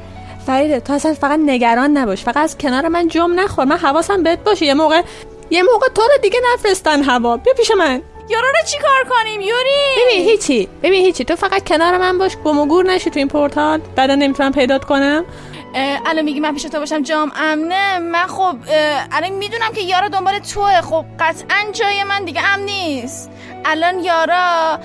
فریده 0.46 0.80
تو 0.80 0.92
اصلا 0.92 1.14
فقط 1.14 1.40
نگران 1.46 1.90
نباش. 1.96 2.24
فقط 2.24 2.36
از 2.36 2.58
کنار 2.58 2.88
من 2.88 3.08
جم 3.08 3.40
نخور. 3.40 3.64
من 3.64 3.76
حواسم 3.76 4.22
بهت 4.22 4.44
باشه. 4.44 4.66
یه 4.66 4.74
موقع 4.74 5.02
یه 5.50 5.62
موقع 5.62 5.88
تو 5.88 6.02
رو 6.02 6.22
دیگه 6.22 6.40
نفرستن 6.54 7.02
هوا. 7.02 7.36
بیا 7.36 7.52
پیش 7.52 7.70
من. 7.70 8.02
یارو 8.28 8.46
رو 8.46 8.66
چی 8.66 8.78
کار 8.78 9.16
کنیم 9.16 9.40
یوری؟ 9.40 10.06
ببین 10.06 10.28
هیچی. 10.28 10.68
ببین 10.82 11.04
هیچی. 11.04 11.24
تو 11.24 11.36
فقط 11.36 11.68
کنار 11.68 11.98
من 11.98 12.18
باش. 12.18 12.36
گم 12.36 12.58
و 12.58 12.66
گور 12.66 12.84
نشی 12.84 13.10
تو 13.10 13.18
این 13.18 13.28
پورتال. 13.28 13.80
بعدا 13.96 14.14
نمی‌تونم 14.14 14.52
پیدات 14.52 14.84
کنم. 14.84 15.24
الان 16.06 16.24
میگی 16.24 16.40
من 16.40 16.54
پیش 16.54 16.62
تو 16.62 16.78
باشم 16.78 17.02
جام 17.02 17.32
امنه؟ 17.36 17.98
من 17.98 18.26
خب 18.26 18.56
الان 19.12 19.32
می‌دونم 19.32 19.72
که 19.74 19.80
یارا 19.80 20.08
دنبال 20.08 20.38
توه. 20.38 20.80
خب 20.80 21.04
قطعا 21.20 21.72
جای 21.72 22.04
من 22.04 22.24
دیگه 22.24 22.40
امن 22.54 22.62
نیست. 22.62 23.30
الان 23.64 24.04
یارا 24.04 24.78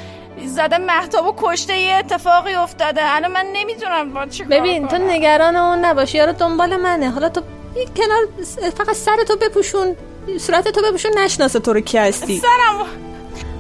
زده 0.46 0.78
محتاب 0.78 1.26
و 1.26 1.34
کشته 1.38 1.78
یه 1.78 1.96
اتفاقی 1.96 2.54
افتاده. 2.54 3.02
الان 3.04 3.32
من 3.32 3.46
نمی‌دونم 3.54 4.14
با 4.14 4.26
چی 4.26 4.44
ببین 4.44 4.88
تو 4.88 4.98
نگران 4.98 5.56
اون 5.56 5.86
نباشی. 5.86 6.18
یارو 6.18 6.32
دنبال 6.32 6.76
منه. 6.76 7.10
حالا 7.10 7.30
تو 7.30 7.42
یک 7.76 7.90
کنار 7.96 8.48
فقط 8.78 8.96
سر 8.96 9.18
تو 9.28 9.36
بپوشون 9.36 9.96
صورت 10.40 10.68
تو 10.68 10.82
بپوشون 10.82 11.12
نشناسه 11.18 11.60
تو 11.60 11.74
رو 11.74 11.80
کی 11.80 11.98
هستی؟ 11.98 12.40
سرم. 12.40 12.86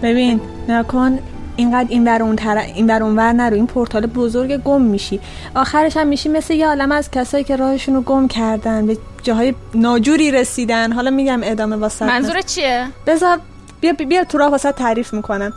ببین 0.04 0.42
نکن. 0.70 1.20
اینقدر 1.56 1.88
این 1.90 2.08
ور 2.08 2.22
اون 2.22 2.36
تر... 2.36 2.58
این 2.58 2.90
ور 2.90 3.04
اون 3.04 3.16
ور 3.16 3.32
نرو. 3.32 3.56
این 3.56 3.68
پورتال 3.68 4.06
بزرگ 4.06 4.58
گم 4.58 4.82
میشی. 4.82 5.20
آخرش 5.56 5.98
هم 5.98 6.08
میشی 6.08 6.30
مثل 6.30 6.54
یه 6.54 6.68
عالم 6.68 6.92
از 6.92 7.12
کسایی 7.12 7.44
که 7.44 7.56
راهشون 7.56 7.96
رو 7.96 8.02
گم 8.02 8.28
کردن. 8.28 8.86
به 8.86 8.98
جاهای 9.24 9.54
ناجوری 9.74 10.32
رسیدن. 10.32 10.92
حالا 10.92 11.10
میگم 11.10 11.40
ادامه 11.44 11.76
واسه 11.76 12.06
منظور 12.06 12.42
چیه؟ 12.42 12.88
بذار 13.08 13.40
بیا 13.82 13.94
بیا 13.94 14.24
تو 14.24 14.38
راه 14.38 14.52
واسه 14.52 14.72
تعریف 14.72 15.14
می‌کنم. 15.14 15.54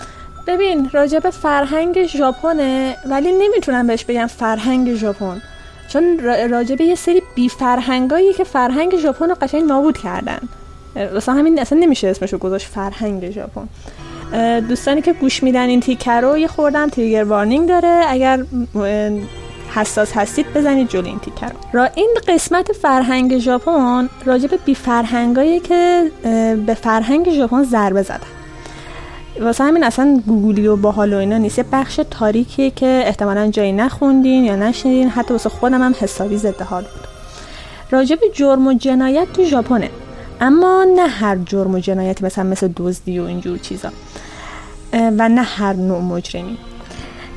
ببین 0.47 0.91
راجب 0.93 1.31
فرهنگ 1.31 2.07
ژاپنه 2.07 2.97
ولی 3.07 3.33
نمی‌تونم 3.33 3.87
بهش 3.87 4.05
بگم 4.05 4.27
فرهنگ 4.27 4.95
ژاپن. 4.95 5.43
چون 5.89 6.19
راجب 6.51 6.81
یه 6.81 6.95
سری 6.95 7.23
بی 7.35 7.49
فرهنگایی 7.49 8.33
که 8.33 8.45
فرهنگ 8.45 8.97
ژاپن 8.97 9.29
رو 9.29 9.35
قشنگ 9.41 9.63
نابود 9.63 9.99
کردن. 9.99 10.39
واسه 11.13 11.33
همین 11.33 11.59
اصلا 11.59 11.79
نمیشه 11.79 12.09
اسمشو 12.09 12.39
گذاشت 12.39 12.67
فرهنگ 12.67 13.31
ژاپن. 13.31 13.69
دوستانی 14.61 15.03
که 15.03 15.13
گوش 15.13 15.43
میدن 15.43 15.69
این 15.69 15.81
تیکر 15.81 16.21
رو 16.21 16.39
یه 16.39 16.47
خوردم 16.47 16.89
تریگر 16.89 17.25
وارنینگ 17.25 17.69
داره. 17.69 18.03
اگر 18.09 18.45
حساس 19.75 20.13
هستید 20.13 20.47
بزنید 20.55 20.89
جلو 20.89 21.07
این 21.07 21.19
تیکر 21.19 21.47
رو. 21.49 21.59
را 21.73 21.89
این 21.95 22.11
قسمت 22.29 22.73
فرهنگ 22.73 23.39
ژاپن 23.39 24.09
راجب 24.25 24.65
بی 24.65 24.75
فرهنگایی 24.75 25.61
که 25.61 26.11
به 26.67 26.75
فرهنگ 26.75 27.31
ژاپن 27.31 27.63
ضربه 27.63 28.03
زدن. 28.03 28.21
واسه 29.41 29.65
همین 29.65 29.85
اصلا 29.85 30.23
گوگلی 30.27 30.67
و 30.67 30.77
باحال 30.77 31.13
و 31.13 31.17
اینا 31.17 31.39
نیست. 31.39 31.59
یه 31.59 31.65
بخش 31.73 32.01
تاریکیه 32.11 32.71
که 32.71 33.03
احتمالا 33.07 33.51
جایی 33.51 33.73
نخوندین 33.73 34.45
یا 34.45 34.57
نشنیدین. 34.57 35.09
حتی 35.09 35.35
واسه 35.35 35.49
خودم 35.49 35.83
هم 35.83 35.95
حسابی 36.01 36.37
ضد 36.37 36.63
حال 36.63 36.83
بود. 36.83 37.07
راجب 37.91 38.19
جرم 38.35 38.67
و 38.67 38.73
جنایت 38.73 39.33
تو 39.33 39.45
ژاپنه. 39.45 39.91
اما 40.41 40.87
نه 40.97 41.07
هر 41.07 41.37
جرم 41.37 41.75
و 41.75 41.79
جنایتی 41.79 42.25
مثلا 42.25 42.45
مثل 42.45 42.69
دزدی 42.77 43.19
و 43.19 43.25
اینجور 43.25 43.59
چیزا. 43.59 43.89
و 44.93 45.29
نه 45.29 45.43
هر 45.43 45.73
نوع 45.73 46.01
مجرمی. 46.01 46.59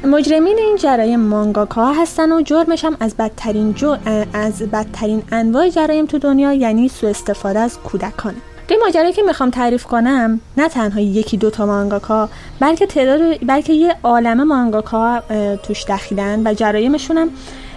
مجرمین 0.04 0.58
این 0.58 0.76
جرایم 0.76 1.20
مانگاکا 1.20 1.94
هستن 1.94 2.32
و 2.32 2.42
جرمش 2.42 2.86
هم 2.86 2.98
از 3.00 3.16
بدترین 3.16 3.74
جو 3.74 3.96
از 4.34 4.62
بدترین 4.62 5.24
انواع 5.32 5.70
جرایم 5.70 6.06
تو 6.06 6.18
دنیا 6.20 6.54
یعنی 6.54 6.88
سوء 6.88 7.10
استفاده 7.10 7.60
از 7.60 7.80
کودکانه 7.80 8.38
توی 8.68 8.78
ماجرایی 8.78 9.14
که 9.14 9.22
می‌خوام 9.22 9.50
تعریف 9.50 9.84
کنم 9.84 10.40
نه 10.58 10.70
تنها 10.70 11.00
یکی 11.00 11.38
دو 11.38 11.50
تا 11.50 11.66
مانگاکا 11.66 12.30
بلکه 12.60 12.86
تعداد 12.86 13.20
بلکه 13.48 13.74
یه 13.74 13.96
عالمه 14.04 14.44
مانگاکا 14.44 15.24
توش 15.64 15.84
دخیلن 15.84 16.48
و 16.48 16.54
جرایمشون 16.54 17.18
هم 17.18 17.30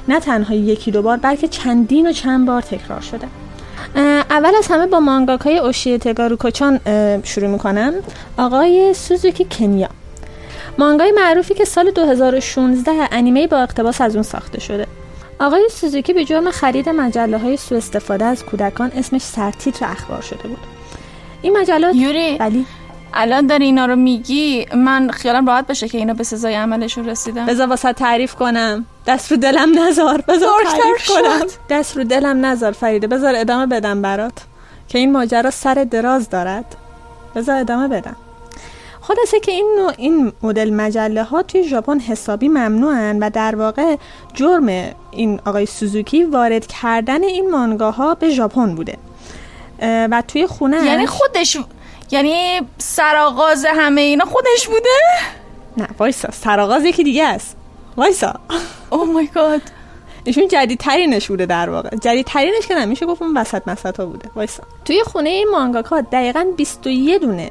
نه 0.08 0.20
تنها 0.20 0.54
یکی 0.54 0.90
دو 0.90 1.02
بار 1.02 1.16
بلکه 1.16 1.48
چندین 1.48 2.08
و 2.08 2.12
چند 2.12 2.46
بار 2.46 2.62
تکرار 2.62 3.00
شده. 3.00 3.26
اول 4.30 4.54
از 4.58 4.66
همه 4.66 4.86
با 4.86 5.00
مانگاکای 5.00 5.58
اوشی 5.58 5.98
تگاروکوچان 5.98 6.80
شروع 7.22 7.48
می‌کنم. 7.48 7.94
آقای 8.38 8.94
سوزوکی 8.94 9.46
کنیا. 9.50 9.88
مانگای 10.78 11.12
معروفی 11.12 11.54
که 11.54 11.64
سال 11.64 11.90
2016 11.90 12.92
انیمه 13.12 13.46
با 13.46 13.56
اقتباس 13.56 14.00
از 14.00 14.14
اون 14.14 14.22
ساخته 14.22 14.60
شده. 14.60 14.86
آقای 15.40 15.68
سوزوکی 15.72 16.12
به 16.12 16.24
جرم 16.24 16.50
خرید 16.50 16.88
مجله 16.88 17.38
های 17.38 17.56
سو 17.56 17.74
استفاده 17.74 18.24
از 18.24 18.44
کودکان 18.44 18.92
اسمش 18.96 19.22
سرتیتر 19.22 19.86
اخبار 19.86 20.20
شده 20.20 20.48
بود. 20.48 20.75
این 21.42 21.58
مجلات 21.58 21.94
یوری 21.94 22.36
ولی 22.36 22.66
الان 23.14 23.46
داری 23.46 23.64
اینا 23.64 23.86
رو 23.86 23.96
میگی 23.96 24.66
من 24.74 25.10
خیالم 25.10 25.46
راحت 25.46 25.66
بشه 25.66 25.88
که 25.88 25.98
اینا 25.98 26.14
به 26.14 26.24
سزای 26.24 26.54
عملشون 26.54 27.08
رسیدن. 27.08 27.46
بذار 27.46 27.68
واسه 27.68 27.92
تعریف 27.92 28.34
کنم. 28.34 28.86
دست 29.06 29.30
رو 29.32 29.36
دلم 29.36 29.78
نذار. 29.78 30.20
بذار 30.28 30.62
تعریف 30.64 31.08
کنم. 31.08 31.46
دست 31.70 31.96
رو 31.96 32.04
دلم 32.04 32.46
نذار 32.46 32.72
فریده. 32.72 33.06
بذار 33.06 33.34
ادامه 33.36 33.66
بدم 33.66 34.02
برات. 34.02 34.32
که 34.88 34.98
این 34.98 35.12
ماجرا 35.12 35.50
سر 35.50 35.86
دراز 35.90 36.30
دارد. 36.30 36.76
بذار 37.34 37.56
ادامه 37.56 37.88
بدم. 37.88 38.16
خلاصه 39.00 39.40
که 39.40 39.52
این 39.52 39.74
نوع 39.78 39.92
این 39.96 40.32
مدل 40.42 40.74
مجله 40.74 41.22
ها 41.22 41.42
توی 41.42 41.64
ژاپن 41.64 41.98
حسابی 41.98 42.48
ممنوعن 42.48 43.18
و 43.18 43.30
در 43.30 43.56
واقع 43.56 43.96
جرم 44.34 44.94
این 45.10 45.40
آقای 45.44 45.66
سوزوکی 45.66 46.24
وارد 46.24 46.66
کردن 46.66 47.22
این 47.22 47.50
مانگاها 47.50 48.14
به 48.14 48.30
ژاپن 48.30 48.74
بوده. 48.74 48.98
و 49.82 50.22
توی 50.28 50.46
خونه 50.46 50.84
یعنی 50.84 51.06
خودش 51.06 51.56
یعنی 52.10 52.60
سرآغاز 52.78 53.66
همه 53.74 54.00
اینا 54.00 54.24
خودش 54.24 54.66
بوده؟ 54.66 54.88
نه 55.76 55.88
وایسا 55.98 56.30
سرآغاز 56.30 56.84
یکی 56.84 57.04
دیگه 57.04 57.24
است. 57.24 57.56
وایسا. 57.96 58.34
او 58.90 59.12
مای 59.12 59.26
گاد 59.26 59.60
ایشون 60.24 60.48
جدیدترینش 60.48 61.28
بوده 61.28 61.46
در 61.46 61.70
واقع. 61.70 61.96
جدیدترینش 61.96 62.66
که 62.66 62.74
نمیشه 62.74 63.06
گفت 63.06 63.22
اون 63.22 63.36
وسط 63.36 63.62
مسط 63.68 64.00
ها 64.00 64.06
بوده. 64.06 64.30
وایسا. 64.36 64.62
توی 64.84 65.02
خونه 65.02 65.28
این 65.28 65.48
مانگاکا 65.52 66.00
دقیقا 66.00 66.46
21 66.56 67.20
دونه 67.20 67.50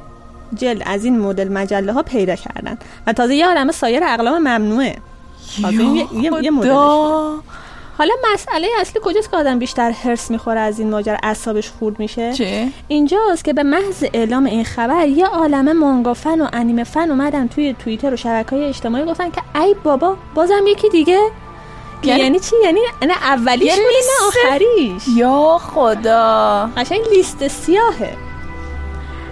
جلد 0.54 0.82
از 0.86 1.04
این 1.04 1.18
مدل 1.18 1.48
مجله 1.48 1.92
ها 1.92 2.02
پیدا 2.02 2.36
کردن. 2.36 2.78
و 3.06 3.12
تازه 3.12 3.34
یه 3.34 3.46
عالمه 3.46 3.72
سایر 3.72 4.04
اقلام 4.04 4.38
ممنوعه. 4.38 4.96
تازه 5.62 5.74
یه, 5.74 6.06
یه, 6.14 6.30
یه 6.42 6.50
مدلش 6.50 6.70
بوده. 6.70 7.42
حالا 7.98 8.14
مسئله 8.34 8.68
اصلی 8.80 9.00
کجاست 9.04 9.30
که 9.30 9.36
آدم 9.36 9.58
بیشتر 9.58 9.90
هرس 9.90 10.30
می‌خوره 10.30 10.60
از 10.60 10.78
این 10.78 10.90
ماجرا 10.90 11.16
اعصابش 11.22 11.70
خورد 11.70 11.98
میشه؟ 11.98 12.32
چه؟ 12.32 12.68
اینجاست 12.88 13.44
که 13.44 13.52
به 13.52 13.62
محض 13.62 14.04
اعلام 14.12 14.44
این 14.44 14.64
خبر 14.64 15.08
یه 15.08 15.26
عالمه 15.26 15.72
مانگا 15.72 16.14
فن 16.14 16.40
و 16.40 16.48
انیمه 16.52 16.84
فن 16.84 17.10
اومدن 17.10 17.48
توی 17.48 17.74
توییتر 17.78 18.12
و 18.12 18.16
شبکه 18.16 18.56
های 18.56 18.64
اجتماعی 18.64 19.04
گفتن 19.04 19.30
که 19.30 19.60
ای 19.60 19.74
بابا 19.84 20.16
بازم 20.34 20.66
یکی 20.66 20.88
دیگه؟ 20.88 21.20
یعنی- 22.02 22.22
یعنی 22.22 22.40
چی؟ 22.40 22.56
یعنی 22.64 22.80
نه 23.02 23.12
اولیش 23.22 23.66
یه 23.66 23.76
بوده 23.76 23.86
نه 23.86 24.26
آخریش. 24.52 25.02
یا 25.16 25.58
خدا. 25.58 26.70
قشنگ 26.76 27.00
لیست 27.12 27.48
سیاهه. 27.48 28.16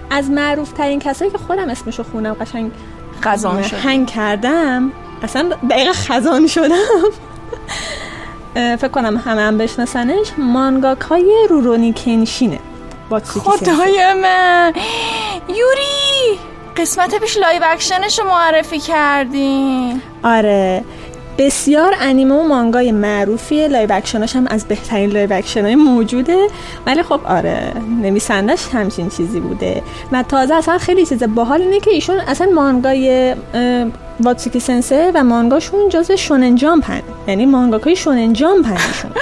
از 0.09 0.29
معروف 0.29 0.71
ترین 0.71 0.99
کسایی 0.99 1.31
که 1.31 1.37
خودم 1.37 1.69
اسمشو 1.69 2.03
خونم 2.03 2.33
قشنگ 2.33 2.71
خزان 3.21 3.63
شد 3.63 3.77
هنگ 3.77 4.07
کردم 4.07 4.91
اصلا 5.23 5.49
دقیقا 5.69 5.91
خزان 5.93 6.47
شدم. 6.47 6.75
فکر 8.55 8.87
کنم 8.87 9.17
همه 9.25 9.41
هم 9.41 9.57
بشناسنش. 9.57 10.27
مانگاکای 10.37 11.47
رورونی 11.49 11.93
کنشینه. 11.93 12.59
خدای 13.27 14.13
من. 14.13 14.73
یوری 15.49 16.39
قسمت 16.77 17.15
پیش 17.15 17.37
live 17.37 17.61
action 17.65 18.06
ش 18.06 18.19
رو 18.19 18.25
معرفی 18.25 18.79
کردیم 18.79 20.01
آره. 20.23 20.83
بسیار 21.37 21.95
انیمه 21.99 22.35
و 22.35 22.43
مانگای 22.43 22.91
معروفیه. 22.91 23.67
live 23.67 23.93
action 23.93 24.25
اش 24.25 24.35
هم 24.35 24.47
از 24.47 24.65
بهترین 24.65 25.09
live 25.09 25.33
action 25.33 25.69
ای 25.69 25.75
موجوده. 25.75 26.47
ولی 26.85 27.03
خب 27.03 27.19
آره 27.25 27.71
نویسندش 28.01 28.67
همچین 28.73 29.09
چیزی 29.09 29.39
بوده. 29.39 29.83
و 30.11 30.23
تازه 30.23 30.55
اصلا 30.55 30.77
خیلی 30.77 31.05
چیز 31.05 31.23
باحال 31.23 31.61
اینه 31.61 31.79
که 31.79 31.91
ایشون 31.91 32.19
اصلا 32.19 32.47
مانگای 32.55 33.35
واتسوکی 34.19 34.59
سنسه 34.59 35.11
و 35.15 35.23
مانگاشون 35.23 35.89
جزو 35.89 36.17
شونن 36.17 36.55
جامپ 36.55 36.91
هن 36.91 37.01
یعنی 37.27 37.45
مانگاکای 37.45 37.95
شونن 37.95 38.33
جامپ 38.33 38.65
هن 38.65 38.77
ایشون 38.87 39.11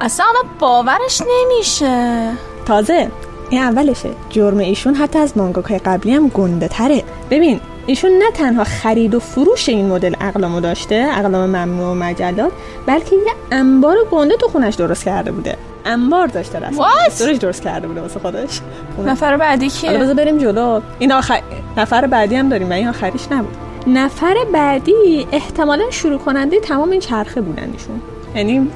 اصلا 0.00 0.26
باورش 0.58 1.22
نمیشه. 1.22 2.32
تازه 2.66 3.10
این 3.50 3.62
اولشه. 3.62 4.10
جرم 4.30 4.58
ایشون 4.58 4.94
حتی 4.94 5.18
از 5.18 5.38
مانگاکای 5.38 5.78
قبلی 5.78 6.12
هم 6.12 6.28
گنده 6.28 6.68
تره. 6.68 7.02
ببین 7.30 7.60
ایشون 7.86 8.10
نه 8.10 8.30
تنها 8.30 8.64
خرید 8.64 9.14
و 9.14 9.20
فروش 9.20 9.68
این 9.68 9.88
مدل 9.88 10.14
اقلامو 10.20 10.60
داشته 10.60 11.08
اقلام 11.12 11.46
ممنوع 11.46 11.90
و 11.90 11.94
مجلات 11.94 12.52
بلکه 12.86 13.16
یه 13.16 13.32
انبار 13.50 13.96
گنده 14.10 14.36
تو 14.36 14.48
خونش 14.48 14.74
درست 14.74 15.04
کرده 15.04 15.32
بوده. 15.32 15.56
انبار 15.84 16.26
داشته 16.26 16.58
What؟ 16.58 17.06
استورج 17.06 17.38
درست 17.38 17.62
کرده 17.62 17.88
بوده 17.88 18.00
واسه 18.00 18.20
خودش. 18.20 18.60
خونه. 18.96 19.10
نفر 19.10 19.36
بعدی 19.36 19.68
حالا 19.68 19.78
کیه 19.80 19.98
بذار 19.98 20.14
بریم 20.14 20.38
جلو. 20.38 20.80
این 20.98 21.12
آخر... 21.12 21.42
نفر 21.76 22.06
بعدی 22.06 22.36
هم 22.36 22.48
داریم 22.48 22.70
و 22.70 22.72
این 22.72 22.88
آخریش 22.88 23.32
نبود. 23.32 23.56
نفر 23.86 24.36
بعدی 24.52 25.26
احتمالا 25.32 25.90
شروع 25.90 26.18
کننده 26.18 26.60
تمام 26.60 26.90
این 26.90 27.00
چرخه 27.00 27.40
بودن 27.40 27.70
ایشون. 27.72 28.00
یعنی 28.34 28.70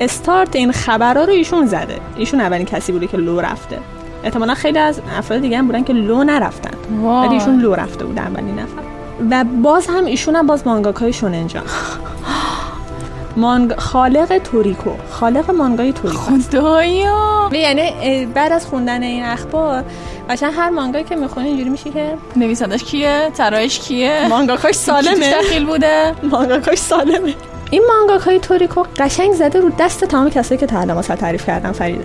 استارت 0.00 0.56
این 0.56 0.72
خبرها 0.72 1.24
رو 1.24 1.32
ایشون 1.32 1.66
زده. 1.66 1.98
ایشون 2.16 2.40
اولین 2.40 2.66
کسی 2.66 2.92
بوده 2.92 3.06
که 3.06 3.16
لو 3.16 3.40
رفته. 3.40 3.78
احتمالا 4.24 4.54
خیلی 4.54 4.78
از 4.78 5.00
افراد 5.18 5.40
دیگه 5.40 5.58
هم 5.58 5.66
بودن 5.66 5.84
که 5.84 5.92
لو 5.92 6.24
نرفتن. 6.24 6.70
ولی 7.04 7.34
ایشون 7.34 7.60
لو 7.60 7.74
رفته 7.74 8.04
بود 8.04 8.18
اولین 8.18 8.58
نفر. 8.58 8.82
و 9.30 9.44
باز 9.62 9.86
هم 9.86 10.04
ایشون 10.04 10.36
هم 10.36 10.46
باز 10.46 10.66
مانگاکای 10.66 11.12
شوننجا. 11.12 11.60
مانگ 13.36 13.74
خالق 13.74 14.38
توریکو. 14.38 14.90
خالق 15.10 15.50
مانگای 15.50 15.92
توریکو. 15.92 16.20
خدایا. 16.50 17.50
یعنی 17.52 17.82
اه، 18.02 18.26
بعد 18.26 18.52
از 18.52 18.66
خوندن 18.66 19.02
این 19.02 19.24
اخبار 19.24 19.84
قشنگ 20.30 20.52
هر 20.56 20.70
مانگایی 20.70 21.04
که 21.04 21.16
می‌خونی 21.16 21.48
اینجوری 21.48 21.70
میشه 21.70 21.90
که 21.90 22.14
نویسندش 22.36 22.84
کیه؟ 22.84 23.30
ترایش 23.34 23.78
کیه؟ 23.78 24.26
مانگاکاش 24.28 24.74
سالمه. 24.74 25.34
دخیل 25.34 25.66
بوده؟ 25.66 26.14
مانگاکاش 26.30 26.78
سالمه. 26.78 27.34
این 27.70 27.82
مانگاکای 27.88 28.40
توریکو 28.40 28.82
قشنگ 28.98 29.32
زده 29.32 29.60
رو 29.60 29.70
دست 29.78 30.04
تمام 30.04 30.30
کسایی 30.30 30.60
که 30.60 30.66
تا 30.66 30.80
الان 30.80 31.02
تعریف 31.02 31.46
کردم 31.46 31.72
فریده. 31.72 32.04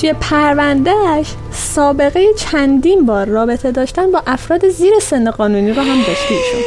توی 0.00 0.12
پروندهش 0.12 1.26
سابقه 1.52 2.34
چندین 2.34 3.06
بار 3.06 3.26
رابطه 3.26 3.72
داشتن 3.72 4.12
با 4.12 4.22
افراد 4.26 4.68
زیر 4.68 4.92
سن 5.02 5.30
قانونی 5.30 5.72
رو 5.72 5.82
هم 5.82 6.02
داشته 6.02 6.34
ایشون. 6.34 6.60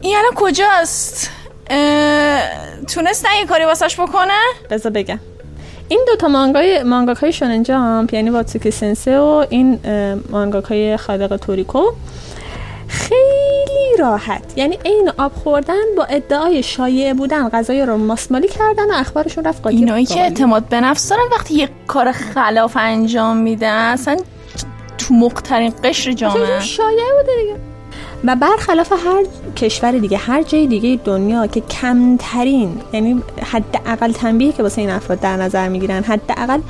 این 0.00 0.16
الان 0.16 0.32
کجاست؟ 0.34 1.30
اه، 1.70 2.40
تونست 2.94 3.26
نه 3.26 3.38
یه 3.40 3.46
کاری 3.46 3.64
واسش 3.64 4.00
بکنه؟ 4.00 4.38
بذار 4.70 4.92
بگم. 4.92 5.18
این 5.88 6.04
دوتا 6.06 6.28
مانگای 6.28 6.82
مانگاکای 6.82 7.32
شونن 7.32 7.62
جامپ 7.62 8.14
یعنی 8.14 8.30
واتسوکی 8.30 8.70
سنسه 8.70 9.18
و 9.18 9.46
این 9.50 9.80
اه، 9.84 10.14
مانگاکای 10.30 10.96
خالق 10.96 11.36
توریکو 11.36 11.82
خیلی 12.88 13.96
راحت. 13.98 14.42
یعنی 14.56 14.78
عین 14.84 15.10
آب 15.18 15.32
خوردن 15.32 15.84
با 15.96 16.04
ادعای 16.04 16.62
شایع 16.62 17.12
بودن 17.12 17.48
غذای 17.48 17.86
رو 17.86 17.96
ماسمالی 17.96 18.48
کردن 18.48 18.90
و 18.90 18.94
اخبارشون 18.94 19.44
رفت 19.44 19.62
قاطی 19.62 19.76
اینایی 19.76 20.06
که. 20.06 20.20
اعتماد 20.20 20.68
به 20.68 20.80
نفس 20.80 21.08
دارن 21.08 21.22
وقتی 21.32 21.54
یه 21.54 21.68
کار 21.86 22.12
خلاف 22.12 22.76
انجام 22.80 23.36
میدن 23.36 23.92
اصلا 23.92 24.16
تو 24.98 25.14
مقترین 25.14 25.72
قشر 25.84 26.12
جامعه. 26.12 26.60
شایع 26.60 27.04
بوده 27.20 27.32
دیگه. 27.42 27.56
و 28.24 28.36
برخلاف 28.36 28.92
هر 28.92 29.24
کشور 29.56 29.92
دیگه 29.92 30.16
هر 30.16 30.42
جای 30.42 30.66
دیگه 30.66 31.00
دنیا 31.04 31.46
که 31.46 31.60
کمترین 31.60 32.80
یعنی 32.92 33.22
حداقل 33.42 34.12
تنبیهی 34.12 34.52
که 34.52 34.62
واسه 34.62 34.80
این 34.80 34.90
افراد 34.90 35.20
در 35.20 35.36
نظر 35.36 35.68
می‌گیرن 35.68 36.02
حداقل 36.02 36.60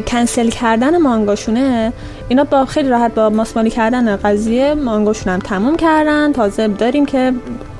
کنسل 0.00 0.50
کردن 0.50 0.96
مانگاشونه 0.96 1.92
اینا 2.28 2.44
با 2.44 2.64
خیلی 2.64 2.88
راحت 2.88 3.14
با 3.14 3.30
ماسمالی 3.30 3.70
کردن 3.70 4.16
قضیه 4.16 4.74
مانگاشون 4.74 5.32
هم 5.32 5.38
تموم 5.38 5.76
کردن. 5.76 6.32
تازه 6.32 6.68
داریم 6.68 7.06
که 7.06 7.32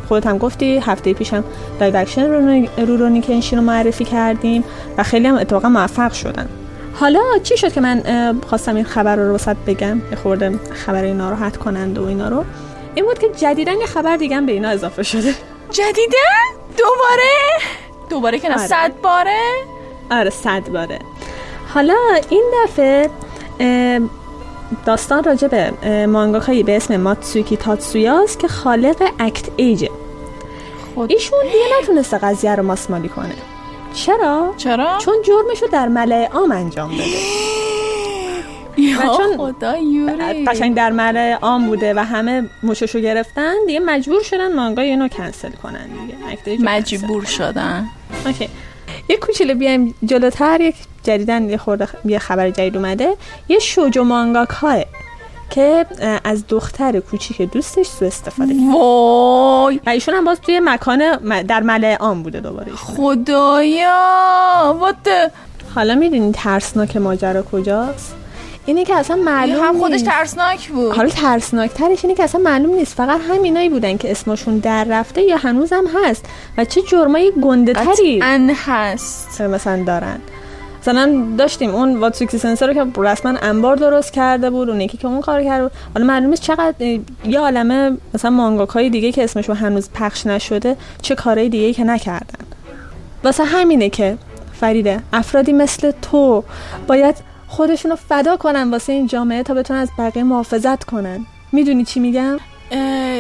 خودت 0.09 0.27
هم 0.27 0.39
گفتی 0.39 0.79
هفته 0.79 1.13
پیشم 1.13 1.45
live 1.81 1.97
action 1.97 2.23
رورونی- 2.27 2.69
رورونی 2.87 3.23
کنشین 3.23 3.59
رو 3.59 3.65
معرفی 3.65 4.05
کردیم 4.05 4.65
و 4.99 5.03
خیلی 5.03 5.27
هم 5.27 5.35
اتفاقا 5.35 5.69
موفق 5.69 6.13
شدن. 6.13 6.49
حالا 6.95 7.21
چی 7.43 7.57
شد 7.57 7.73
که 7.73 7.81
من 7.81 8.03
خواستم 8.49 8.75
این 8.77 8.85
خبر 8.85 9.17
رو 9.17 9.35
وسط 9.35 9.57
بگم؟ 9.67 9.97
یه 10.11 10.17
خورده 10.23 10.59
خبر 10.87 11.13
ناراحت 11.13 11.57
کنند 11.57 11.99
و 11.99 12.07
اینا 12.07 12.29
رو. 12.29 12.45
این 12.95 13.05
بود 13.05 13.19
که 13.19 13.29
جدیدن 13.29 13.81
یه 13.81 13.87
خبر 13.87 14.17
دیگه 14.17 14.37
هم 14.37 14.47
به 14.47 14.53
اینا 14.53 14.69
اضافه 14.69 15.03
شده. 15.03 15.35
جدیدن؟ 15.71 16.43
دوباره؟ 16.79 17.33
دوباره 18.11 18.39
که 18.39 18.49
نه 18.49 18.55
آره. 18.55 18.67
صد 18.67 18.93
باره؟ 19.03 19.41
آره 20.11 20.31
صد 20.31 20.69
باره. 20.69 20.99
حالا 21.75 21.95
این 22.31 22.45
دفعه 22.65 23.11
داستان 24.87 25.25
راجع 25.25 25.49
به 25.49 25.73
مانگاکایی 26.07 26.63
به 26.63 26.77
اسم 26.77 26.97
ماتسوکی 26.97 27.57
تاتسویاست 27.57 28.39
که 28.39 28.49
خالق 28.49 29.11
اکت 29.19 29.49
ایجه. 29.57 29.91
خود 30.95 31.13
ایشون 31.13 31.39
دیگه 31.43 31.65
نتونسته 31.83 32.19
قضیه 32.19 32.55
رو 32.55 32.63
ماسمالی 32.63 33.09
کنه. 33.09 33.35
چرا؟ 33.95 34.55
چرا؟ 34.57 34.99
چون 34.99 35.15
جرمش 35.27 35.63
رو 35.63 35.69
در 35.69 35.89
ملع 35.89 36.29
عام 36.33 36.53
انجام 36.53 36.91
داده. 36.91 37.11
یا 38.77 38.99
و 39.13 39.17
چون- 39.17 39.37
خدا 39.37 39.77
یوری. 39.79 40.45
قشنگ 40.45 40.75
در 40.77 40.91
ملع 40.91 41.39
عام 41.43 41.67
بوده 41.67 41.95
و 41.95 41.99
همه 42.05 42.49
مششو 42.63 43.01
گرفتن 43.01 43.55
دیگه 43.67 43.81
مجبور 43.81 44.23
شدن 44.23 44.55
مانگای 44.57 44.87
اینو 44.87 45.09
کنسل 45.09 45.51
کنن 45.51 45.87
دیگه. 45.87 46.37
کنسل 46.47 46.65
مجبور 46.65 47.25
شدن. 47.25 47.87
اوکی. 48.27 48.49
یه 49.09 49.17
کوچولو 49.17 49.55
بیایم 49.55 49.95
جلوتر 50.05 50.61
یک 50.61 50.75
جدیدن 51.03 51.51
یه 51.51 51.57
خورده 51.57 51.89
یه 52.05 52.19
خبر 52.19 52.51
جدید 52.51 52.77
اومده. 52.77 53.17
یه 53.49 53.59
شوجو 53.59 54.05
مانگاکاه 54.05 54.77
که 55.51 55.87
از 56.25 56.45
دختر 56.49 57.01
کوچیک 57.01 57.43
دوستش 57.43 57.87
سو 57.87 58.05
استفاده 58.05 58.55
کرد. 58.55 58.75
وای! 58.75 59.81
و 59.87 59.91
ایشون 59.91 60.15
هم 60.15 60.25
باز 60.25 60.41
توی 60.41 60.61
مکان 60.61 61.17
در 61.43 61.61
ملع 61.61 61.97
عام 61.97 62.23
بوده 62.23 62.41
دوباره 62.41 62.73
ایشون. 62.73 62.97
خدایا! 62.97 64.77
وات 64.81 65.33
حالا 65.75 65.95
می‌دونی 65.95 66.33
ترسناک 66.33 66.97
ماجرا 66.97 67.43
کجاست؟ 67.43 68.15
اینه 68.67 68.85
که 68.85 68.95
اصلا 68.95 69.17
معلوم 69.17 69.65
هم 69.65 69.79
خودش 69.79 69.93
نیست. 69.93 70.05
ترسناک 70.05 70.69
بود. 70.69 70.97
حالا 70.97 71.09
ترسناکترش 71.09 72.05
اینه 72.05 72.17
که 72.17 72.23
اصلا 72.23 72.41
معلوم 72.41 72.75
نیست. 72.75 72.95
فقط 72.95 73.21
همینایی 73.31 73.69
بودن 73.69 73.97
که 73.97 74.11
اسمشون 74.11 74.59
در 74.59 74.85
رفته 74.85 75.23
یا 75.23 75.37
هنوزم 75.37 75.85
هست. 75.95 76.25
و 76.59 76.65
چه 76.65 76.83
جرمای 76.83 77.33
گنده 77.43 77.73
تری 77.73 78.21
هست. 78.67 79.41
مثلا 79.41 79.85
دارن. 79.85 80.21
مثلا 80.83 81.25
داشتیم 81.39 81.71
اون 81.71 81.97
واتسوکی 81.97 82.39
سنسر 82.39 82.67
رو 82.67 82.75
که 82.75 83.01
رسما 83.01 83.39
انبار 83.43 83.77
درست 83.77 84.13
کرده 84.13 84.51
بود 84.51 84.71
اون 84.71 84.81
یکی 84.81 84.99
که 84.99 85.07
اون 85.07 85.21
کار 85.21 85.43
کرده 85.43 85.63
بود. 85.63 85.73
حالا 85.95 86.07
معلوم 86.07 86.31
نیست 86.31 86.43
چقدر 86.43 86.75
یه 87.27 87.39
عالمه 87.39 87.97
مثلا 88.15 88.31
مانگاکای 88.31 88.91
دیگه 88.91 89.13
که 89.13 89.25
اسمشون 89.25 89.57
هنوز 89.57 89.91
پخش 89.95 90.27
نشده 90.27 90.77
چه 91.03 91.15
کارهای 91.15 91.49
دیگه 91.49 91.73
که 91.73 91.85
نکردن. 91.85 92.45
واسه 93.25 93.45
همینه 93.45 93.89
که 93.89 94.19
فریده 94.53 95.01
افرادی 95.13 95.53
مثل 95.53 95.93
تو 96.03 96.45
باید 96.87 97.17
خودشونو 97.49 97.97
فدا 97.97 98.37
کنن 98.37 98.71
واسه 98.71 98.93
این 98.93 99.07
جامعه 99.07 99.43
تا 99.43 99.55
بتونن 99.55 99.79
از 99.79 99.89
بقیه 99.99 100.23
محافظت 100.23 100.85
کنن. 100.85 101.27
می‌دونی 101.53 101.85
چی 101.85 102.01
میگم؟ 102.01 102.37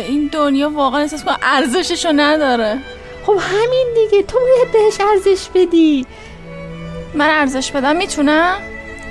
این 0.08 0.30
دنیا 0.32 0.70
واقعا 0.70 1.00
احساس 1.00 1.24
کنم 1.24 1.36
ارزششو 1.42 2.12
نداره. 2.16 2.78
خب 3.26 3.36
همین 3.40 3.86
دیگه 3.94 4.22
تو 4.22 4.38
باید 4.38 4.72
بهش 4.72 4.98
ارزش 5.00 5.48
بدی. 5.54 6.06
من 7.14 7.28
ارزش 7.28 7.72
بدم 7.72 7.96
می‌تونم 7.96 8.56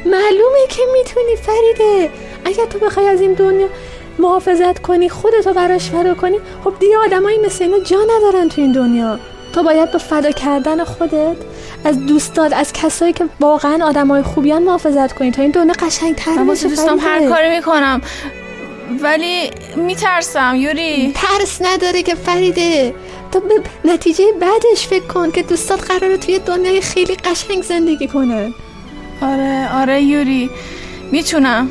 معلومه 0.06 0.68
که 0.70 0.82
می‌تونی 0.94 1.36
فریده. 1.36 2.10
اگر 2.46 2.66
تو 2.66 2.80
بخوای 2.80 3.08
از 3.08 3.22
این 3.22 3.34
دنیا 3.34 3.68
محافظت 4.20 4.82
کنی 4.82 5.10
خودتو 5.10 5.54
براش 5.54 5.90
فدا 5.90 6.14
کنی 6.14 6.38
خب 6.64 6.74
دیگه 6.80 6.98
آدمایی 6.98 7.38
مثل 7.38 7.64
اینا 7.64 7.80
جا 7.80 7.98
ندارن 8.18 8.50
تو 8.50 8.62
این 8.62 8.72
دنیا. 8.72 9.20
تو 9.54 9.64
باید 9.64 9.92
با 9.92 10.00
فدا 10.00 10.32
کردن 10.32 10.84
خودت 10.84 11.38
از 11.86 12.06
دوستات 12.06 12.54
از 12.54 12.74
کسایی 12.74 13.14
که 13.14 13.26
واقعا 13.40 13.86
آدمای 13.86 14.22
خوبیان 14.22 14.64
محافظت 14.64 15.14
کنی 15.14 15.32
تا 15.32 15.42
این 15.42 15.52
دنیا 15.52 15.74
قشنگتر 15.80 16.44
بشه 16.44 16.68
دوستم 16.68 17.00
هر. 17.00 17.30
کاری 17.30 17.50
می‌کنم. 17.50 18.02
ولی 19.02 19.52
میترسم 19.76 20.56
یوری. 20.56 21.14
ترس 21.16 21.62
نداره 21.62 22.04
که 22.04 22.16
فریده. 22.16 22.94
تو 23.32 23.40
به 23.40 23.62
نتیجه 23.86 24.24
بعدش 24.42 24.88
فکر 24.88 25.08
کن 25.08 25.32
که 25.32 25.44
دوستات 25.44 25.92
قراره 25.92 26.18
توی 26.18 26.40
دنیای 26.40 26.82
خیلی 26.82 27.16
قشنگ 27.16 27.64
زندگی 27.64 28.08
کنن 28.08 28.54
آره 29.22 29.70
آره 29.82 30.02
یوری. 30.02 30.50
می‌تونم. 31.12 31.70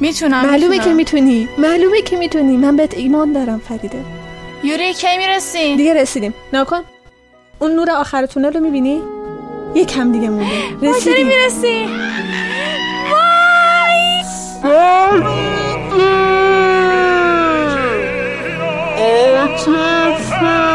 می‌تونم 0.00 0.46
معلومه 0.46 0.68
می‌تونم. 0.68 0.84
که 0.84 0.94
می‌تونی. 0.94 1.48
معلومه 1.58 2.02
که 2.02 2.16
می‌تونی. 2.16 2.56
من 2.56 2.76
بهت 2.76 2.94
ایمان 2.94 3.32
دارم 3.32 3.58
فریده. 3.68 4.04
یوری 4.64 4.94
کی 4.94 5.18
می‌رسی 5.18 5.76
دیگه 5.76 5.94
رسیدیم. 5.94 6.34
نکن 6.52 6.80
اون 7.58 7.72
نور 7.72 7.90
آخر 7.90 8.26
تونل 8.26 8.52
رو 8.52 8.60
می‌بینی؟ 8.60 9.02
یه 9.74 9.84
کم 9.84 10.12
دیگه 10.12 10.28
مونده. 10.28 10.50
رسیدیم. 10.82 11.26
می‌رسی 11.26 11.86
سرباز 19.64 20.71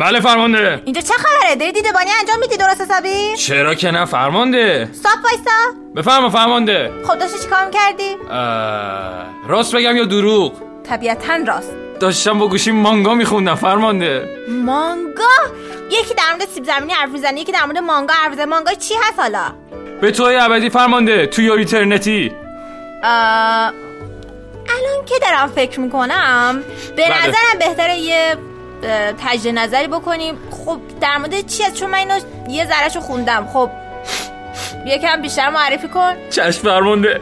بله 0.00 0.20
فرمانده. 0.20 0.82
اینجا 0.84 1.00
چه 1.00 1.14
خبره؟ 1.14 1.56
داری 1.56 1.72
دیدبانی 1.72 2.10
انجام 2.20 2.38
میدی 2.40 2.56
درست 2.56 2.80
حسابی؟ 2.80 3.36
چرا 3.36 3.74
که 3.74 3.90
نه 3.90 4.04
فرمانده. 4.04 4.90
صاف 4.92 5.12
وایسا. 5.24 5.50
بفرما 5.96 6.30
فرمانده. 6.30 6.92
خب 7.06 7.18
داشتی 7.18 7.38
چیکار 7.38 7.64
می‌کردی؟ 7.64 8.16
اه، 8.30 9.48
راست 9.48 9.74
بگم 9.74 9.96
یا 9.96 10.04
دروغ؟ 10.04 10.52
طبیعتا 10.88 11.36
راست. 11.46 11.72
داشتم 12.00 12.38
با 12.38 12.48
گوشی 12.48 12.70
مانگا 12.70 13.14
میخوندم 13.14 13.54
فرمانده. 13.54 14.28
مانگا؟ 14.48 15.24
یکی 15.90 16.14
در 16.14 16.32
مورد 16.32 16.48
سیب 16.48 16.64
زمینی 16.64 16.92
حرف 16.92 17.10
می‌زنه 17.10 17.40
یکی 17.40 17.52
در 17.52 17.64
مورد 17.64 17.78
مانگا 17.78 18.14
حرف 18.14 18.30
می‌زنه. 18.30 18.44
مانگا 18.44 18.74
چی 18.74 18.94
هست 18.94 19.18
حالا؟ 19.18 19.44
به 20.00 20.10
توی 20.10 20.36
ابدی 20.36 20.70
فرمانده 20.70 21.26
تو 21.26 21.42
یور 21.42 21.58
ایترنتی. 21.58 22.32
اه، 23.02 23.72
الان 24.68 25.04
که 25.06 25.14
دارم 25.22 25.48
فکر 25.48 25.80
می‌کنم 25.80 26.62
به 26.96 27.02
بله. 27.02 27.28
نظرم 27.28 27.58
بهتره 27.58 27.96
یه 27.96 28.36
تجدید 29.26 29.58
نظری 29.58 29.86
بکنیم. 29.86 30.34
خب 30.50 30.80
در 31.00 31.16
مورد 31.16 31.46
چی 31.46 31.62
هست 31.62 31.74
چون 31.74 31.90
من 31.90 31.98
اینو 31.98 32.20
یه 32.48 32.66
ذرهشو 32.66 33.00
خوندم. 33.00 33.48
خب 33.52 33.70
یکم 34.86 35.22
بیشتر 35.22 35.50
معرفی 35.50 35.88
کن. 35.88 36.14
چشم 36.30 36.62
فرمانده. 36.62 37.20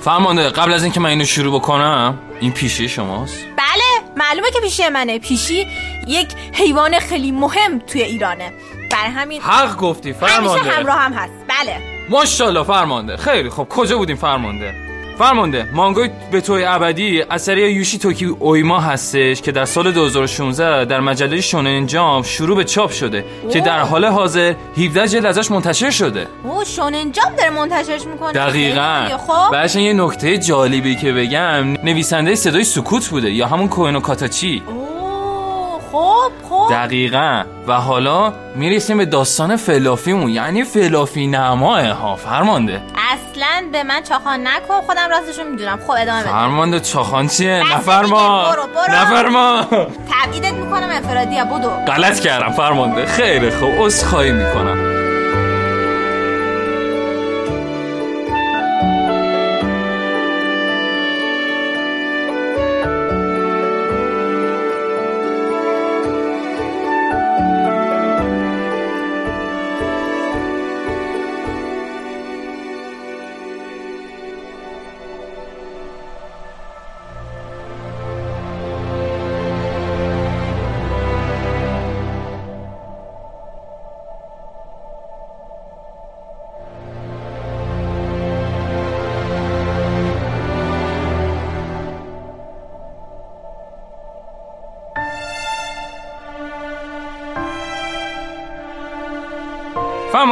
فرمانده 0.00 0.50
قبل 0.50 0.72
از 0.72 0.82
اینکه 0.82 1.00
من 1.00 1.10
اینو 1.10 1.24
شروع 1.24 1.54
بکنم 1.60 2.18
این 2.40 2.52
پیشی 2.52 2.88
شماست؟ 2.88 3.34
بله 3.56 4.10
معلومه 4.16 4.50
که 4.50 4.60
پیشی 4.60 4.88
منه. 4.88 5.18
پیشی 5.18 5.66
یک 6.06 6.28
حیوان 6.52 6.98
خیلی 6.98 7.32
مهم 7.32 7.78
توی 7.78 8.02
ایرانه. 8.02 8.52
بر 8.90 9.06
همین 9.06 9.42
حق 9.42 9.76
گفتی 9.76 10.10
همیشه 10.10 10.26
فرمانده. 10.26 10.70
همراه 10.70 10.98
هم 10.98 11.12
هست. 11.12 11.32
بله. 11.48 11.76
ماشاءالله 12.10 12.62
فرمانده. 12.62 13.16
خیلی 13.16 13.50
خب 13.50 13.66
کجا 13.70 13.98
بودیم 13.98 14.16
فرمانده؟ 14.16 14.74
فرمانده 15.18 15.68
مانگای 15.72 16.10
به 16.32 16.40
توی 16.40 16.64
ابدی 16.64 17.22
اثری 17.22 17.72
یوشی 17.72 17.98
توکی 17.98 18.24
اویما 18.24 18.80
هستش 18.80 19.42
که 19.42 19.52
در 19.52 19.64
سال 19.64 19.92
2016 19.92 20.84
در 20.84 21.00
مجله 21.00 21.40
شونن 21.40 21.86
جامپ 21.86 22.24
شروع 22.24 22.56
به 22.56 22.64
چاپ 22.64 22.90
شده 22.90 23.24
که 23.50 23.60
در 23.60 23.80
حال 23.80 24.04
حاضر 24.04 24.54
17 24.76 25.08
جلد 25.08 25.26
ازش 25.26 25.50
منتشر 25.50 25.90
شده. 25.90 26.26
او 26.42 26.64
شونن 26.64 27.12
جامپ 27.12 27.36
داره 27.36 27.50
منتشرش 27.50 28.06
می‌کنه. 28.06 28.32
دقیقا. 28.32 29.08
خب 29.26 29.76
یه 29.76 29.92
نکته 29.92 30.38
جالبی 30.38 30.96
که 30.96 31.12
بگم 31.12 31.72
نویسنده 31.84 32.34
صدای 32.34 32.64
سکوت 32.64 33.08
بوده 33.08 33.30
یا 33.30 33.46
همون 33.46 33.68
کوینو 33.68 34.00
کاتاچی. 34.00 34.62
اوه 34.66 35.80
خب 35.92 36.32
خب 36.48 36.53
دقیقا. 36.70 37.42
و 37.66 37.72
حالا 37.72 38.32
می‌رسیم 38.54 38.98
به 38.98 39.04
داستان 39.04 39.56
فلافیمون. 39.56 40.30
یعنی 40.30 40.64
فلافی 40.64 41.26
نماه 41.26 41.86
ها 41.88 42.16
فرمانده. 42.16 42.82
اصلا 42.96 43.68
به 43.72 43.82
من 43.82 44.02
چاخان 44.02 44.46
نکن. 44.46 44.80
خودم 44.86 45.08
راستشو 45.10 45.44
می‌دونم. 45.44 45.78
خب 45.86 45.90
ادامه 45.90 46.20
بده. 46.20 46.30
فرمانده 46.30 46.80
چاخان 46.80 47.28
چیه؟ 47.28 47.62
نفرما. 47.76 48.44
دیگه، 48.44 48.56
برو، 48.56 48.66
برو. 48.74 48.94
نفرما. 48.94 49.62
تبعیدت 50.10 50.52
می‌کنم 50.52 50.88
انفرادی 50.90 51.36
بدو. 51.36 51.70
غلط 51.92 52.20
کردم 52.20 52.52
فرمانده. 52.52 53.06
خیلی 53.06 53.50
خوب. 53.50 53.70
عذرخواهی 53.78 54.32
می‌کنم. 54.32 55.03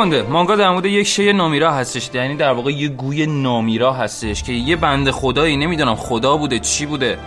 فرمانده 0.02 0.30
مانگا 0.32 0.56
در 0.56 0.70
مورد 0.70 0.86
یک 0.86 1.06
شی 1.06 1.32
نامیرا 1.32 1.72
هستش. 1.72 2.10
یعنی 2.14 2.36
در 2.36 2.52
واقع 2.52 2.70
یه 2.70 2.88
گوی 2.88 3.26
نامیرا 3.26 3.92
هستش 3.92 4.42
که 4.42 4.52
یه 4.52 4.76
بند 4.76 5.10
خدایی 5.10 5.56
نمی‌دونم 5.56 5.94
خدا 5.94 6.36
بوده 6.36 6.58
چی 6.58 6.86
بوده. 6.86 7.18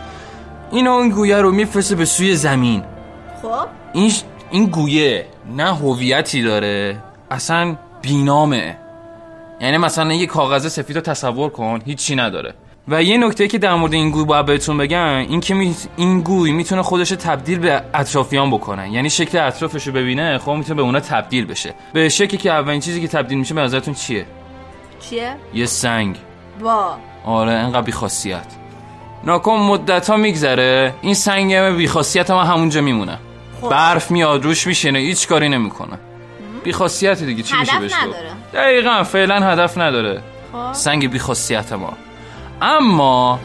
این 0.72 0.88
اون 0.88 1.10
گویه 1.10 1.38
رو 1.38 1.52
میفرسته 1.52 1.96
به 1.96 2.06
سوی 2.06 2.36
زمین. 2.36 2.84
خب؟ 3.42 3.68
این 3.94 4.10
ش- 4.10 4.24
این 4.52 4.66
گویه 4.66 5.26
نه 5.56 5.76
هویتی 5.76 6.44
داره 6.44 6.98
اصلا 7.32 7.76
بینامه. 8.02 8.78
یعنی 9.62 9.78
مثلا 9.78 10.14
یه 10.14 10.26
کاغذ 10.26 10.68
سفید 10.68 10.96
رو 10.96 11.02
تصور 11.02 11.50
کن 11.50 11.80
هیچی 11.86 12.16
نداره. 12.16 12.54
و 12.88 13.04
یه 13.04 13.18
نکته 13.18 13.48
که 13.48 13.58
در 13.58 13.76
مورد 13.76 13.94
این 13.94 14.10
گوی 14.12 14.24
باید 14.26 14.46
بهتون 14.46 14.78
بگم 14.78 15.06
این 15.08 15.40
که 15.40 15.54
می... 15.54 15.76
این 15.98 16.22
گوی 16.22 16.52
می‌تونه 16.52 16.82
خودش 16.82 17.10
تبدیل 17.10 17.60
به 17.60 17.82
اطرافیان 17.94 18.52
بکنه. 18.52 18.92
یعنی 18.92 19.10
شکل 19.10 19.38
اطرافش 19.38 19.88
رو 19.88 19.94
ببینه 19.94 20.38
خب 20.38 20.52
می‌تونه 20.52 20.76
به 20.76 20.82
اونا 20.82 21.00
تبدیل 21.00 21.46
بشه. 21.46 21.74
به 21.94 22.10
شکلی 22.10 22.38
که 22.38 22.52
اولین 22.52 22.80
چیزی 22.80 23.02
که 23.02 23.08
تبدیل 23.08 23.38
میشه 23.38 23.54
به 23.54 23.62
نظرتون 23.62 23.94
چیه؟ 23.94 24.26
چیه؟ 25.10 25.36
یه 25.54 25.66
سنگ. 25.66 26.18
با 26.62 26.98
آره 27.26 27.52
انقدر 27.52 27.82
بیخاصیت. 27.82 28.46
ناکن 29.24 29.56
مدت 29.56 30.10
ها 30.10 30.18
میگذره. 30.18 30.94
این 31.02 31.14
سنگ 31.14 31.56
بیخاصیت 31.56 32.32
ما 32.32 32.44
همونجا 32.44 32.82
میمونه. 32.82 33.18
خب. 33.62 33.70
برف 33.70 34.12
میاد 34.12 34.44
روش 34.44 34.68
میشینه 34.68 35.00
هیچ 35.00 35.28
کاری 35.28 35.50
نمی‌کنه. 35.50 36.00
بیخاصیت 36.64 37.24
دیگه 37.24 37.44
چی 37.44 37.56
میشه 37.60 37.72
هدف 37.72 37.82
بهش. 37.82 37.94
دقیقا 38.54 39.04
فعلا 39.04 39.40
هدف 39.40 39.78
نداره. 39.78 40.22
خب. 40.52 40.74
سنگ 40.74 41.12
بیخاصیت 41.12 41.74
ما. 41.74 41.94
اما 42.62 43.40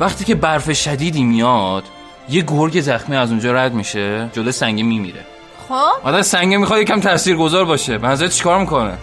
وقتی 0.00 0.24
که 0.24 0.34
برف 0.34 0.72
شدیدی 0.72 1.24
میاد 1.24 1.84
یه 2.28 2.42
گرگ 2.42 2.80
زخمی 2.80 3.16
از 3.16 3.30
اونجا 3.30 3.52
رد 3.52 3.72
میشه 3.72 4.28
جلو 4.32 4.52
سنگ 4.52 4.82
میمیره. 4.82 5.20
خب؟ 5.68 6.06
آدم 6.06 6.22
سنگ 6.22 6.54
می‌خواد 6.54 6.80
یکم 6.80 7.00
تاثیرگذار 7.00 7.64
باشه. 7.64 7.98
به 7.98 8.08
نظرت 8.08 8.30
چیکار 8.30 8.58
می‌کنه 8.58 8.94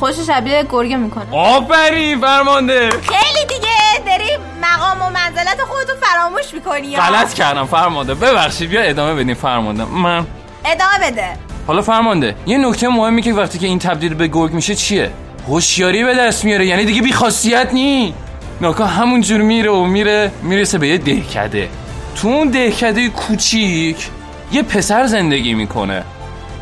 خوش 0.00 0.14
شبیه 0.26 0.66
گرگه 0.70 0.96
می‌کنه. 0.96 1.36
آفرین 1.36 2.20
فرمانده. 2.20 2.90
خیلی 2.90 3.46
دیگه 3.48 3.70
داری 4.06 4.30
مقام 4.62 5.02
و 5.02 5.10
منزلت 5.10 5.60
خودتو 5.68 5.92
فراموش 6.00 6.54
می‌کنی 6.54 6.96
غلط 6.96 7.34
کردم 7.34 7.66
فرمانده. 7.66 8.14
ببخشید 8.14 8.70
بیا 8.70 8.82
ادامه 8.82 9.14
بدیم 9.14 9.34
فرمانده. 9.34 9.84
من 9.84 10.26
ادامه 10.64 11.10
بده. 11.10 11.28
حالا 11.66 11.82
فرمانده 11.82 12.36
یه 12.46 12.58
نکته 12.58 12.88
مهمی 12.88 13.22
که 13.22 13.32
وقتی 13.32 13.58
که 13.58 13.66
این 13.66 13.78
تبدیل 13.78 14.14
به 14.14 14.28
گرگ 14.28 14.52
میشه 14.52 14.74
چیه؟ 14.74 15.10
هوشیاری 15.48 16.04
به 16.04 16.14
دست 16.14 16.44
میاره 16.44 16.66
یعنی 16.66 16.84
دیگه 16.84 17.02
بیخاصیت 17.02 17.68
نی. 17.72 18.14
ناکا 18.60 18.86
همونجور 18.86 19.40
میره 19.40 19.70
و 19.70 19.84
میره 19.84 20.30
می‌رسه 20.42 20.78
به 20.78 20.88
یه 20.88 20.98
دهکده. 20.98 21.68
تو 22.16 22.28
اون 22.28 22.48
دهکده 22.48 23.08
کوچیک 23.08 24.08
یه 24.52 24.62
پسر 24.62 25.06
زندگی 25.06 25.54
می‌کنه. 25.54 26.02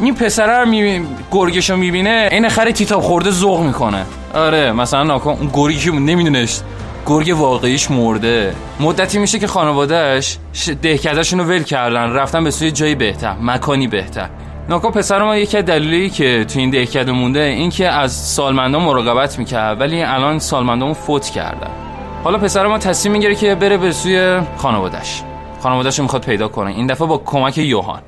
این 0.00 0.14
پسر 0.14 0.60
رو 0.60 0.68
میبین 0.68 1.06
گرگشو 1.30 1.76
می‌بینه 1.76 2.28
این 2.32 2.48
خر 2.48 2.70
تیتاب 2.70 3.02
خورده 3.02 3.30
ذوق 3.30 3.60
می‌کنه. 3.60 4.04
آره 4.34 4.72
مثلا 4.72 5.02
ناکن 5.02 5.30
اون 5.30 5.50
گرگی 5.52 5.78
که 5.78 5.90
نمی‌دونست 5.90 6.64
گرگ 7.06 7.36
واقعیش 7.38 7.90
مرده. 7.90 8.54
مدتی 8.80 9.18
میشه 9.18 9.38
که 9.38 9.46
خانوادهش 9.46 10.36
دهکدهشون 10.82 11.38
رو 11.38 11.44
ول 11.44 11.62
کردن 11.62 12.12
رفتن 12.12 12.44
به 12.44 12.50
سوی 12.50 12.70
جایی 12.70 12.94
بهتر 12.94 13.34
مکانی 13.42 13.88
بهتر. 13.88 14.28
ناکا 14.70 14.90
پسر 14.90 15.22
ما 15.22 15.36
یکی 15.36 15.58
از 15.58 15.64
دلایلی 15.64 16.10
که 16.10 16.44
تو 16.44 16.58
این 16.58 16.70
دهکده 16.70 17.12
مونده 17.12 17.40
این 17.40 17.70
که 17.70 17.88
از 17.88 18.12
سالمندان 18.12 18.82
مراقبت 18.82 19.38
می‌کرد 19.38 19.80
ولی 19.80 20.02
الان 20.02 20.38
سالمندان 20.38 20.92
فوت 20.92 21.28
کردن 21.28 21.70
حالا 22.24 22.38
پسر 22.38 22.66
ما 22.66 22.78
تصمیم 22.78 23.12
می‌گیره 23.12 23.34
که 23.34 23.54
بره 23.54 23.76
به 23.76 23.92
سوی 23.92 24.40
خانوادهش 24.56 25.22
خانوادهش 25.62 25.98
رو 25.98 26.02
می‌خواد 26.02 26.24
پیدا 26.24 26.48
کنه. 26.48 26.70
این 26.70 26.86
دفعه 26.86 27.06
با 27.06 27.18
کمک 27.18 27.58
یوهان. 27.58 28.02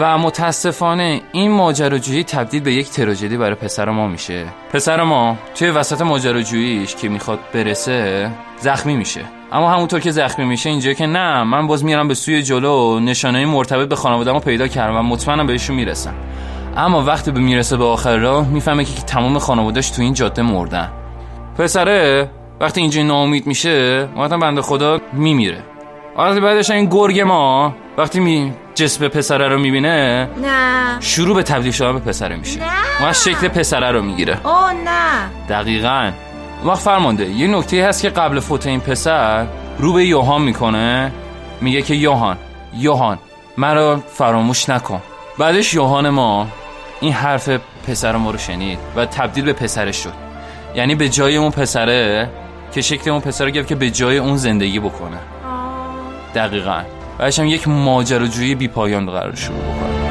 و 0.00 0.18
متاسفانه 0.18 1.20
این 1.32 1.50
ماجراجویی 1.50 2.24
تبدیل 2.24 2.62
به 2.62 2.72
یک 2.72 2.90
تراژدی 2.90 3.36
برای 3.36 3.54
پسر 3.54 3.90
ما 3.90 4.08
میشه. 4.08 4.44
پسر 4.72 5.02
ما 5.02 5.36
توی 5.54 5.70
وسط 5.70 6.00
ماجراجوییش 6.00 6.94
که 6.94 7.08
می‌خواد 7.08 7.38
برسه 7.54 8.30
زخمی 8.60 8.96
میشه. 8.96 9.20
اما 9.52 9.70
همونطور 9.70 10.00
که 10.00 10.10
زخمی 10.10 10.44
میشه 10.44 10.70
اینجا 10.70 10.92
که 10.92 11.06
نه 11.06 11.42
من 11.42 11.66
باز 11.66 11.84
میرم 11.84 12.08
به 12.08 12.14
سوی 12.14 12.42
جلو 12.42 13.00
نشانه 13.00 13.46
مرتبط 13.46 13.88
به 13.88 13.96
خانواده‌مو 13.96 14.40
پیدا 14.40 14.68
کردم 14.68 14.96
و 14.96 15.02
مطمئنم 15.02 15.46
بهشون 15.46 15.76
می‌رسم. 15.76 16.14
اما 16.76 17.04
وقتی 17.04 17.30
به 17.30 17.40
می‌رسه 17.40 17.76
به 17.76 17.84
آخر 17.84 18.16
راه 18.16 18.48
می‌فهمه 18.48 18.84
که 18.84 19.02
تمام 19.02 19.38
خانوادهش 19.38 19.90
تو 19.90 20.02
این 20.02 20.14
جاده 20.14 20.42
مردن. 20.42 20.90
پسره 21.58 22.30
وقتی 22.60 22.80
اینجا 22.80 23.02
ناامید 23.02 23.46
میشه 23.46 24.08
وقتی 24.16 24.36
بنده 24.36 24.62
خدا 24.62 25.00
میمیره. 25.12 25.62
وقتی 26.18 26.40
بعدش 26.40 26.70
این 26.70 26.86
گرگ 26.86 27.20
ما 27.20 27.74
وقتی 27.98 28.20
می 28.20 28.52
جسم 28.74 29.08
پسره 29.08 29.48
رو 29.48 29.58
می‌بینه؟ 29.58 30.28
نه. 30.42 31.00
شروع 31.00 31.36
به 31.36 31.42
تبدیل 31.42 31.72
شدن 31.72 31.92
به 31.92 31.98
پسره 31.98 32.36
میشه. 32.36 32.60
و 33.04 33.12
شکل 33.12 33.48
پسره 33.48 33.90
رو 33.90 34.02
می‌گیره. 34.02 34.46
او 34.46 34.66
نه. 34.84 35.46
دقیقا. 35.48 36.10
وقت 36.64 36.80
فرمانده. 36.80 37.24
یه 37.24 37.46
نکته 37.46 37.86
هست 37.86 38.02
که 38.02 38.08
قبل 38.08 38.40
فوت 38.40 38.66
این 38.66 38.80
پسر 38.80 39.46
رو 39.78 39.92
به 39.92 40.04
یوهان 40.04 40.42
می‌کنه. 40.42 41.12
میگه 41.60 41.82
که 41.82 41.94
یوهان 41.94 42.36
یوهان 42.76 43.18
مرا 43.56 43.96
فراموش 43.96 44.68
نکن. 44.68 45.02
بعدش 45.38 45.74
یوهان 45.74 46.08
ما 46.08 46.46
این 47.00 47.12
حرف 47.12 47.48
پسر 47.88 48.16
ما 48.16 48.30
رو 48.30 48.38
شنید 48.38 48.78
و 48.96 49.06
تبدیل 49.06 49.44
به 49.44 49.52
پسرش 49.52 49.96
شد. 49.96 50.12
یعنی 50.74 50.94
به 50.94 51.08
جای 51.08 51.36
اون 51.36 51.50
پسره 51.50 52.30
که 52.72 52.82
شکل 52.82 53.10
اون 53.10 53.20
پسر 53.20 53.44
رو 53.44 53.50
گرفت 53.50 53.68
که 53.68 53.74
به 53.74 53.90
جای 53.90 54.18
اون 54.18 54.36
زندگی 54.36 54.80
بکنه. 54.80 55.18
دقیقا. 56.34 56.80
بعدش 57.18 57.38
هم 57.38 57.46
یک 57.46 57.68
ماجراجویی 57.68 58.54
بی 58.54 58.68
پایان 58.68 59.06
قرار 59.06 59.34
شروع 59.34 59.58
بکنه. 59.58 60.03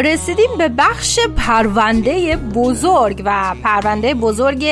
رسیدیم 0.00 0.50
به 0.58 0.68
بخش 0.68 1.18
پرونده 1.36 2.36
بزرگ 2.36 3.22
و 3.24 3.54
پرونده 3.64 4.14
بزرگ 4.14 4.62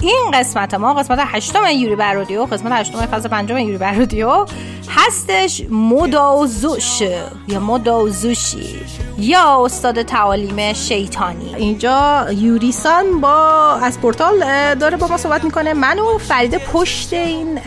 این 0.00 0.30
قسمت 0.34 0.74
ما 0.74 0.94
قسمت 0.94 1.18
هشتم 1.22 1.66
یوری 1.74 1.96
بر 1.96 2.12
رادیو 2.12 2.44
قسمت 2.44 2.72
هشتم 2.72 3.06
فصل 3.06 3.28
پنجم 3.28 3.58
یوری 3.58 3.78
بر 3.78 4.01
رادیو 4.01 4.46
هستش 4.88 5.62
مدازوش 5.70 7.00
یا 7.48 7.60
مدازوشی 7.60 8.80
یا 9.18 9.64
استاد 9.64 10.02
تعالیم 10.02 10.72
شیطانی. 10.72 11.54
اینجا 11.54 12.26
یوریسان 12.32 13.20
با 13.20 13.74
از 13.82 14.00
پورتال 14.00 14.44
داره 14.74 14.96
با 14.96 15.06
ما 15.06 15.16
صحبت 15.16 15.44
می‌کنه. 15.44 15.74
من 15.74 15.98
و 15.98 16.18
فرید 16.18 16.58
پشت 16.58 17.12
این 17.12 17.58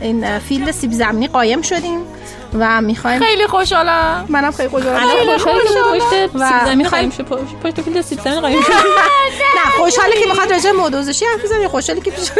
این 0.00 0.38
field 0.38 0.70
سیب 0.70 0.92
زمینی 0.92 1.28
قایم 1.28 1.62
شدیم. 1.62 2.00
و 2.54 2.80
می‌خوایم 2.80 3.18
خیلی 3.20 3.46
خوشحالم. 3.46 4.24
منم 4.28 4.50
خیلی 4.50 4.68
خوشحالم. 4.68 4.96
که 5.00 5.32
پشت 5.34 5.46
و 6.66 6.74
می‌خوایم- 6.76 7.10
پشت- 7.10 7.18
زمینی 8.24 8.40
قایم 8.40 8.60
شد. 8.60 8.72
نه 9.56 9.70
خوشحاله 9.78 10.12
که 10.12 10.26
می‌خواد 10.28 10.52
راجع 10.52 10.72
به 10.72 10.78
مدوزشی 10.78 11.24
حرف 11.24 11.44
بزنه. 11.44 11.68
خوشحاله 11.68 12.00
که 12.00 12.10
پیش 12.10 12.30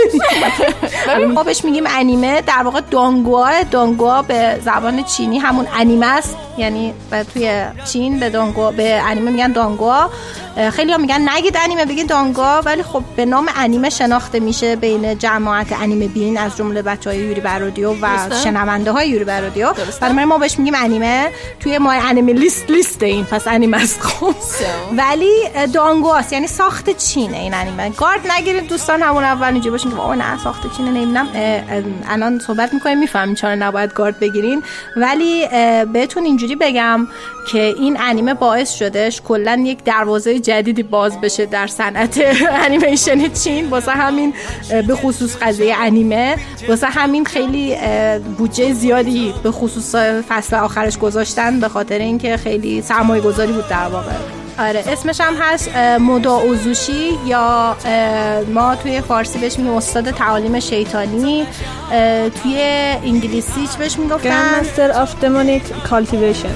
ما 1.34 1.42
بهش 1.42 1.64
میگیم 1.64 1.84
انیمه. 1.88 2.40
در 2.40 2.62
واقع 2.64 2.80
دانگوا 2.90 3.62
دانگوا 3.70 4.22
به 4.22 4.60
زبان 4.64 5.02
چینی 5.02 5.38
همون 5.38 5.66
انیمه 5.78 6.06
است. 6.06 6.36
یعنی 6.58 6.94
توی 7.34 7.62
چین 7.92 8.20
به 8.20 8.30
دانگو 8.30 8.70
به 8.70 9.02
انیمه 9.06 9.30
میگن 9.30 9.52
دانگوا 9.52 10.10
خیلی 10.72 10.92
ها 10.92 10.98
میگن 10.98 11.28
نگید 11.28 11.56
انیمه 11.64 11.84
بگید 11.84 12.08
دانگوا 12.08 12.60
ولی 12.60 12.82
خب 12.82 13.02
به 13.16 13.24
نام 13.24 13.48
انیمه 13.56 13.90
شناخته 13.90 14.40
میشه 14.40 14.76
بین 14.76 15.18
جماعت 15.18 15.72
انیمه 15.82 16.08
بین 16.08 16.38
از 16.38 16.56
جمله 16.56 16.82
بچه 16.82 17.10
های 17.10 17.18
یوری 17.18 17.40
برادیو 17.40 17.92
و 18.02 18.06
شنونده 18.44 18.92
های 18.92 19.08
یوری 19.08 19.24
برادیو 19.24 19.72
برای 20.00 20.24
ما 20.24 20.38
بهش 20.38 20.58
میگیم 20.58 20.74
انیمه. 20.76 21.28
توی 21.60 21.78
ما 21.78 21.92
انیمه 21.92 22.32
لیست 22.32 22.70
لیست 22.70 23.02
این 23.02 23.24
پس 23.24 23.48
انیمه 23.48 23.82
است. 23.82 24.00
خب. 24.02 24.34
ولی 24.96 25.32
دانگواست 25.72 26.32
یعنی 26.32 26.46
ساخت 26.46 26.96
چینه 26.96 27.36
این 27.36 27.54
انیمه. 27.54 27.90
گارد 27.90 28.32
نگیرید 28.32 28.68
دوستان 28.68 29.02
همون 29.02 29.24
اول 29.24 29.52
اینجا 29.52 29.70
باشین 29.70 29.90
که 29.90 29.96
بابا 29.96 30.14
نه 30.14 30.38
ساخت 30.38 30.76
چینه 30.76 30.90
نمی‌دونم. 30.90 31.28
الان 32.08 32.38
صحبت 32.38 32.74
می‌کنیم 32.74 32.98
می‌فهمیم 32.98 33.34
چرا 33.34 33.54
نباید 33.54 33.92
گارد 33.92 34.20
بگیرین. 34.20 34.62
ولی 34.96 35.48
بهتون 35.92 36.24
اینجوری 36.24 36.56
بگم 36.56 37.08
که 37.52 37.62
این 37.62 37.96
انیمه 38.00 38.34
باعث 38.34 38.74
شدش 38.74 39.20
کلا 39.20 39.62
یک 39.64 39.84
دروازه 39.84 40.38
جدیدی 40.38 40.82
باز 40.82 41.20
بشه 41.20 41.46
در 41.46 41.66
صنعت 41.66 42.20
انیمیشن 42.64 43.28
چین. 43.28 43.70
واسه 43.70 43.92
همین 43.92 44.34
به 44.86 44.94
خصوص 44.94 45.36
قضیه 45.36 45.76
انیمه. 45.76 46.36
واسه 46.68 46.86
همین 46.86 47.24
خیلی 47.24 47.76
بودجه 48.38 48.72
زیادی 48.72 49.34
به 49.42 49.50
خصوص 49.50 49.87
فصل 50.28 50.56
آخرش 50.56 50.98
گذاشتن 50.98 51.60
به 51.60 51.68
خاطر 51.68 51.98
اینکه 51.98 52.36
خیلی 52.36 52.82
سرمایه 52.82 53.22
گذاری 53.22 53.52
بود 53.52 53.68
در 53.68 53.88
واقع. 53.88 54.12
آره 54.58 54.84
اسمش 54.86 55.20
هم 55.20 55.34
هست 55.40 55.76
مودا 56.00 56.34
اوزوشی 56.34 57.10
یا 57.26 57.76
ما 58.54 58.74
توی 58.74 59.00
فارسی 59.00 59.38
بهش 59.38 59.58
میگیم 59.58 59.74
استاد 59.74 60.10
تعالیم 60.10 60.60
شیطانی 60.60 61.46
توی 62.42 62.56
انگلیسی 63.04 63.66
چی 63.72 63.78
بهش 63.78 63.98
می‌گفتن؟ 63.98 64.62
Master 64.62 64.94
of 64.94 65.24
Demonic 65.24 65.90
Cultivation. 65.90 66.54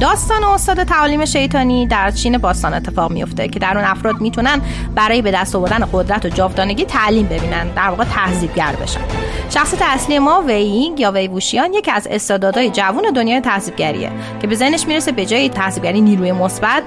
داستان 0.00 0.44
استاد 0.44 0.84
تعالیم 0.84 1.24
شیطانی 1.24 1.86
در 1.86 2.10
چین 2.10 2.38
باستان 2.38 2.74
اتفاق 2.74 3.10
میفته 3.10 3.48
که 3.48 3.58
در 3.58 3.78
اون 3.78 3.86
افراد 3.86 4.20
می‌تونن 4.20 4.60
برای 4.94 5.22
به 5.22 5.30
دست 5.30 5.56
آوردن 5.56 5.88
قدرت 5.92 6.24
و 6.24 6.28
جاودانگی 6.28 6.84
تعلیم 6.84 7.26
ببینن 7.26 7.68
در 7.68 7.88
واقع 7.88 8.04
تهذیبگر 8.04 8.72
بشن. 8.82 9.00
شخصیت 9.50 9.82
اصلی 9.82 10.18
ما 10.18 10.42
ویینگ 10.46 11.00
یا 11.00 11.12
ویووشیان 11.12 11.74
یکی 11.74 11.90
از 11.90 12.08
استعدادهای 12.10 12.70
جوون 12.70 13.02
دنیای 13.14 13.40
تهذیبگریه 13.40 14.10
که 14.40 14.46
به 14.46 14.54
ذهنش 14.54 14.86
می‌رسه 14.86 15.12
به 15.12 15.26
جای 15.26 15.48
تهذیبگری 15.48 16.00
نیروی 16.00 16.32
مثبت 16.32 16.82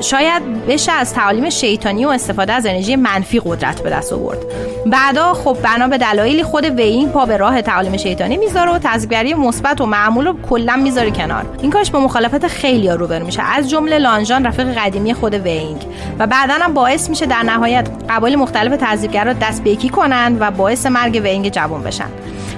شاید 0.00 0.66
بشه 0.66 0.92
از 0.92 1.14
تعالیم 1.14 1.50
شیطانی 1.50 2.04
و 2.04 2.08
استفاده 2.08 2.52
از 2.52 2.66
انرژی 2.66 2.96
منفی 2.96 3.40
قدرت 3.44 3.80
به 3.82 3.90
دست 3.90 4.12
آورد. 4.12 4.38
بعدا 4.86 5.34
خب 5.34 5.56
بنا 5.62 5.88
به 5.88 5.98
دلایلی 5.98 6.42
خود 6.42 6.64
ویینگ 6.64 7.12
پا 7.12 7.26
به 7.26 7.36
راه 7.36 7.62
تعالیم 7.62 7.96
شیطانی 7.96 8.36
می‌ذاره 8.36 8.72
و 8.72 8.78
تهذیبگری 8.78 9.34
مثبت 9.34 9.80
و 9.80 9.86
معمول 9.86 10.26
رو 10.26 10.42
کلا 10.42 10.76
می‌ذاره 10.76 11.10
کنار. 11.10 11.44
این 11.62 11.70
کارش 11.70 11.90
با 11.90 12.00
مخالفت 12.00 12.43
خیلی 12.48 12.88
ها 12.88 12.94
روبرو 12.94 13.26
میشه. 13.26 13.42
از 13.42 13.70
جمله 13.70 13.98
لانژان 13.98 14.46
رفیق 14.46 14.78
قدیمی 14.78 15.14
خود 15.14 15.34
وینگ. 15.34 15.82
و 16.18 16.26
بعدا 16.26 16.54
هم 16.54 16.74
باعث 16.74 17.10
میشه 17.10 17.26
در 17.26 17.42
نهایت 17.42 17.88
قبایل 18.10 18.36
مختلف 18.36 18.76
تهذیبگرا 18.76 19.32
دست 19.32 19.64
به 19.64 19.70
یکی 19.70 19.88
کنن 19.88 20.36
و 20.40 20.50
باعث 20.50 20.86
مرگ 20.86 21.20
وینگ 21.24 21.48
جوان 21.48 21.82
بشن. 21.82 22.08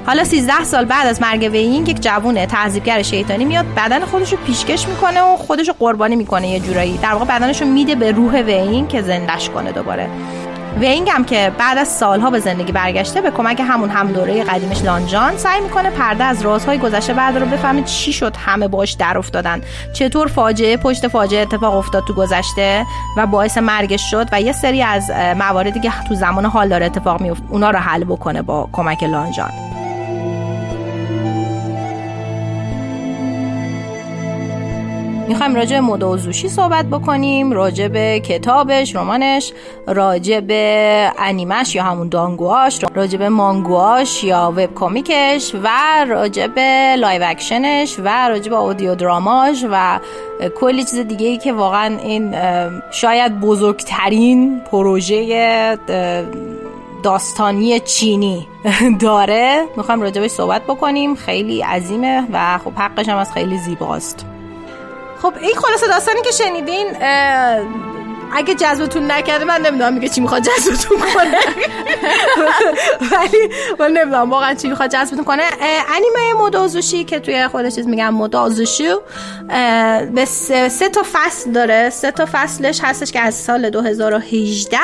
حالا 0.06 0.24
13 0.24 0.64
سال 0.64 0.84
بعد 0.84 1.06
از 1.06 1.22
مرگ 1.22 1.48
وینگ 1.52 1.88
یک 1.88 2.00
جوون 2.00 2.46
تهذیبگر 2.46 3.02
شیطانی 3.02 3.44
میاد 3.44 3.66
بدن 3.76 4.00
خودش 4.04 4.32
رو 4.32 4.38
پیشکش 4.46 4.88
می‌کنه 4.88 5.22
و 5.22 5.36
خودش 5.36 5.68
رو 5.68 5.74
قربانی 5.78 6.16
می‌کنه 6.16 6.48
یه 6.48 6.60
جورایی. 6.60 6.98
در 7.02 7.12
واقع 7.12 7.24
بدنش 7.24 7.62
رو 7.62 7.68
میده 7.68 7.94
به 7.94 8.12
روح 8.12 8.40
وینگ 8.40 8.88
که 8.88 9.02
زندش 9.02 9.50
کنه 9.50 9.72
دوباره. 9.72 10.08
وینگ 10.80 11.08
هم 11.10 11.24
که 11.24 11.52
بعد 11.58 11.78
از 11.78 11.88
سالها 11.88 12.30
به 12.30 12.38
زندگی 12.38 12.72
برگشته 12.72 13.20
به 13.20 13.30
کمک 13.30 13.60
همون 13.60 13.90
هم 13.90 14.12
دوره 14.12 14.44
قدیمش 14.44 14.84
لانجان 14.84 15.36
سعی 15.36 15.60
می‌کنه 15.60 15.90
پرده 15.90 16.24
از 16.24 16.42
رازهای 16.42 16.78
گذشته 16.78 17.14
بعد 17.14 17.36
رو 17.36 17.46
بفهمه 17.46 17.82
چی 17.82 18.12
شد 18.12 18.36
همه 18.36 18.68
باش 18.68 18.92
در 18.92 19.18
افتادن. 19.18 19.60
چطور 19.92 20.28
فاجعه 20.28 20.76
پشت 20.76 21.08
فاجعه 21.08 21.42
اتفاق 21.42 21.74
افتاد 21.74 22.04
تو 22.04 22.14
گذشته 22.14 22.84
و 23.16 23.26
باعث 23.26 23.58
مرگش 23.58 24.10
شد 24.10 24.28
و 24.32 24.40
یه 24.40 24.52
سری 24.52 24.82
از 24.82 25.10
مواردی 25.36 25.80
که 25.80 25.92
تو 26.08 26.14
زمان 26.14 26.44
حال 26.44 26.68
داره 26.68 26.86
اتفاق 26.86 27.20
میفته 27.20 27.44
اونا 27.48 27.70
رو 27.70 27.78
حل 27.78 28.04
بکنه 28.04 28.42
با 28.42 28.68
کمک 28.72 29.02
لانجان 29.02 29.75
می‌خوایم 35.28 35.54
راجع 35.54 35.76
به 35.76 35.80
مدوزوشی 35.80 36.48
صحبت 36.48 36.86
بکنیم 36.86 37.52
راجع 37.52 37.88
به 37.88 38.20
کتابش 38.20 38.96
رمانش 38.96 39.52
راجع 39.86 40.40
به 40.40 41.12
انیمش 41.18 41.74
یا 41.74 41.82
همون 41.82 42.08
دانگواش 42.08 42.80
راجع 42.94 43.18
به 43.18 43.28
مانگواش 43.28 44.24
یا 44.24 44.52
وب 44.56 44.74
کامیکش 44.74 45.54
و 45.54 45.68
راجع 46.08 46.46
به 46.46 46.96
live 46.98 47.22
action 47.24 47.80
ش 47.80 47.98
و 47.98 48.28
راجع 48.28 48.50
به 48.50 48.56
audio 48.56 48.94
drama 48.94 49.44
ش 49.44 49.64
و 49.70 50.00
کلی 50.60 50.84
چیز 50.84 50.98
دیگه 50.98 51.26
ای 51.26 51.38
که 51.38 51.52
واقعا 51.52 51.98
این 51.98 52.34
شاید 52.90 53.40
بزرگترین 53.40 54.60
پروژه 54.60 55.78
داستانی 57.02 57.80
چینی 57.80 58.46
داره. 59.00 59.64
می‌خوایم 59.76 60.02
راجبش 60.02 60.30
صحبت 60.30 60.62
بکنیم. 60.62 61.14
خیلی 61.14 61.62
عظیمه 61.62 62.26
و 62.32 62.58
خب 62.58 62.72
حقش 62.76 63.08
هم 63.08 63.16
از 63.16 63.32
خیلی 63.32 63.58
زیباست. 63.58 64.26
خب 65.22 65.34
این 65.40 65.54
خلاصه 65.54 65.86
داستانی 65.86 66.22
که 66.22 66.30
شنیدین 66.30 66.86
اگه 68.32 68.54
جذبتون 68.54 69.10
نکرده 69.10 69.44
من 69.44 69.60
نمی‌دونم 69.60 69.94
دیگه 69.94 70.08
چی 70.08 70.20
می‌خواد 70.20 70.42
جذبتون 70.42 70.98
کنه. 70.98 71.38
ولی 73.12 73.48
من 73.78 73.90
نمی‌دونم 73.90 74.30
واقعا 74.30 74.54
چی 74.54 74.68
می‌خواد 74.68 74.90
جذبتون 74.90 75.24
کنه. 75.24 75.42
انیمه 75.94 76.44
مدازوشی 76.44 77.04
که 77.04 77.20
توی 77.20 77.48
خودش 77.48 77.74
چیز 77.74 77.86
میگم 77.86 78.14
مدازوشو 78.14 79.02
به 80.14 80.24
سه, 80.24 80.68
سه 80.68 80.88
تا 80.88 81.02
فصل 81.12 81.52
داره. 81.52 81.90
سه 81.90 82.10
تا 82.10 82.28
فصلش 82.32 82.80
هستش 82.82 83.12
که 83.12 83.20
از 83.20 83.34
سال 83.34 83.70
2018 83.70 84.78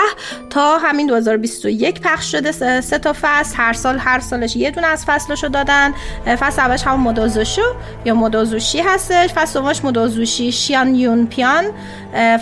تا 0.50 0.78
همین 0.78 1.06
2021 1.06 2.00
پخش 2.00 2.32
شده. 2.32 2.52
سه, 2.52 2.80
سه 2.80 2.98
تا 2.98 3.12
فصل 3.22 3.56
هر 3.56 3.72
سال 3.72 3.98
هر 3.98 4.20
سالش 4.20 4.56
یه 4.56 4.70
دونه 4.70 4.86
از 4.86 5.04
فصلشو 5.04 5.48
دادن. 5.48 5.94
فصل 6.40 6.60
اولش 6.60 6.82
همون 6.82 7.00
مدازوشو 7.00 7.74
یا 8.04 8.14
مدازوشی 8.14 8.80
هستش. 8.80 9.32
فصل 9.32 9.60
دومش 9.60 9.84
مدازوشی 9.84 10.52
شیان 10.52 10.94
یون 10.94 11.26
پیان 11.26 11.64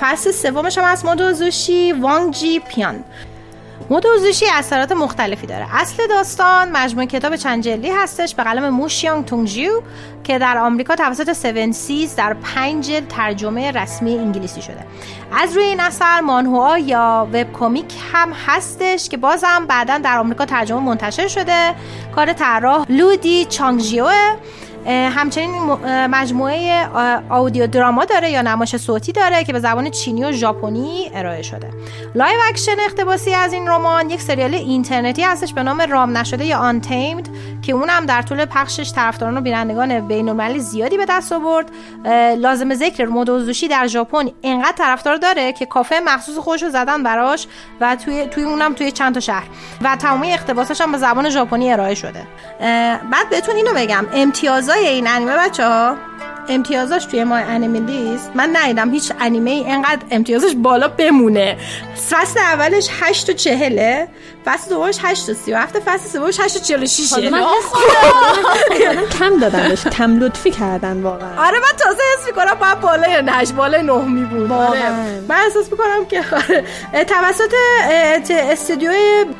فصل 0.00 0.30
سومش 0.30 0.78
هم 0.78 0.84
از 0.90 1.04
مدوزوشی 1.04 1.92
وانگ 1.92 2.34
جی 2.34 2.58
پیان. 2.58 3.04
مدوزوشی 3.90 4.46
اثرات 4.52 4.92
مختلفی 4.92 5.46
داره. 5.46 5.66
اصل 5.76 6.06
داستان 6.08 6.72
مجموعه 6.72 7.06
کتاب 7.06 7.36
چند 7.36 7.62
جلدی 7.62 7.90
هستش 7.90 8.34
به 8.34 8.42
قلم 8.42 8.68
موشیانگ 8.68 9.24
تونگجیو 9.24 9.82
که 10.24 10.38
در 10.38 10.58
آمریکا 10.58 10.96
توسط 10.96 11.28
7 11.28 11.70
سیز 11.70 12.16
در 12.16 12.34
پنج 12.34 12.86
جلد 12.86 13.08
ترجمه 13.08 13.70
رسمی 13.70 14.18
انگلیسی 14.18 14.62
شده. 14.62 14.84
از 15.32 15.56
روی 15.56 15.64
این 15.64 15.80
اثر 15.80 16.20
مانهوا 16.20 16.78
یا 16.78 17.28
وب 17.32 17.52
کمیک 17.52 17.94
هم 18.12 18.32
هستش 18.46 19.08
که 19.08 19.16
بازم 19.16 19.66
بعدا 19.68 19.98
در 19.98 20.18
آمریکا 20.18 20.44
ترجمه 20.44 20.80
منتشر 20.80 21.28
شده. 21.28 21.74
کار 22.14 22.32
طراح 22.32 22.86
لودی 22.88 23.44
چانگجیوه 23.44 24.36
همچنین 24.86 25.62
مجموعه 26.06 26.88
آودیو 27.28 27.66
دراما 27.66 28.04
داره 28.04 28.30
یا 28.30 28.42
نمایش 28.42 28.76
صوتی 28.76 29.12
داره 29.12 29.44
که 29.44 29.52
به 29.52 29.60
زبان 29.60 29.90
چینی 29.90 30.24
و 30.24 30.32
ژاپنی 30.32 31.10
ارائه 31.14 31.42
شده. 31.42 31.70
live 32.14 32.38
action 32.48 32.80
اقتباسی 32.80 33.34
از 33.34 33.52
این 33.52 33.68
رمان 33.68 34.10
یک 34.10 34.20
سریال 34.20 34.54
اینترنتی 34.54 35.22
هستش 35.22 35.54
به 35.54 35.62
نام 35.62 35.80
رام 35.80 36.18
نشده 36.18 36.44
یا 36.44 36.58
Untamed 36.58 37.28
که 37.62 37.72
اونم 37.72 38.06
در 38.06 38.22
طول 38.22 38.44
پخشش 38.44 38.92
طرفداران 38.92 39.36
و 39.36 39.40
بینندگان 39.40 40.08
بین‌المللی 40.08 40.58
زیادی 40.58 40.96
به 40.96 41.06
دست 41.08 41.32
آورد. 41.32 41.70
لازم 42.38 42.60
به 42.60 42.74
ذکر 42.74 43.06
مدوزوشی 43.06 43.68
در 43.68 43.86
ژاپن 43.86 44.30
اینقدر 44.40 44.74
طرفدار 44.78 45.16
داره 45.16 45.52
که 45.52 45.66
کافه 45.66 46.00
مخصوص 46.04 46.38
خودش 46.38 46.62
رو 46.62 46.70
زدن 46.70 47.02
براش 47.02 47.46
و 47.80 47.96
توی 48.04 48.26
توی 48.26 48.42
اونم 48.42 48.74
توی 48.74 48.92
چند 48.92 49.14
تا 49.14 49.20
شهر. 49.20 49.46
و 49.82 49.96
تمامی 49.96 50.32
اقتباسش 50.32 50.80
هم 50.80 50.92
به 50.92 50.98
زبان 50.98 51.30
ژاپنی 51.30 51.72
ارائه 51.72 51.94
شده. 51.94 52.22
بعد 53.10 53.30
بهتون 53.30 53.56
اینو 53.56 53.74
بگم. 53.74 54.06
امتیاز 54.14 54.69
امتیازای 54.70 54.94
این 54.94 55.06
انیمه 55.06 55.36
بچه 55.36 55.66
ها 55.66 55.96
امتیازاش 56.50 57.04
توی 57.04 57.24
MyAnimeList 57.24 58.30
من 58.34 58.56
ندیدم 58.56 58.90
هیچ 58.90 59.12
انیمه 59.20 59.50
ای 59.50 59.64
انقدر 59.70 60.02
امتیازش 60.10 60.54
بالا 60.56 60.88
بمونه. 60.88 61.56
فصل 62.10 62.40
اولش 62.40 62.88
8 63.00 63.30
و 63.30 63.32
40 63.32 64.06
فصل 64.44 64.70
دومش 64.70 64.98
8 65.02 65.28
و 65.28 65.34
37 65.34 65.78
فصل 65.80 66.08
سومش 66.12 66.40
8 66.40 66.56
و 66.56 66.58
46 66.58 67.12
من 67.12 67.40
حس 67.40 67.72
کم 69.18 69.38
دادن 69.38 69.68
بهش 69.68 69.86
کم 69.86 70.18
لطفی 70.18 70.50
کردن 70.50 71.02
واقعا. 71.02 71.46
آره 71.46 71.58
من 71.58 71.76
تازه 71.78 72.02
حس 72.18 72.26
می‌کنم 72.26 72.54
باید 72.54 72.80
بالای 72.80 73.22
نه 73.22 73.52
بالای 73.52 73.82
نه 73.82 74.04
می 74.04 74.24
بود 74.24 74.52
آره. 74.52 74.90
من 75.28 75.36
احساس 75.36 75.70
می‌کنم 75.70 76.06
که 76.10 76.24
آره. 76.36 76.64
توسط 77.04 77.54
استودیو 78.30 78.90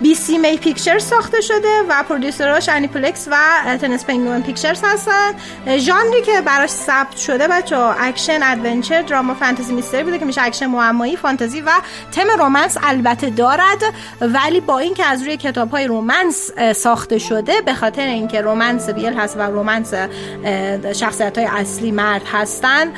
B.CMAY 0.01 0.57
Pictures 0.57 0.99
ساخته 0.99 1.41
شده 1.41 1.83
و 1.89 2.03
producer 2.09 2.57
اش 2.57 2.69
Aniplex 2.69 3.29
و 3.31 3.37
Tencent 3.81 4.05
Penguin 4.05 4.43
Pictures 4.43 4.81
هستن. 4.85 5.33
ژانری 5.79 6.23
که 6.23 6.41
براش 6.41 6.71
ثبت 7.01 7.17
شده 7.17 7.49
بچه 7.49 7.77
action 7.77 8.43
adventure 8.43 9.03
drama 9.03 9.35
fantasy 9.35 9.73
mystery 9.75 10.05
بوده 10.05 10.19
که 10.19 10.25
میشه 10.25 10.43
اکشن 10.43 10.67
معمایی 10.67 11.17
فانتزی 11.17 11.61
و 11.61 11.71
تم 12.13 12.27
رومنس 12.39 12.77
البته 12.83 13.31
دارد. 13.31 13.83
ولی 14.21 14.61
با 14.61 14.79
اینکه 14.79 15.05
از 15.05 15.23
روی 15.23 15.37
کتاب 15.37 15.71
های 15.71 15.87
رومنس 15.87 16.51
ساخته 16.75 17.19
شده 17.19 17.61
به 17.61 17.75
خاطر 17.75 18.07
اینکه 18.07 18.41
رومنس 18.41 18.91
بیل 18.91 19.15
هست 19.15 19.37
و 19.37 19.41
رومنس 19.41 19.95
شخصیت 20.95 21.39
های 21.39 21.47
اصلی 21.47 21.91
مرد 21.91 22.23
هستن 22.33 22.93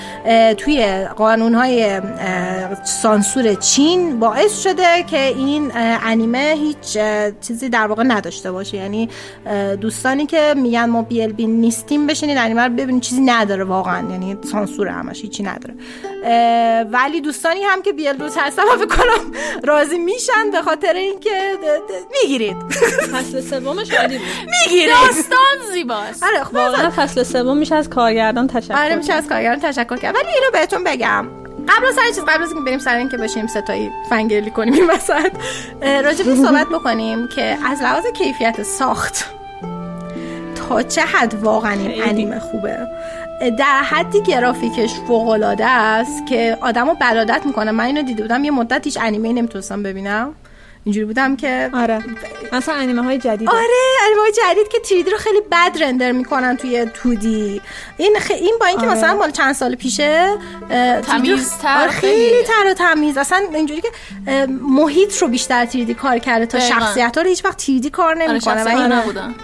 توی 0.55 1.05
قانون 1.17 1.55
های 1.55 2.01
سانسور 2.85 3.55
چین 3.55 4.21
باعث 4.21 4.63
شده 4.63 5.03
که 5.03 5.21
این 5.27 5.73
انیمه 5.75 6.55
هیچ 6.59 6.99
چیزی 7.41 7.69
در 7.69 7.87
واقع 7.87 8.03
نداشته 8.03 8.53
باشه. 8.53 8.77
یعنی 8.77 9.09
دوستانی 9.81 10.27
که 10.27 10.55
میگن 10.57 10.85
ما 10.85 11.03
بی 11.03 11.23
ال 11.23 11.33
بی 11.33 11.47
نیستیم 11.47 12.07
بشینید 12.07 12.39
انیمه 12.39 12.63
رو 12.63 12.73
ببینید 12.73 13.03
چیزی 13.03 13.21
نداره 13.21 13.65
واقعا. 13.65 13.82
یعنی 13.87 14.39
سانسور 14.53 14.89
همش 14.89 15.23
هیچی 15.23 15.43
نداره. 15.43 15.75
ولی 16.93 17.21
دوستانی 17.21 17.61
هم 17.63 17.83
که 17.83 17.93
بی 17.93 18.09
ال 18.09 18.19
روز 18.19 18.37
هستن 18.41 18.63
فکر 18.63 18.87
کنم 18.87 19.33
راضی 19.65 19.99
میشن 19.99 20.51
به 20.53 20.63
خاطر 20.63 20.93
اینکه 20.93 21.53
می‌گیرید. 22.23 22.57
فصل 23.13 23.41
سومش 23.41 23.95
عالی 23.95 24.19
بود. 24.19 24.27
می‌گیرید. 24.51 24.95
داستان 24.95 25.73
زیباست. 25.73 26.23
آره 26.23 26.45
خب 26.45 26.55
واقعا 26.55 26.91
فصل 26.91 27.23
سوم 27.23 27.57
میشه 27.57 27.75
از 27.75 27.91
کارگردان 27.91 28.47
تشکر 28.47 28.85
آره 28.85 28.97
میشه 28.97 29.13
از 29.13 29.29
کارگردان 29.29 29.71
تشکر 29.71 29.97
کرد 29.97 30.15
ولی 30.15 30.29
اینو 30.35 30.51
بهتون 30.53 30.85
بگم. 30.85 31.27
قبل 31.69 31.87
از 31.87 31.99
هر 31.99 32.07
چیز 32.07 32.21
قبل 32.21 32.43
از 32.43 32.49
اینکه 32.53 32.65
بریم 32.65 32.79
سر 32.79 32.97
اینکه 32.97 33.17
بشیم 33.17 33.47
ستایی 33.47 33.91
فنگرلی 34.11 34.51
کنیم 34.51 34.75
این 34.75 34.91
وسط 34.91 35.33
راجع 35.85 36.35
صحبت 36.35 36.69
بکنیم 36.69 37.29
که 37.29 37.59
از 37.71 37.83
لحاظ 37.83 38.07
کیفیت 38.07 38.63
ساخت 38.63 39.25
تا 40.55 40.83
چه 40.83 41.03
حد 41.03 41.35
واقعا 41.35 41.73
این 41.73 42.03
انیمه 42.03 42.39
خوبه. 42.39 42.79
در 43.51 43.83
حدی 43.83 44.23
گرافیکش 44.23 44.95
فوق 45.09 45.29
العاده 45.29 45.67
است 45.67 46.27
که 46.27 46.59
آدمو 46.61 46.95
بلادت 46.95 47.47
می‌کنه. 47.47 47.71
من 47.71 47.85
اینو 47.85 48.03
دیده 48.03 48.23
بودم. 48.23 48.45
یه 48.45 48.51
مدت 48.51 48.85
هیچ 48.85 48.99
انیمه 49.01 49.33
نمی‌تونستم 49.33 49.83
ببینم. 49.83 50.35
اینجوری 50.85 51.07
بودم 51.07 51.37
که 51.37 51.71
آره. 51.75 52.05
مثلا 52.53 52.75
انیمه 52.75 53.03
های 53.03 53.19
جدید 53.19 53.49
آره 53.49 53.63
انیمه 54.07 54.21
های 54.21 54.33
جدید 54.33 54.69
که 54.69 54.79
تریدی 54.79 55.11
رو 55.11 55.19
خیلی 55.19 55.41
بد 55.53 55.83
رندر 55.83 56.13
می‌کنن 56.13 56.57
توی 56.57 56.85
تودی 56.85 57.61
این 57.97 58.17
خ... 58.21 58.31
این 58.31 58.57
با 58.61 58.67
اینکه 58.67 58.87
آره. 58.87 58.95
مثلا 58.95 59.15
مال 59.15 59.31
چند 59.31 59.55
سال 59.55 59.75
پیشه 59.75 60.37
تمیزتر 61.03 61.81
آره 61.81 61.91
خیلی 61.91 62.43
تر 62.43 62.71
و 62.71 62.75
تمیز. 62.75 63.17
اصلا 63.17 63.43
اینجوری 63.55 63.81
که 63.81 63.89
محیط 64.63 65.19
رو 65.19 65.29
بیشتر 65.29 65.65
تریدی 65.65 65.95
کار 65.95 66.19
کرده 66.19 66.47
تا 66.47 66.61
شخصیت 66.61 67.17
ها 67.17 67.23
رو 67.23 67.29
هیچ 67.29 67.45
وقت 67.45 67.57
تریدی 67.67 67.91
کار 67.91 68.17
نمی‌کنه. 68.17 68.61
آره 68.61 68.87
نبودن. 68.87 69.35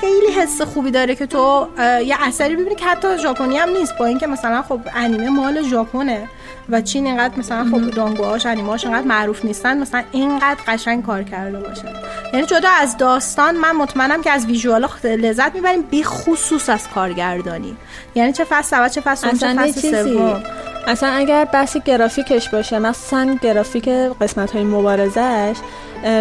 خیلی 0.00 0.32
حس 0.36 0.62
خوبی 0.62 0.90
داره 0.90 1.14
که 1.14 1.26
تو 1.26 1.68
یه 1.78 2.16
اثری 2.20 2.56
ببینی 2.56 2.74
که 2.74 2.86
حتی 2.86 3.18
ژاپنی 3.18 3.56
هم 3.56 3.68
نیست. 3.68 3.98
با 3.98 4.06
اینکه 4.06 4.26
مثلا 4.26 4.62
خب 4.62 4.80
انیمه 4.94 5.28
مال 5.28 5.62
ژاپنه 5.62 6.28
و 6.68 6.80
چین 6.80 7.06
اینقدر 7.06 7.38
مثلا 7.38 7.64
خب 7.64 7.90
دانگوهاش 7.90 8.46
انیماش 8.46 8.84
اینقدر 8.84 9.06
معروف 9.06 9.44
نیستن 9.44 9.78
مثلا 9.78 10.02
اینقدر 10.12 10.60
قشنگ 10.66 11.06
کار 11.06 11.22
کرده 11.22 11.60
باشه. 11.60 11.88
یعنی 12.32 12.46
جدا 12.46 12.68
از 12.70 12.96
داستان 12.96 13.56
من 13.56 13.72
مطمئنم 13.72 14.22
که 14.22 14.30
از 14.30 14.46
ویژوالا 14.46 14.88
لذت 15.04 15.54
می‌بریم 15.54 15.82
بی 15.82 16.04
خصوص 16.04 16.68
از 16.68 16.88
کارگردانی. 16.88 17.76
یعنی 18.14 18.32
چه 18.32 18.44
فصل 18.44 18.76
اول 18.76 18.88
چه 18.88 19.00
فصل 19.00 19.36
چه 19.36 19.54
فصل 19.54 20.04
سوم. 20.04 20.42
اصلا 20.86 21.08
اگر 21.08 21.44
بحث 21.44 21.76
گرافیکش 21.76 22.48
باشه 22.48 22.78
مثلا 22.78 23.38
گرافیک 23.42 23.88
قسمت 24.20 24.50
های 24.50 24.64
مبارزش 24.64 25.56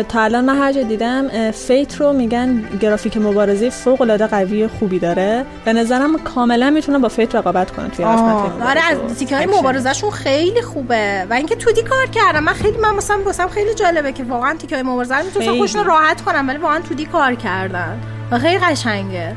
تا 0.09 0.21
الان 0.21 0.45
من 0.45 0.57
هر 0.57 0.71
جا 0.71 0.83
دیدم 0.83 1.51
Fate 1.51 2.01
رو 2.01 2.13
میگن 2.13 2.63
گرافیک 2.81 3.17
مبارزه 3.17 3.69
فوق 3.69 4.01
العاده 4.01 4.27
قوی 4.27 4.67
خوبی 4.67 4.99
داره. 4.99 5.45
به 5.65 5.73
نظرم 5.73 6.17
کاملا 6.17 6.69
می‌تونه 6.69 6.99
با 6.99 7.07
Fate 7.07 7.35
رقابت 7.35 7.71
کنه 7.71 7.89
توی 7.89 8.05
قسمت 8.05 8.61
آره 8.61 8.81
از 8.81 9.17
تیکه 9.19 9.35
های 9.37 9.45
مبارزهشون 9.45 10.11
خیلی 10.11 10.61
خوبه. 10.61 11.25
و 11.29 11.33
اینکه 11.33 11.55
2D 11.55 11.81
کار 11.81 12.05
کردم 12.05 12.43
من 12.43 12.53
خیلی 12.53 12.77
من 12.77 12.95
مثلا 12.95 13.17
واسم 13.25 13.47
خیلی 13.47 13.73
جالبه 13.73 14.11
که 14.11 14.23
واقعا 14.23 14.53
تیکه 14.53 14.75
های 14.75 14.83
مبارزه 14.83 15.17
رو 15.17 15.25
می‌تونن 15.25 15.57
خودشون 15.57 15.85
راحت 15.85 16.21
کنن 16.21 16.47
ولی 16.47 16.57
واقعا 16.57 16.79
2D 16.79 17.05
کار 17.05 17.35
کردن 17.35 17.99
و 18.31 18.39
خیلی 18.39 18.57
قشنگه. 18.57 19.35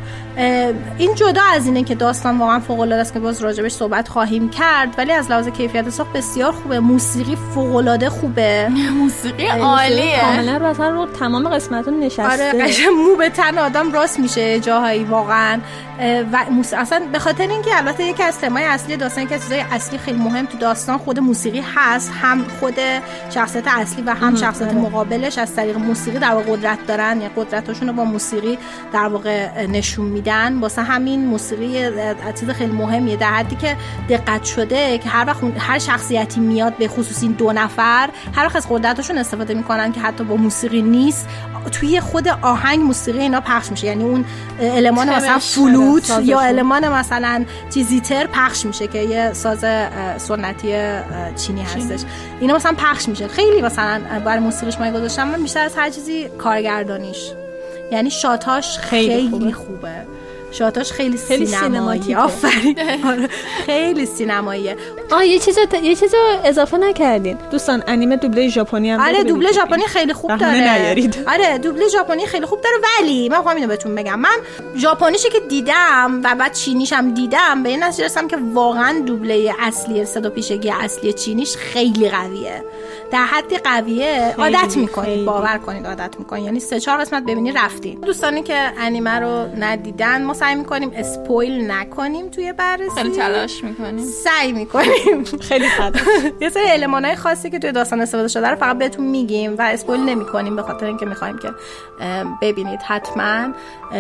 این 0.99 1.14
جدا 1.14 1.43
از 1.53 1.66
اینه 1.66 1.82
که 1.82 1.95
داستان 1.95 2.39
واقعا 2.39 2.61
فوق 2.61 2.80
العاده 2.80 3.01
است 3.01 3.12
که 3.12 3.18
باز 3.18 3.43
راجبش 3.43 3.72
صحبت 3.72 4.09
خواهیم 4.09 4.51
کرد 4.51 4.95
ولی 4.99 5.12
از 5.12 5.30
لحاظ 5.30 5.49
کیفیت 5.49 5.91
ساخت 5.91 6.12
بسیار 6.12 6.53
خوبه. 6.53 6.80
موسیقی 6.80 7.37
فوق 7.55 7.76
العاده 7.76 8.11
خوبه. 8.11 8.68
موسیقی 9.01 9.47
عالیه. 9.47 10.20
کاملا 10.20 10.57
رو 10.57 10.66
اصلا 10.66 10.89
رو 10.89 11.07
تمام 11.07 11.49
قسمت 11.49 11.89
نشسته. 11.89 12.22
آره 12.22 12.89
مو 12.89 13.16
به 13.16 13.28
تن 13.28 13.59
آدم 13.59 13.93
راست 13.93 14.18
میشه 14.20 14.61
جاهایی 14.61 15.05
واقعا. 15.05 15.61
و 16.32 16.45
موس... 16.51 16.74
اصلا 16.74 17.03
به 17.12 17.18
خاطر 17.18 17.49
اینکه 17.49 17.76
البته 17.76 18.05
یکی 18.05 18.22
از 18.22 18.39
تمای 18.39 18.64
اصلی 18.64 18.97
داستان 18.97 19.26
که 19.26 19.39
چیزای 19.39 19.61
اصلی 19.61 19.99
خیلی 19.99 20.18
مهم 20.18 20.47
تو 20.47 20.59
داستان 20.59 20.99
خود 20.99 21.20
موسیقی 21.20 21.62
هست. 21.74 22.12
هم 22.22 22.45
خود 22.61 22.74
شخصیت 23.30 23.64
اصلی 23.66 24.03
و 24.03 24.14
هم 24.14 24.37
شخصیت 24.37 24.74
مقابلش 24.74 25.39
از 25.39 25.55
طریق 25.55 25.76
موسیقی 25.76 26.18
در 26.18 26.30
واقع 26.30 26.57
قدرت 26.57 26.87
دارن. 26.87 27.20
یا 27.20 27.28
قدرتاشون 27.37 27.89
رو 27.89 27.95
با 27.95 28.05
موسیقی 28.05 28.59
در 28.93 29.07
واقع 29.07 29.66
نشون 29.66 30.07
میدن. 30.07 30.26
واسه 30.61 30.83
همین 30.83 31.27
موسیقی 31.27 31.91
چیز 32.41 32.51
خیلی 32.51 32.72
مهمیه. 32.72 33.16
در 33.16 33.33
حدی 33.33 33.57
که 33.57 33.77
دقت 34.09 34.45
شده 34.45 34.99
که 34.99 35.09
هر 35.09 35.24
وقت 35.27 35.41
هر 35.59 35.79
شخصیتی 35.79 36.41
میاد 36.41 36.77
به 36.77 36.89
خصوص 36.89 37.22
این 37.22 37.33
دو 37.33 37.53
نفر 37.53 38.11
هر 38.35 38.45
وقت 38.45 38.57
از 38.57 38.66
قدرتاشون 38.70 39.18
استفاده 39.18 39.55
می‌کنن 39.55 39.93
که 39.93 40.01
حتی 40.01 40.24
با 40.24 40.37
موسیقی 40.37 40.83
نیست 40.83 41.29
توی 41.72 42.01
خود 42.01 42.29
آهنگ 42.29 42.81
موسیقی 42.81 43.18
اینا 43.18 43.41
پخش 43.41 43.70
میشه. 43.70 43.87
یعنی 43.87 44.05
اون 44.05 44.24
المان 44.61 45.09
مثلا 45.09 45.39
فلوت 45.39 46.20
یا 46.22 46.41
المان 46.41 46.89
مثلا 46.89 47.45
چیزی 47.74 48.01
تر 48.01 48.27
پخش 48.27 48.66
میشه 48.66 48.87
که 48.87 48.99
یه 48.99 49.33
ساز 49.33 49.64
سنتی 50.16 50.74
چینی 51.37 51.62
هستش. 51.62 52.01
اینا 52.41 52.55
مثلا 52.55 52.74
پخش 52.79 53.09
میشه. 53.09 53.29
خیلی 53.29 53.62
مثلا 53.62 54.01
برای 54.24 54.39
موسیقیش 54.39 54.81
من 54.81 54.93
گذاشتم 54.93 55.29
من 55.29 55.43
بیشتر 55.43 55.64
از 55.64 55.77
هر 55.77 55.91
چیزی 55.91 56.29
کارگردانیش. 56.39 57.33
یعنی 57.93 58.11
شاتاش 58.11 58.79
خیلی, 58.79 59.09
خیلی 59.09 59.31
خوبه, 59.31 59.53
خوبه. 59.53 60.15
شاتاش 60.59 60.92
خیلی, 60.92 61.18
خیلی 61.18 61.46
سینمایی. 61.46 62.14
آفرین. 62.14 62.78
آره. 63.11 63.28
خیلی 63.66 64.07
سینماییه. 64.07 64.76
آه 65.12 65.26
یه 65.26 65.38
چیز 65.38 65.59
یه 65.82 65.94
چیز 65.94 66.14
اضافه 66.44 66.76
نکردین. 66.76 67.38
دوستان 67.50 67.82
انیمه 67.86 68.16
دوبله 68.16 68.48
ژاپنی 68.48 68.90
هم 68.90 69.00
آره 69.00 69.24
دوبله 69.24 69.52
ژاپنی 69.52 69.86
خیلی 69.86 70.12
خوب 70.12 70.36
داره. 70.36 70.96
آره 71.32 71.59
دوبله 71.59 71.88
ژاپنی 71.88 72.26
خیلی 72.26 72.46
خوب 72.46 72.61
داره. 72.61 72.76
ولی 73.00 73.28
من 73.28 73.42
خواهم 73.42 73.57
اینو 73.57 73.68
بهتون 73.68 73.94
بگم. 73.94 74.18
من 74.18 74.36
ژاپنیشو 74.76 75.28
که 75.28 75.40
دیدم 75.40 76.20
و 76.24 76.34
بعد 76.34 76.52
چینیش 76.52 76.92
هم 76.92 77.14
دیدم 77.14 77.62
به 77.62 77.68
این 77.68 77.82
نتیجه 77.82 78.04
رسیدم 78.04 78.28
که 78.28 78.38
واقعا 78.52 79.02
دوبله 79.07 79.54
اصلی 79.61 80.04
صدا 80.04 80.30
پیشگی 80.30 80.70
اصلی 80.70 81.12
چینیش 81.12 81.57
خیلی 81.57 82.09
قویه. 82.09 82.64
در 83.11 83.24
حد 83.24 83.62
قویه. 83.64 84.34
عادت 84.38 84.76
می‌کنید. 84.76 85.24
باور 85.24 85.59
کنید 85.59 85.86
عادت 85.86 86.14
می‌کنید. 86.18 86.44
یعنی 86.44 86.61
سه 86.61 86.80
چهار 86.80 86.98
قسمت 86.98 87.22
ببینید 87.22 87.59
رفتین. 87.59 88.00
دوستانی 88.00 88.42
که 88.42 88.72
انیمه 88.78 89.11
رو 89.11 89.46
ندیدن 89.59 90.24
ما 90.24 90.34
سعی 90.47 90.55
می‌کنیم 90.55 90.90
اسپویل 90.94 91.70
نکنیم 91.70 92.28
توی 92.28 92.53
بررسی. 92.53 92.94
خیلی 92.97 93.16
تلاش 93.16 93.64
می‌کنیم. 93.64 94.05
سعی 94.05 94.53
می‌کنیم. 94.53 95.24
خیلی 95.40 95.68
تلاش 95.76 96.03
یه 96.42 96.49
سری 96.49 96.70
المانای 96.70 97.16
خاصی 97.16 97.51
که 97.51 97.59
توی 97.59 97.72
داستان 97.72 98.01
استفاده 98.01 98.28
شده 98.28 98.49
رو 98.49 98.57
فقط 98.57 98.78
بهتون 98.78 99.07
میگیم 99.07 99.55
و 99.59 99.62
اسپویل 99.62 100.01
نمی‌کنیم 100.01 100.57
به 100.57 100.62
خاطر 100.62 100.86
اینکه 100.86 101.07
می‌خوایم 101.07 101.38
که 101.38 101.51
ببینید 102.42 102.80
حتما. 102.82 103.49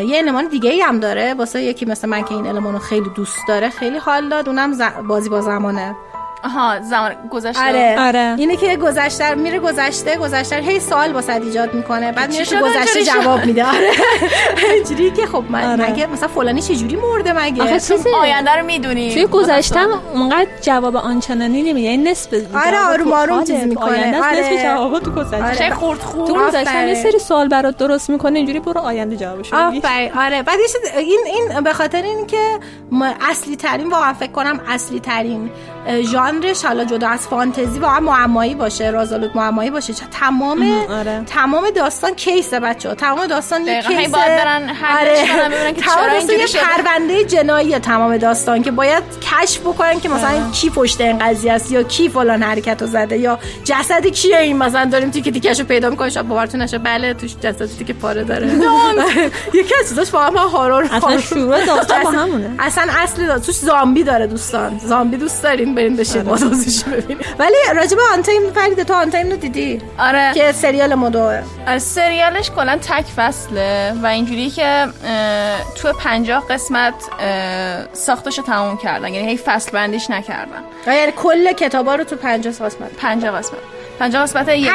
یه 0.08 0.18
المان 0.18 0.48
دیگه 0.48 0.70
ای 0.70 0.80
هم 0.80 1.00
داره 1.00 1.34
واسه 1.34 1.62
یکی 1.62 1.84
مثل 1.84 2.08
من 2.08 2.22
که 2.22 2.34
این 2.34 2.46
المان 2.46 2.72
رو 2.72 2.78
خیلی 2.78 3.10
دوست 3.16 3.38
داره 3.48 3.70
خیلی 3.70 3.98
حال 3.98 4.28
داد 4.28 4.48
اونم 4.48 4.72
بازی 5.08 5.28
با 5.28 5.40
زمانه. 5.40 5.96
آها 6.44 6.80
زمان 6.80 7.12
گذشته. 7.30 7.68
آره. 7.68 7.96
آره. 7.98 8.34
اینه 8.38 8.56
که 8.56 8.76
گذشته 8.76 9.34
میره 9.34 9.58
گذشته 9.58 10.16
گذشته 10.16 10.56
هی 10.56 10.80
سوال 10.80 11.12
واسه 11.12 11.32
ایجاد 11.32 11.74
می‌کنه 11.74 12.12
بعد 12.12 12.30
میره 12.30 12.44
تو 12.44 12.56
گذشته 12.56 13.04
جواب 13.04 13.44
میده. 13.44 13.64
آره. 13.66 13.90
اینجوری 14.74 15.10
که 15.10 15.26
خب 15.26 15.44
من 15.50 15.64
آره. 15.64 15.90
مگه 15.90 16.06
مثلا 16.06 16.28
فلانی 16.28 16.62
چه 16.62 16.76
جوری 16.76 16.96
مرده 16.96 17.32
مگه؟ 17.32 17.62
آخه 17.62 17.80
چیزی 17.80 18.10
آینده 18.10 18.50
رو 18.50 18.66
می‌دونی. 18.66 19.14
توی 19.14 19.26
گذشتم 19.26 19.88
اونقدر 20.14 20.46
جواب 20.62 20.96
آنچنانی 20.96 21.62
نمیده 21.62 21.80
یعنی 21.80 22.10
نصف 22.10 22.34
آره، 22.34 22.44
جواب 22.70 22.92
آروم 22.92 23.12
آروم 23.12 23.44
چیز 23.44 23.62
می‌کنه. 23.62 24.22
آره. 24.24 24.38
نصف 24.38 24.62
جوابا 24.62 25.00
تو 25.00 25.10
گذشته. 25.10 25.44
آره. 25.44 25.56
چه 25.56 25.70
خورد 25.70 25.98
خوب 26.00 26.26
تو 26.26 26.44
آفرین. 26.46 26.88
یه 26.88 26.94
سری 26.94 27.18
سوال 27.18 27.48
برات 27.48 27.76
درست 27.76 28.10
می‌کنه 28.10 28.38
اینجوری 28.38 28.60
برو 28.60 28.80
آینده 28.80 29.16
جوابشو 29.16 29.56
بگیر 29.68 29.78
آفرین. 29.86 30.12
آره. 30.12 30.42
بعد 30.42 30.58
این 30.98 31.20
این 31.26 31.60
به 31.60 31.72
خاطر 31.72 32.02
این 32.02 32.26
که 32.26 32.58
ما 32.90 33.06
اصلی 33.30 33.56
ترین 33.56 33.88
واقعا 33.90 34.12
فکر 34.12 34.32
کنم 34.32 34.60
اصلی 34.68 35.00
ترین 35.00 35.50
ژانرش 36.02 36.64
حالا 36.64 36.84
جدا 36.84 37.08
از 37.08 37.26
فانتزی 37.28 37.78
واقعا 37.78 38.00
معمایی 38.00 38.54
باشه 38.54 38.90
رازآلود 38.90 39.36
معمایی 39.36 39.70
باشه. 39.70 39.92
چه 39.94 40.06
تمام 40.20 40.62
ام، 40.62 40.86
آره. 40.98 41.22
تمام 41.26 41.70
داستان 41.70 42.14
کیسه 42.14 42.60
بچه 42.60 42.94
تمام 42.94 43.26
داستان 43.26 43.66
یه 43.66 43.82
کیسه 43.82 44.08
برن 44.10 44.70
ببینن 45.48 45.72
که 45.74 45.80
تمام 45.82 46.08
داستان 46.12 46.36
یه. 46.38 46.46
پرونده 46.46 47.24
جنایی 47.24 47.78
تمام 47.78 48.16
داستان 48.16 48.62
که 48.62 48.70
باید 48.70 49.02
کشف 49.20 49.60
بکنن 49.60 50.00
که 50.00 50.08
مثلا 50.08 50.50
کی 50.52 50.70
پشت 50.70 51.00
این 51.00 51.18
قضیه 51.18 51.52
است 51.52 51.72
یا 51.72 51.82
کی 51.82 52.08
فلان 52.08 52.42
حرکت 52.42 52.82
رو 52.82 52.88
زده 52.88 53.18
یا 53.18 53.38
جسد 53.64 54.06
کیه 54.06 54.38
این؟ 54.38 54.56
مثلا 54.58 54.84
داریم 54.84 55.10
تیکه 55.10 55.30
تیکش 55.30 55.60
رو 55.60 55.66
پیدا 55.66 55.90
می‌کنیم 55.90 56.10
شاید 56.10 56.28
باورتون 56.28 56.62
نشه. 56.62 56.78
بله 56.78 57.14
توش 57.14 57.36
جسد 57.36 57.66
تیکه 57.78 57.92
پاره 57.92 58.24
داره. 58.24 58.46
یکی 59.54 59.74
از 59.80 59.88
چیزاش 59.88 60.14
واقعا 60.14 60.30
من 60.30 60.50
هارور 60.50 60.88
اصلا 60.92 61.18
شروع 61.20 61.64
داستان 61.66 62.02
با 62.02 62.10
همونه. 62.10 62.50
اصلا 62.58 62.84
اصل 63.02 63.38
دا- 63.38 63.46
توش 63.46 63.54
زامبی 63.54 64.02
داره 64.04 64.26
دوستان. 64.26 64.80
زامبی 64.84 65.16
دوست 65.16 65.42
دارین. 65.42 65.74
برین 65.76 65.96
بشین 65.96 66.22
با 66.22 66.36
دوزش 66.36 66.84
ببینید 66.84 67.26
ولی 67.38 67.54
راجب 67.76 67.98
آنتایم 68.12 68.50
فرید 68.54 68.82
تو 68.82 68.94
آنتایم 68.94 69.30
رو 69.30 69.36
دیدی؟ 69.36 69.82
آره. 69.98 70.32
که 70.34 70.52
سریال 70.52 70.94
مدوه 70.94 71.42
آره، 71.68 71.78
سریالش 71.78 72.50
کلا 72.50 72.76
تک 72.76 73.04
فصله 73.16 73.92
و 74.02 74.06
اینجوری 74.06 74.50
که 74.50 74.86
تو 75.74 75.92
پنجاه 75.92 76.44
قسمت 76.50 76.94
اه، 77.20 77.94
ساختش 77.94 78.38
رو 78.38 78.44
تموم 78.44 78.76
کردن. 78.76 79.14
یعنی 79.14 79.28
هی 79.28 79.36
فصل 79.36 79.70
بندیش 79.70 80.10
نکردن. 80.10 80.62
یعنی 80.86 81.12
کل 81.16 81.52
کتابا 81.52 81.94
رو 81.94 82.04
تو 82.04 82.16
50 82.16 82.52
قسمت. 82.52 82.90
پنجاه 82.98 83.38
قسمت. 83.38 83.58
پنجاه 83.98 84.22
قسمت 84.22 84.48
یک 84.48 84.70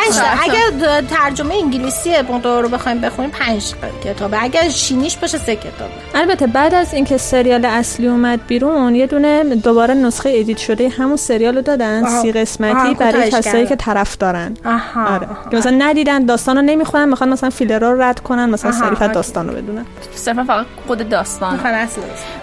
د- 0.82 1.10
ترجمه 1.16 1.56
انگلیسی 1.56 2.22
مدوه 2.22 2.62
رو 2.62 2.70
بخوایم 2.70 3.02
بخونیم 3.02 3.32
پنج 3.32 3.74
کتابه. 4.06 4.44
اگر 4.44 4.70
چینیش 4.70 5.18
باشه 5.18 5.38
سه 5.38 5.56
کتابه. 5.56 5.92
البته 6.16 6.48
بعد 6.48 6.74
از 6.74 6.94
اینکه 6.94 7.18
سریال 7.18 7.66
اصلی 7.66 8.08
اومد 8.08 8.48
بیرون 8.48 8.96
یه 8.96 9.08
دونه 9.08 9.44
دوباره 9.44 9.94
نسخه 9.94 10.32
edit 10.36 10.58
شده 10.58 10.90
همون 10.90 11.16
سریال 11.18 11.56
رو 11.56 11.62
دادن 11.62 12.04
آها. 12.06 12.22
سی 12.22 12.32
قسمتی 12.32 12.94
برای 12.94 13.12
کوتاهش 13.24 13.34
کسایی. 13.34 13.68
که 13.68 13.76
طرف 13.76 14.18
دارن. 14.18 14.58
آها 14.66 15.16
آره. 15.16 15.28
که 15.52 15.58
مثلا 15.58 15.76
ندیدن 15.80 16.26
داستان 16.26 16.56
رو 16.56 16.62
نمی‌خونن 16.62 17.10
می‌خوان 17.10 17.30
مثلا 17.30 17.50
فیلرها 17.50 17.92
رو 17.92 18.02
رد 18.02 18.20
کنن 18.20 18.50
مثلا 18.50 18.88
OK. 18.90 19.08
داستان 19.08 19.48
رو 19.50 19.54
بدونن. 19.56 19.86
صرفا 20.16 20.44
فقط 20.44 20.66
خود 20.88 21.10
داستان. 21.10 21.60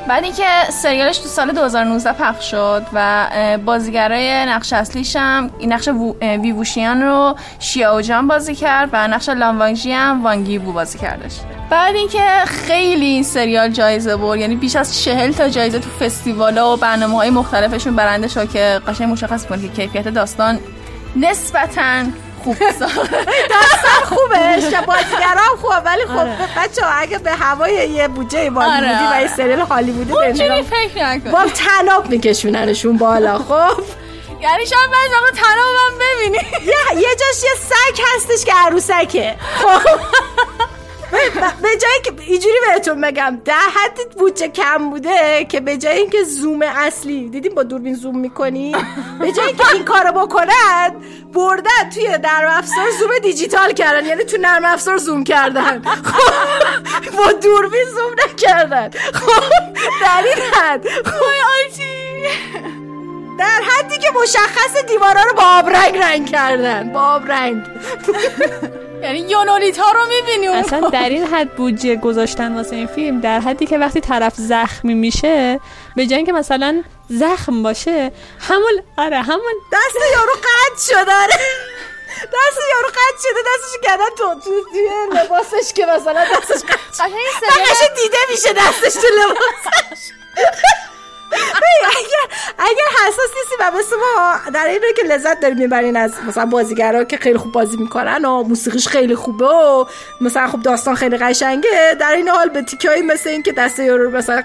بعد 0.09 0.25
اینکه 0.25 0.45
سریالش 0.83 1.19
تو 1.19 1.29
سال 1.29 1.53
2019 1.53 2.13
پخش 2.13 2.51
شد 2.51 2.83
و 2.93 3.27
بازیگرای 3.65 4.47
نقش 4.47 4.73
اصلیش 4.73 5.17
هم 5.17 5.51
این 5.59 5.73
نقش 5.73 5.89
وو- 5.89 6.15
اه، 6.69 6.75
ویووشیان 6.75 7.03
رو 7.03 7.35
شیاو 7.59 8.01
جان 8.01 8.29
بازی 8.29 8.55
کرد 8.55 8.89
و 8.93 9.09
نقش 9.09 9.29
لانوانگژی 9.29 9.93
هم 9.93 10.25
وانگی 10.25 10.59
بو 10.59 10.73
بازی 10.73 10.99
کردش. 10.99 11.33
بعد 11.71 11.95
اینکه 11.95 12.25
خیلی 12.47 13.07
این 13.07 13.23
سریال 13.23 13.69
جایزه 13.71 14.17
برد 14.17 14.41
یعنی 14.41 14.57
بیش 14.57 14.77
از 14.77 15.03
چهل 15.05 15.33
تا 15.33 15.49
جایزه 15.49 15.79
تو 15.79 15.91
فستیوالا 15.91 16.75
و 16.75 16.77
برنامه 16.77 17.17
های 17.17 17.31
مختلفشون 17.31 17.97
برنده 17.97 18.29
شد 18.29 18.51
که 18.51 18.81
قشنگ 18.89 19.13
مشخص 19.13 19.47
کنه 19.47 19.63
که 19.63 19.69
کیفیت 19.69 20.09
داستان 20.09 20.59
نسبتا 21.17 22.05
خوب. 22.45 22.57
ساخته 22.81 23.17
خوبه. 24.05 24.57
بازیگرام 24.87 25.57
خوبه 25.61 25.77
ولی 25.85 26.03
خب 26.07 26.27
بچه 26.63 26.83
اگه 27.01 27.19
به 27.19 27.31
هوای 27.33 27.73
یه 27.91 28.09
بودجه 28.09 28.51
بالیوودی 28.51 28.87
آره، 28.87 29.03
و 29.05 29.07
آره. 29.09 29.23
یه 29.23 29.29
سریال 29.29 29.61
هالیوودی 29.61 30.13
نگاه- 30.13 30.63
فکر 30.63 31.05
نکن. 31.07 31.31
با 31.31 31.45
تناب 31.55 32.11
میکشوننشون 32.11 32.97
بالا 32.97 33.39
خب؟ 33.39 33.83
یعنی 34.41 34.67
شاید 34.67 34.91
بعضی 34.91 35.15
وقتا 35.15 35.43
تنابم 35.43 35.99
ببینی. 36.01 36.39
یه 36.67 37.01
یه 37.01 37.09
جاش 37.09 37.43
یه 37.45 37.55
سگ 37.61 38.03
هستش 38.15 38.45
که 38.45 38.53
عروسکه. 38.55 39.37
خب. 39.41 39.99
به 41.63 41.69
جایی 41.69 42.01
که 42.05 42.13
اینجوری 42.19 42.57
بهتون 42.67 43.01
بگم 43.01 43.41
در 43.45 43.55
حدی 43.55 44.03
بودجه 44.19 44.49
کم 44.49 44.91
بوده 44.91 45.45
که 45.45 45.61
به 45.61 45.77
جای 45.77 45.99
اینکه 45.99 46.25
زوم 46.25 46.63
اصلی 46.63 47.29
دیدیم 47.29 47.55
با 47.55 47.63
دوربین 47.63 47.95
زوم 47.95 48.19
می‌کنی؟ 48.19 48.77
به 49.21 49.33
جای 49.33 49.47
اینکه 49.47 49.73
این 49.73 49.85
کارو 49.85 50.13
بکنن 50.13 50.97
بردن 51.35 51.91
توی 51.95 52.09
نرم 52.09 52.51
افزار 52.51 52.91
زوم 52.99 53.11
دیجیتال 53.23 53.73
کردن. 53.73 54.07
یعنی 54.07 54.25
تو 54.25 54.37
نرم 54.41 54.65
افزار 54.65 54.97
زوم 54.97 55.25
کردن. 55.25 55.83
خب. 55.83 57.17
با 57.17 57.33
دوربین 57.33 57.85
زوم 57.85 58.13
نکردن. 58.25 58.91
خب. 59.15 59.43
در 60.01 60.23
این 60.25 60.45
حد. 60.55 60.89
خب. 60.89 62.78
در 63.39 63.61
حدی 63.69 63.99
که 63.99 64.11
مشخص 64.23 64.77
دیوارا 64.89 65.23
رو 65.23 65.35
با 65.35 65.43
آبرنگ 65.43 65.97
رنگ 65.97 66.31
کردن. 66.31 66.93
با 66.93 67.01
آبرنگ. 67.01 67.63
یعنی 69.03 69.19
یونولیتا 69.19 69.91
رو 69.93 70.01
می‌بینی 70.09 70.49
اصلا 70.49 70.89
در 70.89 71.09
این 71.09 71.27
حد 71.27 71.55
بودجه 71.55 71.97
گذاشتن 71.97 72.55
واسه 72.55 72.77
این 72.77 72.87
فیلم 72.87 73.21
در 73.21 73.41
حدی 73.41 73.67
که 73.67 73.79
وقتی 73.79 74.01
طرف 74.01 74.35
زخمی 74.37 74.95
میشه 74.95 75.61
به 75.97 76.07
جای 76.07 76.17
اینکه 76.17 76.33
مثلا 76.33 76.83
زخم 77.09 77.63
باشه 77.63 78.13
همون 78.41 78.83
آره 78.97 79.23
همون 79.23 79.55
دست 79.73 79.97
یارو 80.13 80.33
قطع 80.33 80.83
شده 80.87 81.13
آره. 81.13 81.39
دست 82.23 82.59
یارو 82.75 82.89
قطع 82.89 83.23
شده 83.23 83.41
دستش 83.47 83.79
کردن 83.83 84.09
تو 84.19 84.35
تو 84.35 84.71
توی 84.71 84.89
لباسش 85.21 85.73
که 85.73 85.87
مثلا 85.87 86.25
دستش 86.25 86.63
قطع 86.65 87.09
شده 87.09 88.03
دیده 88.03 88.19
میشه 88.31 88.53
دستش 88.53 88.93
تو 88.95 89.07
لباسش. 89.19 90.13
اگر 91.33 92.37
اگر 92.59 93.07
حساس 93.07 93.31
نیستی 93.37 93.55
و 93.61 93.79
مثل 93.79 93.97
ما 93.97 94.51
در 94.55 94.67
این 94.67 94.81
که 94.97 95.03
لذت 95.15 95.41
داریم 95.41 95.59
می‌برین 95.59 95.97
از 95.97 96.13
مثلا 96.29 96.47
بازیگرا 96.47 97.05
که 97.05 97.17
خیلی 97.17 97.39
خوب 97.39 97.53
بازی 97.53 97.77
می‌کنن 97.77 98.25
و 98.25 98.43
موسیقیش 98.43 98.89
خیلی 98.89 99.15
خوبه 99.15 99.47
و 99.47 99.85
مثلا 100.21 100.47
خب 100.47 100.63
داستان 100.63 100.95
خیلی 100.95 101.17
قشنگه 101.17 101.97
در 102.01 102.13
این 102.13 102.29
حال 102.29 102.49
به 102.49 102.63
تیکایی 102.63 103.03
مثل 103.03 103.31
این 103.31 103.43
که 103.43 103.53
دست 103.53 103.79
یارو 103.79 104.05
رو 104.05 104.17
مثلا 104.17 104.43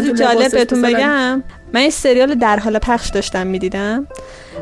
تو 0.00 0.12
جالب 0.12 0.50
بهتون. 0.50 0.82
بگم 0.82 1.42
من 1.72 1.80
این 1.80 1.90
سریال 1.90 2.34
در 2.34 2.58
حال 2.58 2.78
پخش 2.78 3.08
داشتم 3.08 3.46
می‌دیدم 3.46 4.08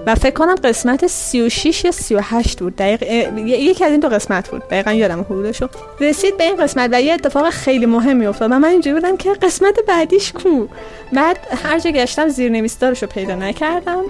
و 0.06 0.14
فکر 0.14 0.34
کنم 0.34 0.54
قسمت 0.54 1.06
36 1.06 1.84
یا 1.84 1.90
38 1.90 2.60
بود. 2.60 2.76
دقیق 2.76 3.02
یکی 3.38 3.84
از 3.84 3.90
این 3.90 4.00
دو 4.00 4.08
قسمت 4.08 4.48
بود. 4.48 4.68
دقیقا 4.68 4.92
یادم 4.92 5.20
حدودشو 5.20 5.68
رسید 6.00 6.36
به 6.36 6.44
این 6.44 6.56
قسمت 6.56 6.90
و 6.92 7.02
یه 7.02 7.14
اتفاق 7.14 7.50
خیلی 7.50 7.86
مهمی 7.86 8.26
افتاد 8.26 8.52
و 8.52 8.58
من 8.58 8.68
اینجوری 8.68 8.94
بودم 8.94 9.16
که 9.16 9.32
قسمت 9.32 9.78
بعدیش 9.88 10.32
کو. 10.32 10.66
بعد 11.12 11.38
هر 11.64 11.78
جا 11.78 11.90
گشتم 11.90 12.28
زیرنویسدارشو 12.28 13.06
پیدا 13.06 13.34
نکردم. 13.34 14.02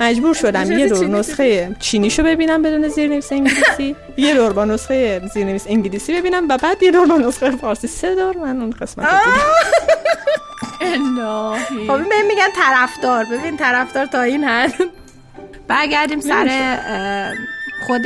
مجبور 0.00 0.34
شدم 0.34 0.72
یه 0.72 0.88
دور 0.88 1.06
نسخه 1.06 1.76
چینیشو 1.80 2.22
ببینم 2.22 2.62
بدون 2.62 2.88
زیرنویس 2.88 3.32
انگلیسی. 3.32 3.96
یه 4.16 4.34
دور 4.34 4.52
با 4.52 4.64
نسخه 4.64 5.20
زیرنویس 5.34 5.64
انگلیسی 5.68 6.20
ببینم 6.20 6.48
و 6.48 6.58
بعد 6.58 6.82
یه 6.82 6.90
دور 6.90 7.06
با 7.06 7.16
نسخه 7.16 7.50
فارسی. 7.50 7.86
سه 7.86 8.14
دور 8.14 8.36
من 8.36 8.60
اون 8.60 8.70
قسمت 8.70 9.06
رو 9.06 9.16
خب 11.88 11.98
میگن 12.28 12.48
طرفدار. 12.56 13.24
ببین 13.24 13.56
طرفدار 13.56 14.06
تا 14.06 14.20
این 14.20 14.44
حد. 14.44 14.72
برگردیم 15.68 16.20
سر 16.20 16.48
خود 17.80 18.02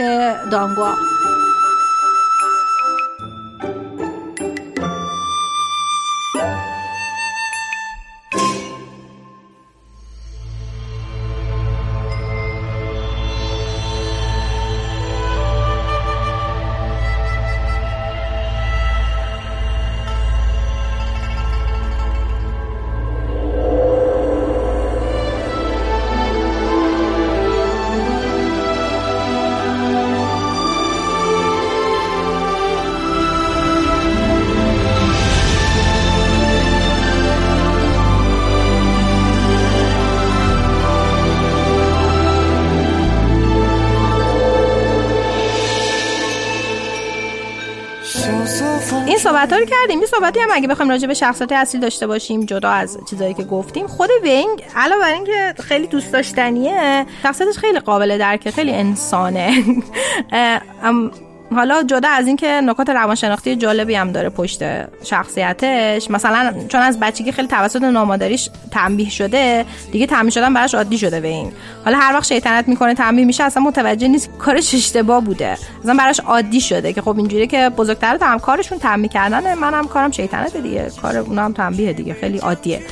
دانگوا. 0.50 0.94
صحبت 49.40 49.52
رو 49.52 49.66
کردیم. 49.66 50.00
یه 50.00 50.06
صحبتی 50.06 50.40
هم 50.40 50.48
اگه 50.52 50.68
بخوایم 50.68 50.90
راجع 50.90 51.06
به 51.06 51.14
شخصیت 51.14 51.52
اصلی 51.52 51.80
داشته 51.80 52.06
باشیم 52.06 52.44
جدا 52.44 52.70
از 52.70 52.98
چیزایی 53.10 53.34
که 53.34 53.44
گفتیم. 53.44 53.86
خود 53.86 54.10
وینگ 54.22 54.64
علاوه 54.76 55.00
بر 55.00 55.12
اینکه 55.12 55.54
خیلی 55.62 55.86
دوست 55.86 56.12
داشتنیه 56.12 57.06
شخصیتش 57.22 57.58
خیلی 57.58 57.80
قابل 57.80 58.18
درکه 58.18 58.50
خیلی 58.50 58.72
انسانه. 58.72 59.64
حالا 61.54 61.82
جدا 61.82 62.08
از 62.08 62.26
اینکه 62.26 62.46
نکات 62.46 62.90
روانشناختی 62.90 63.56
جالبی 63.56 63.94
هم 63.94 64.12
داره 64.12 64.28
پشت 64.28 64.62
شخصیتش 65.04 66.10
مثلا 66.10 66.54
چون 66.68 66.80
از 66.80 67.00
بچگی 67.00 67.32
خیلی 67.32 67.48
توسط 67.48 67.82
نامادریش 67.82 68.50
تنبیه 68.70 69.10
شده 69.10 69.64
دیگه 69.92 70.06
تنبیه 70.06 70.30
شدن 70.30 70.54
براش 70.54 70.74
عادی 70.74 70.98
شده 70.98 71.20
به 71.20 71.28
این. 71.28 71.52
حالا 71.84 71.98
هر 71.98 72.14
وقت 72.14 72.26
شیطنت 72.26 72.68
می‌کنه 72.68 72.94
تنبیه 72.94 73.24
میشه 73.24 73.44
اصلا 73.44 73.62
متوجه 73.62 74.08
نیست 74.08 74.30
کارش 74.38 74.74
اشتباه 74.74 75.24
بوده. 75.24 75.56
اصلا 75.82 75.94
براش 75.94 76.20
عادی 76.20 76.60
شده 76.60 76.92
که 76.92 77.02
خب 77.02 77.16
اینجوری 77.16 77.46
که 77.46 77.68
بزرگتر 77.68 78.18
هم 78.22 78.38
کارشون 78.38 78.78
تنبیه 78.78 79.08
کردن 79.08 79.54
منم 79.54 79.86
کارم 79.86 80.10
شیطنت 80.10 80.56
دیگه 80.56 80.90
کار 81.02 81.16
اونا 81.16 81.44
هم 81.44 81.52
تنبیه 81.52 81.92
دیگه 81.92 82.14
خیلی 82.14 82.38
عادیه. 82.38 82.82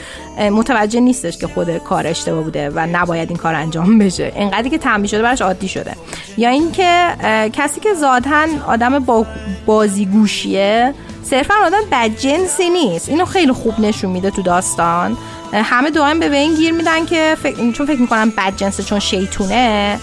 متوجه 0.40 1.00
نیستش 1.00 1.38
که 1.38 1.46
خود 1.46 1.78
کار 1.78 2.06
اشتباه 2.06 2.42
بوده 2.42 2.70
و 2.70 2.86
نباید 2.92 3.28
این 3.28 3.38
کار 3.38 3.54
انجام 3.54 3.98
بشه. 3.98 4.32
انقدری 4.36 4.70
که 4.70 4.78
تنبیه 4.78 5.08
شده 5.08 5.22
براش 5.22 5.42
عادی 5.42 5.68
شده. 5.68 5.96
یا 6.36 6.48
اینکه 6.48 7.16
کسی 7.52 7.80
که 7.80 7.94
ذاتن 7.94 8.46
آدم 8.66 8.98
با 8.98 9.26
بازیگوشیه 9.66 10.94
صرفا 11.22 11.54
آدم 11.64 11.80
بدجنسی 11.92 12.70
نیست. 12.70 13.08
اینو 13.08 13.24
خیلی 13.24 13.52
خوب 13.52 13.80
نشون 13.80 14.10
میده 14.10 14.30
تو 14.30 14.42
داستان. 14.42 15.16
همه 15.52 15.90
دائم 15.90 16.20
به 16.20 16.36
این 16.36 16.54
گیر 16.54 16.72
میدن 16.72 17.06
که 17.06 17.36
فکر... 17.42 17.72
چون 17.72 17.86
فکر 17.86 18.00
می‌کنن 18.00 18.32
بدجنسه 18.36 18.82
چون 18.82 18.98
شیطونه 18.98 19.98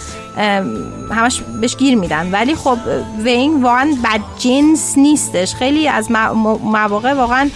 همش 1.11 1.41
بهش 1.61 1.76
گیر 1.76 1.95
میدن. 1.95 2.31
ولی 2.31 2.55
خب 2.55 2.77
وین 3.23 3.61
واقعا 3.61 3.95
بدجنس 4.03 4.97
نیستش. 4.97 5.55
خیلی 5.55 5.88
از 5.88 6.11
مواقع 6.11 7.14
واقعا 7.14 7.49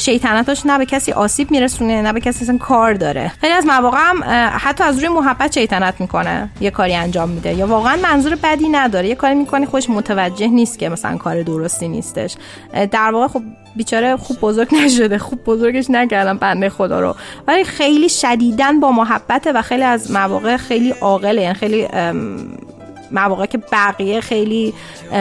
شیطنتاش 0.00 0.66
نه 0.66 0.78
به 0.78 0.86
کسی 0.86 1.12
آسیب 1.12 1.50
میرسونه 1.50 2.02
نه 2.02 2.12
به 2.12 2.20
کسی 2.20 2.44
اصلا 2.44 2.58
کار 2.58 2.94
داره. 2.94 3.32
خیلی 3.40 3.52
از 3.52 3.66
مواقع 3.66 3.98
هم 4.00 4.24
حتی 4.58 4.84
از 4.84 4.98
روی 4.98 5.08
محبت 5.08 5.54
شیطنت 5.54 6.00
می‌کنه. 6.00 6.50
یه 6.60 6.70
کاری 6.70 6.94
انجام 6.94 7.28
میده. 7.28 7.54
یا 7.54 7.66
واقعا 7.66 7.96
منظور 8.02 8.38
بدی 8.42 8.68
نداره. 8.68 9.08
یه 9.08 9.14
کاری 9.14 9.34
می‌کنه 9.34 9.66
خوش 9.66 9.90
متوجه 9.90 10.46
نیست 10.46 10.78
که 10.78 10.88
مثلا 10.88 11.16
کار 11.16 11.42
درستی 11.42 11.88
نیستش. 11.88 12.34
در 12.90 13.10
واقع 13.10 13.28
خب 13.28 13.42
بیچاره 13.76 14.16
خوب 14.16 14.40
بزرگ 14.40 14.74
نشده. 14.84 15.18
خوب 15.18 15.44
بزرگش 15.44 15.90
نکردم 15.90 16.38
بنده 16.38 16.68
خدا 16.68 17.00
رو. 17.00 17.14
ولی 17.46 17.64
خیلی 17.64 18.08
شدیدن 18.08 18.80
با 18.80 18.92
محبت 18.92 19.48
و 19.54 19.62
خیلی 19.62 19.82
از 19.82 20.10
مواقع 20.10 20.56
خیلی 20.56 20.90
عاقله. 20.90 21.42
یعنی 21.42 21.54
خیلی 21.54 21.88
مواقع 23.10 23.46
که 23.46 23.58
بقیه 23.72 24.20
خیلی 24.20 24.74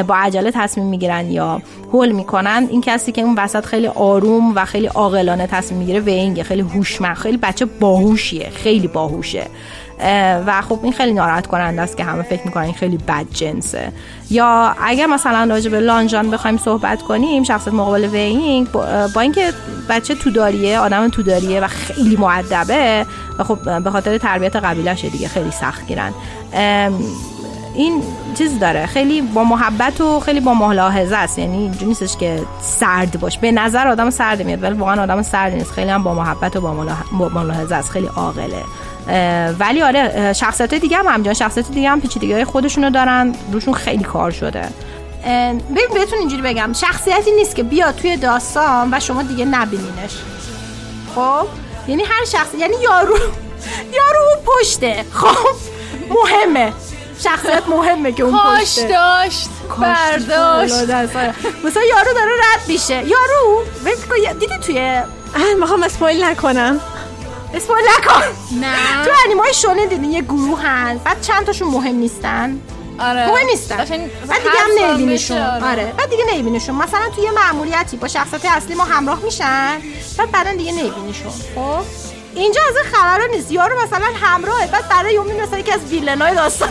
با 0.08 0.16
عجله 0.16 0.52
تصمیم 0.52 0.86
می‌گیرن 0.86 1.32
یا 1.32 1.62
هول 1.94 2.12
می‌کنن 2.12 2.68
این 2.70 2.82
کسی 2.82 3.12
که 3.12 3.22
اون 3.22 3.36
وسط 3.38 3.66
خیلی 3.66 3.88
آروم 3.88 4.56
و 4.56 4.66
خیلی 4.66 4.88
عاقلانه 4.88 5.48
تصمیم 5.48 5.80
می‌گیره 5.80 6.00
وینگه 6.00 6.44
خیلی 6.44 6.62
هوشمند 6.62 7.16
خیلی 7.16 7.38
بچه 7.38 7.66
باهوشیه 7.66 8.50
خیلی 8.50 8.88
باهوشه. 8.88 9.48
و 10.46 10.62
خب 10.62 10.80
این 10.84 10.94
خیلی 10.94 11.14
ناراحت 11.14 11.48
کننده 11.48 11.82
است 11.82 11.98
که 11.98 12.04
همه 12.04 12.24
فکر 12.24 12.42
می‌کنن 12.46 12.64
این 12.64 12.74
خیلی 12.74 12.98
بد 12.98 13.26
جنسه. 13.34 13.92
یا 14.30 14.76
اگر 14.84 15.06
مثلا 15.06 15.44
راجع 15.50 15.72
به 15.72 15.80
لانجان 15.80 16.32
بخوایم 16.32 16.58
صحبت 16.58 17.02
کنیم 17.02 17.44
شخصیت 17.44 17.74
مقابل 17.74 18.06
وینگ 18.06 18.72
با 19.14 19.22
اینکه 19.22 19.54
بچه 19.90 20.16
توداریه 20.16 20.80
آدم 20.80 21.08
توداریه 21.10 21.62
و 21.62 21.68
خیلی 21.68 22.16
معدبه 22.16 23.06
و 23.40 23.44
خب 23.44 23.84
به 23.84 23.92
خاطر 23.92 24.18
تربیت 24.18 24.56
قبیلشه 24.56 25.10
دیگه 25.10 25.28
خیلی 25.28 25.52
سخت 25.52 25.88
گیرن 25.88 26.14
این 27.78 28.04
چیز 28.38 28.60
داره. 28.60 28.86
خیلی 28.86 29.22
با 29.22 29.44
محبت 29.44 30.02
و 30.02 30.20
خیلی 30.20 30.40
با 30.40 30.54
ملاحظه 30.54 31.16
است. 31.16 31.40
یعنی 31.40 31.58
اینجوری 31.58 31.86
نیستش 31.86 32.18
که 32.18 32.44
سرد 32.62 33.20
باش 33.20 33.38
به 33.38 33.52
نظر 33.52 33.88
آدم 33.88 34.10
سرد 34.10 34.42
میاد 34.42 34.64
ولی 34.64 34.74
واقعا 34.74 35.04
آدم 35.04 35.22
سرد 35.22 35.54
نیست. 35.54 35.72
خیلی 35.72 35.90
هم 35.90 36.04
با 36.04 36.14
محبت 36.14 36.56
و 36.56 36.62
با 36.62 37.30
ملاحظه 37.30 37.76
است. 37.76 37.90
خیلی 37.90 38.08
عاقله. 38.08 38.64
ولی 39.60 39.82
آره 39.82 40.34
شخصیت 40.34 40.74
دیگه 40.74 40.98
هم 40.98 41.08
همجان. 41.08 41.34
شخصیت 41.34 41.72
دیگه 41.72 41.90
هم 41.90 42.02
پیچیدگی 42.02 42.34
های 42.34 42.46
خودشونو 42.46 42.90
دارن. 42.90 43.36
روشون 43.52 43.74
خیلی 43.74 44.04
کار 44.04 44.32
شده. 44.32 44.62
ببین 45.70 45.88
بهتون 45.94 46.20
اینجوری 46.20 46.42
بگم. 46.42 46.74
شخصیتی 46.74 47.32
نیست 47.32 47.56
که 47.56 47.64
بیاد 47.64 47.96
توی 47.96 48.18
داستان 48.18 48.94
و 48.94 49.00
شما 49.00 49.24
دیگه 49.24 49.46
نبینینش. 49.46 50.14
خب؟ 51.16 51.48
یعنی 51.88 52.04
هر 52.04 52.26
شخص 52.26 52.54
یعنی 52.60 52.76
یارو 52.84 53.18
یارو 53.98 54.26
پشته. 54.46 55.06
خب؟ 55.14 55.56
مهمه. 56.10 56.74
شخصیت 57.24 57.64
مهمه 57.68 58.12
که 58.12 58.24
اون 58.24 58.38
کاش 58.38 58.78
داشت 58.78 59.50
برداشت. 59.80 60.74
مثلا 61.64 61.84
یارو 61.84 62.14
داره 62.16 62.32
رد 62.32 62.68
میشه. 62.68 62.96
یارو 62.96 63.64
دیدی 64.40 64.58
توی 64.58 65.02
می‌خوام 65.60 65.84
اسپویل 65.84 66.24
نکنم. 66.24 66.80
اسپویل 67.54 67.86
نکن. 67.98 68.22
نه. 68.60 69.06
تو 69.06 69.12
انیمه 69.26 69.42
های 69.42 69.54
شونه 69.54 69.86
دیدین 69.86 70.12
یه 70.12 70.22
گروه 70.22 70.62
هن 70.62 70.98
بعد 70.98 71.22
چند 71.22 71.46
تاشون 71.46 71.68
مهم 71.68 71.96
نیستن؟ 71.96 72.62
آره. 73.00 73.28
مهم 73.28 73.46
نیستن. 73.46 73.76
بعد 73.78 73.88
دیگه 73.88 74.60
هم 74.60 74.70
نمیبینیشون. 74.80 75.38
آره. 75.38 75.66
آره. 75.66 75.94
بعد 75.98 76.10
دیگه 76.10 76.24
نمیبینیشون. 76.32 76.76
مثلا 76.76 77.10
توی 77.16 77.24
یه 77.24 77.32
معمولیتی 77.32 77.98
با 77.98 78.08
شخصیت 78.08 78.46
اصلی 78.46 78.76
ما 78.76 78.84
همراه 78.84 79.20
میشن 79.20 79.78
بعد 80.18 80.32
بعدا 80.32 80.52
دیگه 80.52 80.72
نمیبینیشون. 80.72 81.32
خب؟ 81.56 82.07
اینجا 82.38 82.62
از 82.70 82.76
این 82.76 82.86
خبرها 82.86 83.28
نیست. 83.32 83.52
یارو 83.52 83.82
مثلا 83.82 84.06
همراهه. 84.22 84.68
بعد 84.72 84.90
برای 84.90 85.14
یومی 85.14 85.34
مثلا 85.34 85.60
یکی 85.60 85.72
از 85.72 85.92
ویلنای 85.92 86.36
داستان 86.36 86.70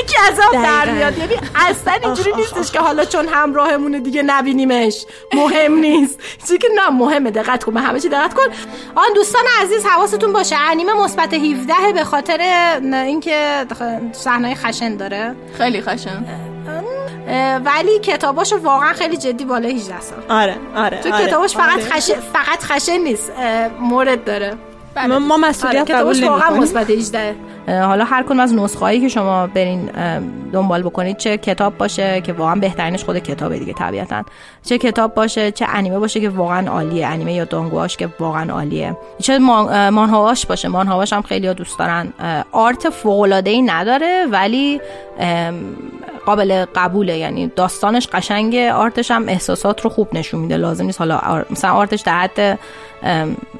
یکی 0.00 0.16
از 0.28 0.40
آب 0.40 0.62
در. 0.62 0.90
میاد. 0.90 1.18
یعنی 1.18 1.34
اصلا 1.54 1.92
اینجوری 1.92 2.32
نیستش 2.36 2.72
که 2.72 2.80
حالا 2.80 3.04
چون 3.04 3.28
همراهمونه 3.28 4.00
دیگه 4.00 4.22
نبینیمش. 4.22 5.04
مهم 5.34 5.74
نیست. 5.74 6.18
چیزی 6.40 6.58
که 6.58 6.68
نه 6.74 6.88
مهمه. 6.90 7.30
دقت 7.30 7.64
کن 7.64 7.74
به 7.74 7.80
همه 7.80 8.00
چی 8.00 8.08
دقت 8.08 8.34
کن. 8.34 8.46
آن 8.94 9.12
دوستان 9.14 9.42
عزیز 9.62 9.84
حواستون 9.86 10.32
باشه. 10.32 10.56
انیمه 10.56 10.92
مثبت 10.92 11.34
17 11.34 11.74
به 11.94 12.04
خاطر 12.04 12.40
اینکه 12.82 13.66
صحنه 14.12 14.54
خشن 14.54 14.96
داره. 14.96 15.34
خیلی 15.58 15.80
خشن. 15.82 16.47
ولی 17.64 17.98
کتاباشو 17.98 18.58
واقعا 18.58 18.92
خیلی 18.92 19.16
جدی 19.16 19.44
بالای 19.44 19.72
18 19.72 20.00
سال 20.00 20.18
آره 20.28 20.56
آره 20.76 21.00
تو 21.00 21.14
آره. 21.14 21.26
کتاباش 21.26 21.56
فقط 21.56 21.72
آره. 21.72 21.82
خشن 21.82 22.14
فقط 22.14 22.62
خشن 22.62 22.96
نیست 22.96 23.32
مورد 23.80 24.24
داره 24.24 24.54
ما, 24.96 25.18
ما 25.18 25.34
آره 25.34 25.48
مسئولیت 25.48 25.84
کتابش 25.84 26.16
قبول 26.16 26.28
واقعا 26.28 26.48
نمی‌کنیم 26.48 26.62
مثبت 26.62 26.90
18 26.90 27.36
حالا 27.68 28.04
هر 28.04 28.22
کدوم 28.22 28.40
از 28.40 28.54
نسخه 28.54 28.80
هایی 28.80 29.00
که 29.00 29.08
شما 29.08 29.46
برین 29.46 29.90
دنبال 30.52 30.82
بکنید 30.82 31.16
چه 31.16 31.36
کتاب 31.38 31.78
باشه 31.78 32.20
که 32.20 32.32
واقعا 32.32 32.54
بهترینش 32.54 33.04
خود 33.04 33.18
کتابه 33.18 33.58
دیگه 33.58 33.72
طبیعتا. 33.72 34.22
چه 34.64 34.78
کتاب 34.78 35.14
باشه 35.14 35.50
چه 35.50 35.66
انیمه 35.68 35.98
باشه 35.98 36.20
که 36.20 36.28
واقعا 36.28 36.70
عالیه. 36.70 37.06
انیمه 37.06 37.32
یا 37.32 37.44
دانگواش 37.44 37.96
که 37.96 38.08
واقعا 38.20 38.52
عالیه. 38.52 38.96
چه 39.22 39.38
مان- 39.38 39.68
اه، 39.68 39.90
مانهواش 39.90 40.46
باشه. 40.46 40.68
مانهواش 40.68 41.12
هم 41.12 41.22
خیلی 41.22 41.54
دوست 41.54 41.78
دارن. 41.78 42.12
آرت 42.52 42.88
فوق 42.90 43.20
العاده 43.20 43.50
ای 43.50 43.62
نداره 43.62 44.26
ولی 44.30 44.80
قابل 46.26 46.64
قبوله. 46.74 47.18
یعنی 47.18 47.52
داستانش 47.56 48.08
قشنگه 48.12 48.72
art 48.72 48.95
ش 48.95 49.10
هم 49.10 49.28
احساسات 49.28 49.80
رو 49.80 49.90
خوب 49.90 50.08
نشون 50.12 50.40
میده. 50.40 50.56
لازم 50.56 50.84
نیست. 50.84 50.98
حالا 50.98 51.18
آر... 51.18 51.46
مثلا 51.50 51.72
art 51.72 51.89
ش 51.89 52.00
در 52.00 52.18
حد 52.18 52.58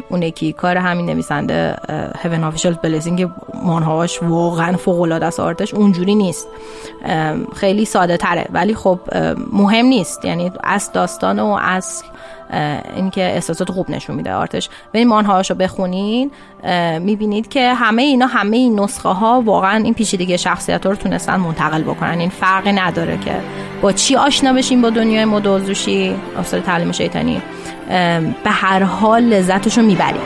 اون 0.08 0.22
یکی 0.22 0.52
کار 0.52 0.76
همین 0.76 1.06
نویسنده 1.06 1.76
Heaven 2.22 2.44
Official's 2.44 2.78
Blessing 2.82 3.28
مانهواش 3.98 4.22
واقعا 4.22 4.76
فوق 4.76 5.00
العاده 5.00 5.26
است. 5.26 5.40
art 5.40 5.61
ش 5.61 5.74
اونجوری 5.74 6.14
نیست. 6.14 6.48
خیلی 7.56 7.84
ساده 7.84 8.16
تره. 8.16 8.46
ولی 8.52 8.74
خب 8.74 8.98
مهم 9.52 9.86
نیست. 9.86 10.24
یعنی 10.24 10.52
از 10.64 10.92
داستان 10.92 11.38
و 11.38 11.58
اه، 12.50 12.80
اینکه 12.96 13.22
احساسات 13.22 13.70
خوب 13.70 13.90
نشون 13.90 14.16
میده 14.16 14.32
art 14.34 14.51
ش. 14.51 14.68
و 14.68 14.96
این 14.96 15.08
مانهواش 15.08 15.50
رو 15.50 15.56
بخونین 15.56 16.30
می‌بینید 16.98 17.48
که 17.48 17.74
همه 17.74 18.02
اینا 18.02 18.26
همه 18.26 18.56
این 18.56 18.80
نسخه 18.80 19.08
ها 19.08 19.40
واقعا 19.40 19.84
این 19.84 19.94
پیچیدگی 19.94 20.38
شخصیت 20.38 20.86
رو 20.86 20.94
تونستن 20.94 21.36
منتقل 21.36 21.82
بکنن. 21.82 22.20
این 22.20 22.30
فرقی 22.30 22.72
نداره 22.72 23.18
که 23.18 23.34
با 23.82 23.92
چی 23.92 24.16
آشنا 24.16 24.52
بشین 24.52 24.82
با 24.82 24.90
دنیای 24.90 25.24
مدوزوشی 25.24 26.14
آثار 26.38 26.60
تعلیم 26.60 26.92
شیطانی. 26.92 27.42
به 28.44 28.50
هر 28.50 28.82
حال 28.82 29.22
لذتش 29.22 29.78
رو 29.78 29.84
می‌بریم. 29.84 30.22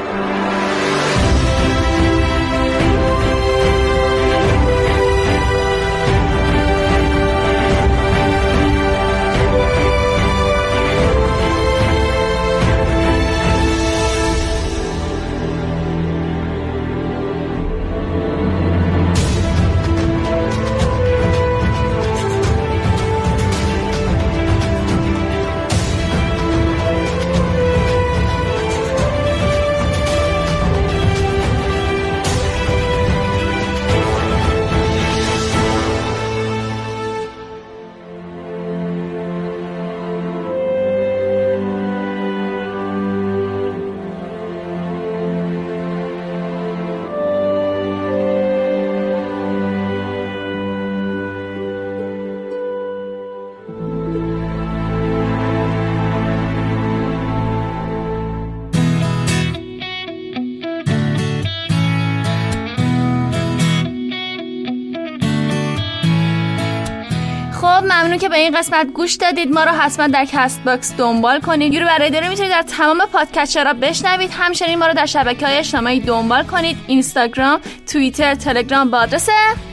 این 68.43 68.59
قسمت 68.59 68.87
گوش 68.87 69.15
دادید 69.15 69.53
ما 69.53 69.65
رو 69.65 69.71
حتما 69.71 70.07
در 70.07 70.25
Castbox 70.25 70.95
دنبال 70.97 71.41
کنید. 71.41 71.75
یوری 71.75 71.87
بر 71.87 71.98
رادیو 71.98 72.21
رو 72.21 72.29
می‌تونید 72.29 72.53
در 72.53 72.63
تمام 72.63 73.07
podcaster 73.13 73.67
ها 73.67 73.73
بشنوید. 73.73 74.31
همچنین 74.39 74.79
ما 74.79 74.87
رو 74.87 74.95
در 74.95 75.07
شبکه 75.07 75.47
های 75.47 75.57
اجتماعی 75.57 76.01
دنبال 76.01 76.43
کنید. 76.43 76.77
اینستاگرام 76.87 77.61
توییتر 77.93 78.35
تلگرام 78.35 78.91
با 78.91 78.99
آدرس 78.99 79.29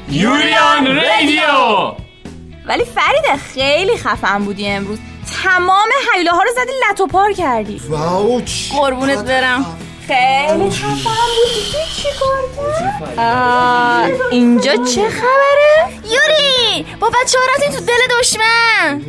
Yuri 0.10 0.60
on 0.60 0.86
radio. 0.86 1.94
ولی 2.66 2.86
فریده 2.86 3.38
خیلی 3.54 3.98
خفن 3.98 4.44
بودی 4.46 4.68
امروز. 4.68 5.00
تمام 5.44 5.88
حیله 6.16 6.32
ها 6.32 6.42
رو 6.44 6.50
زدی 6.56 6.72
لت 6.90 7.02
و 7.02 7.08
پار 7.08 7.32
کردی. 7.32 7.82
واوچ 7.90 8.72
قربونت 8.72 9.26
برم. 9.26 9.66
خیلی 10.08 10.70
خفن 10.70 11.30
بودی. 11.36 11.86
چی 11.96 12.08
کار 12.20 14.12
اینجا 14.32 14.76
چه 14.76 15.10
خبره؟ 15.10 15.99
یوری 16.12 16.86
با 17.00 17.10
بچه 17.10 17.38
ها 17.38 17.46
رفتیم 17.56 17.72
تو 17.80 17.86
دل 17.86 18.20
دشمن. 18.20 19.02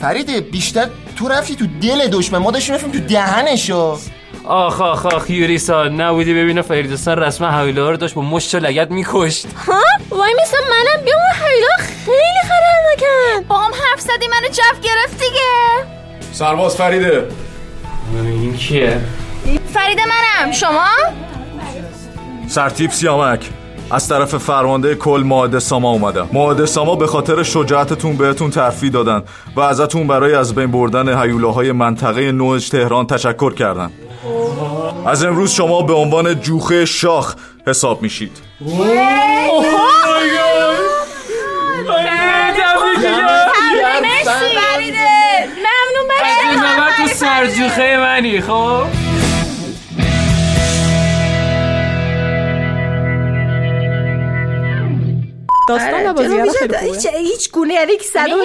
فریده 0.00 0.40
بیشتر 0.40 0.88
تو 1.16 1.28
رفتی 1.28 1.56
تو 1.56 1.66
دل 1.82 2.08
دشمن. 2.08 2.38
ما 2.38 2.50
داشتیم 2.50 2.74
رفتیم 2.74 2.92
تو 2.92 2.98
دهنشو. 2.98 3.98
آخ 4.44 4.80
آخ 4.80 5.06
آخ 5.06 5.30
یوریسا 5.30 5.84
نبودی 5.84 6.34
ببینه 6.34 6.62
فریدستان 6.62 7.18
رسما 7.18 7.50
حویله 7.50 7.82
ها 7.82 7.90
رو 7.90 7.96
داشت 7.96 8.14
با 8.14 8.22
مشت 8.22 8.54
و 8.54 8.58
لگت 8.58 8.90
میکشت. 8.90 9.46
ها؟ 9.66 9.80
وای 10.10 10.34
میسا 10.40 10.56
منم 10.70 11.04
بیا 11.04 11.14
اون 11.16 11.48
حیلا 11.48 11.68
خیلی 11.78 12.40
خطرناکن 12.42 13.48
با 13.48 13.58
هم 13.58 13.70
حرف 13.72 14.00
زدی 14.00 14.28
منو 14.28 14.48
جف 14.48 14.80
گرفت 14.82 15.18
دیگه. 15.18 15.84
سرباز 16.32 16.76
فریده. 16.76 17.28
این 18.14 18.56
کیه؟ 18.56 19.00
فرید 19.74 19.98
منم. 20.00 20.52
شما؟ 20.52 20.88
سرتیپ 22.48 22.92
سیامک. 22.92 23.50
از 23.90 24.08
طرف 24.08 24.34
فرمانده 24.34 24.94
کل 24.94 25.22
معاهده 25.26 25.58
ساما 25.58 25.90
اومدم 25.90 26.28
معاهده 26.32 26.66
ساما 26.66 26.96
به 26.96 27.06
خاطر 27.06 27.42
شجاعتتون 27.42 28.16
بهتون 28.16 28.50
ترفیع 28.50 28.90
دادن 28.90 29.22
و 29.56 29.60
ازتون 29.60 30.06
برای 30.06 30.34
از 30.34 30.54
بین 30.54 30.70
بردن 30.70 31.22
هیولاهای 31.22 31.72
منطقه 31.72 32.32
نوج 32.32 32.68
تهران 32.68 33.06
تشکر 33.06 33.54
کردن 33.54 33.90
از 35.06 35.24
امروز 35.24 35.50
شما 35.50 35.82
به 35.82 35.92
عنوان 35.92 36.40
جوخه 36.40 36.84
شاخ 36.84 37.34
حساب 37.66 38.02
میشید 38.02 38.42
ممنون 45.56 46.08
برای 46.08 46.92
تو 46.96 47.14
سرجوخه 47.14 47.96
منی 47.96 48.40
خب 48.40 49.03
داستان 55.68 56.12
بازی 56.12 56.38
ها 56.38 56.52
خیلی 56.52 56.58
خوبه. 56.58 56.78
هیچ 56.78 57.06
هیچ 57.06 57.50
گونه 57.50 57.74
یعنی 57.74 57.96
که 57.96 58.02
هیچ 58.02 58.12
در 58.12 58.28
یعنی 58.28 58.40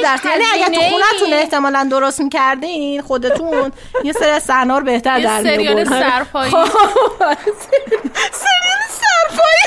اگر 0.54 0.66
تو 0.66 0.72
هزینه‌ای. 0.72 0.90
خونتون 0.90 1.34
احتمالا 1.34 1.88
درست 1.92 2.22
می‌کردین 2.22 3.02
خودتون 3.02 3.72
یه 4.04 4.14
سری 4.14 4.30
از 4.30 4.44
صحنه 4.44 4.78
رو 4.78 4.84
بهتر 4.84 5.20
در 5.20 5.20
یه 5.20 5.44
سریال 5.44 5.84
می‌آوردین. 5.84 6.10
سرپایی. 6.10 6.52
سریال 6.52 6.68
سرپایی. 9.00 9.60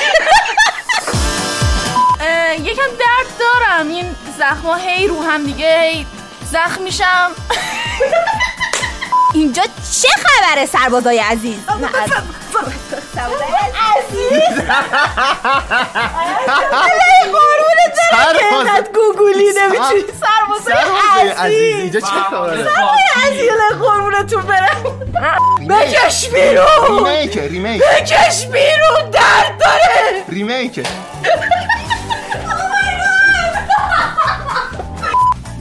یکم 2.59 2.91
درد 2.99 3.27
دارم. 3.39 3.89
این 3.89 4.16
زخما 4.39 4.74
هی 4.74 5.07
رو 5.07 5.23
هم 5.23 5.45
دیگه 5.45 5.81
هی 5.81 6.07
زخم 6.53 6.83
میشم. 6.83 7.31
اینجا 9.35 9.62
چه 10.03 10.09
خبره 10.09 10.66
سربازای 10.66 11.19
عزیز؟ 11.19 11.59
سرباز 18.10 18.68
گوگلی 18.94 19.52
نمی‌تونی 19.62 20.02
سرباز 20.20 20.68
عزیز 21.39 21.76
اینجا 21.76 22.01
چه 22.01 22.06
خبره 22.06 22.66
عزیز 23.26 23.51
قربونتون 23.80 24.43
برم 24.43 24.82
بکش 25.68 26.28
بیرون 26.28 27.06
ریمیک 27.06 27.39
ریمیک 27.39 27.82
بکش 27.82 28.47
بیرون 28.47 29.10
درد 29.12 29.59
داره. 29.60 30.24
ریمیک 30.28 30.86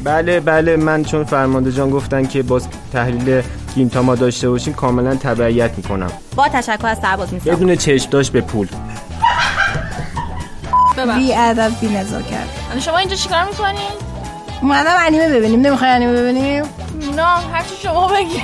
بله 0.04 0.40
بله 0.40 0.76
من 0.76 1.04
چون 1.04 1.24
فرمانده 1.24 1.72
جان 1.72 1.90
گفتن 1.90 2.26
که 2.26 2.44
باز 2.44 2.68
تحلیل 2.94 3.44
گینتا 3.76 4.02
ما 4.02 4.16
داشته 4.16 4.50
باشیم 4.50 4.74
کاملا 4.74 5.16
تبعیت 5.16 5.72
می‌کنم. 5.78 6.12
با 6.36 6.48
تشکر 6.48 6.88
از 6.88 6.98
سرباز 7.02 7.34
میسا 7.34 7.52
بدون 7.52 7.76
چشم 7.76 8.10
داشت 8.10 8.32
به 8.32 8.42
پول. 8.42 8.68
بی 11.18 11.34
ادب 11.34 11.72
بی 11.82 11.88
نزاکت. 11.88 12.34
حالا 12.70 12.80
شما 12.80 12.98
اینجا 12.98 13.16
چیکار 13.16 13.44
می‌کنین؟ 13.44 13.92
اومدم 14.62 14.96
انیمه 15.00 15.30
ببینیم. 15.30 15.62
نمی‌خوای 15.62 15.90
انیمه 15.90 16.22
ببینیم؟ 16.22 16.64
نه 17.16 17.24
هرچی 17.24 17.76
شما 17.84 18.08
بگی. 18.08 18.42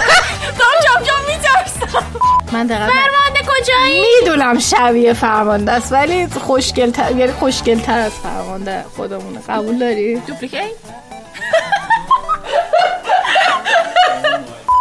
دارم 0.58 0.80
جام 0.84 1.02
جام 1.02 1.20
میترسم. 1.28 2.06
من 2.52 2.66
دقیقا 2.66 2.86
فرمانده 2.86 3.40
کجایی؟ 3.60 4.04
می‌دونم 4.20 4.58
شبیه 4.58 5.12
فرمانده 5.12 5.72
است 5.72 5.92
ولی 5.92 6.26
خوشگل 6.26 6.90
تر 6.90 7.16
یعنی 7.16 7.32
خوشگل 7.32 7.78
تر 7.80 7.98
از 7.98 8.12
فرمانده 8.12 8.84
خودمونه. 8.96 9.38
قبول 9.48 9.78
داری؟ 9.78 10.16
دوپلیکیت؟ 10.16 10.60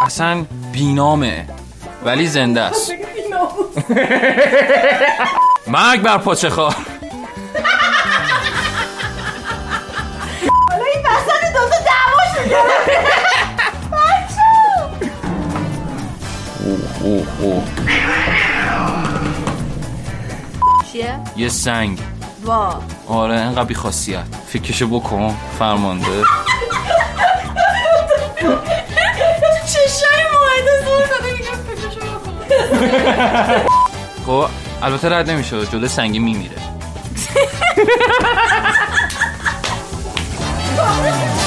اصلا 0.03 0.45
بینامه 0.71 1.45
ولی 2.05 2.27
زنده 2.27 2.61
است. 2.61 2.91
مرگ 5.67 6.01
بر 6.01 6.17
پاچه 6.17 6.49
خواه 6.49 6.75
اوه 17.03 17.27
اوه 17.41 17.63
چیه؟ 20.91 21.19
یه 21.35 21.49
سنگ. 21.49 21.99
وا. 22.45 22.81
آره 23.07 23.33
انقدر 23.33 23.63
بی 23.63 23.73
خاصیت 23.73 24.23
فکرشو 24.47 24.87
بکن 24.87 25.35
فرمانده. 25.59 26.23
چشای 29.73 30.23
ماهده 30.33 30.73
زور 30.85 31.05
زده 31.05 31.29
میگم 31.33 31.57
فکرشو 31.67 32.05
خب 34.25 34.49
البته 34.81 35.09
رد 35.09 35.29
نمیشه 35.29 35.65
جلو 35.65 35.87
سنگی 35.87 36.19
میمیره. 36.19 36.57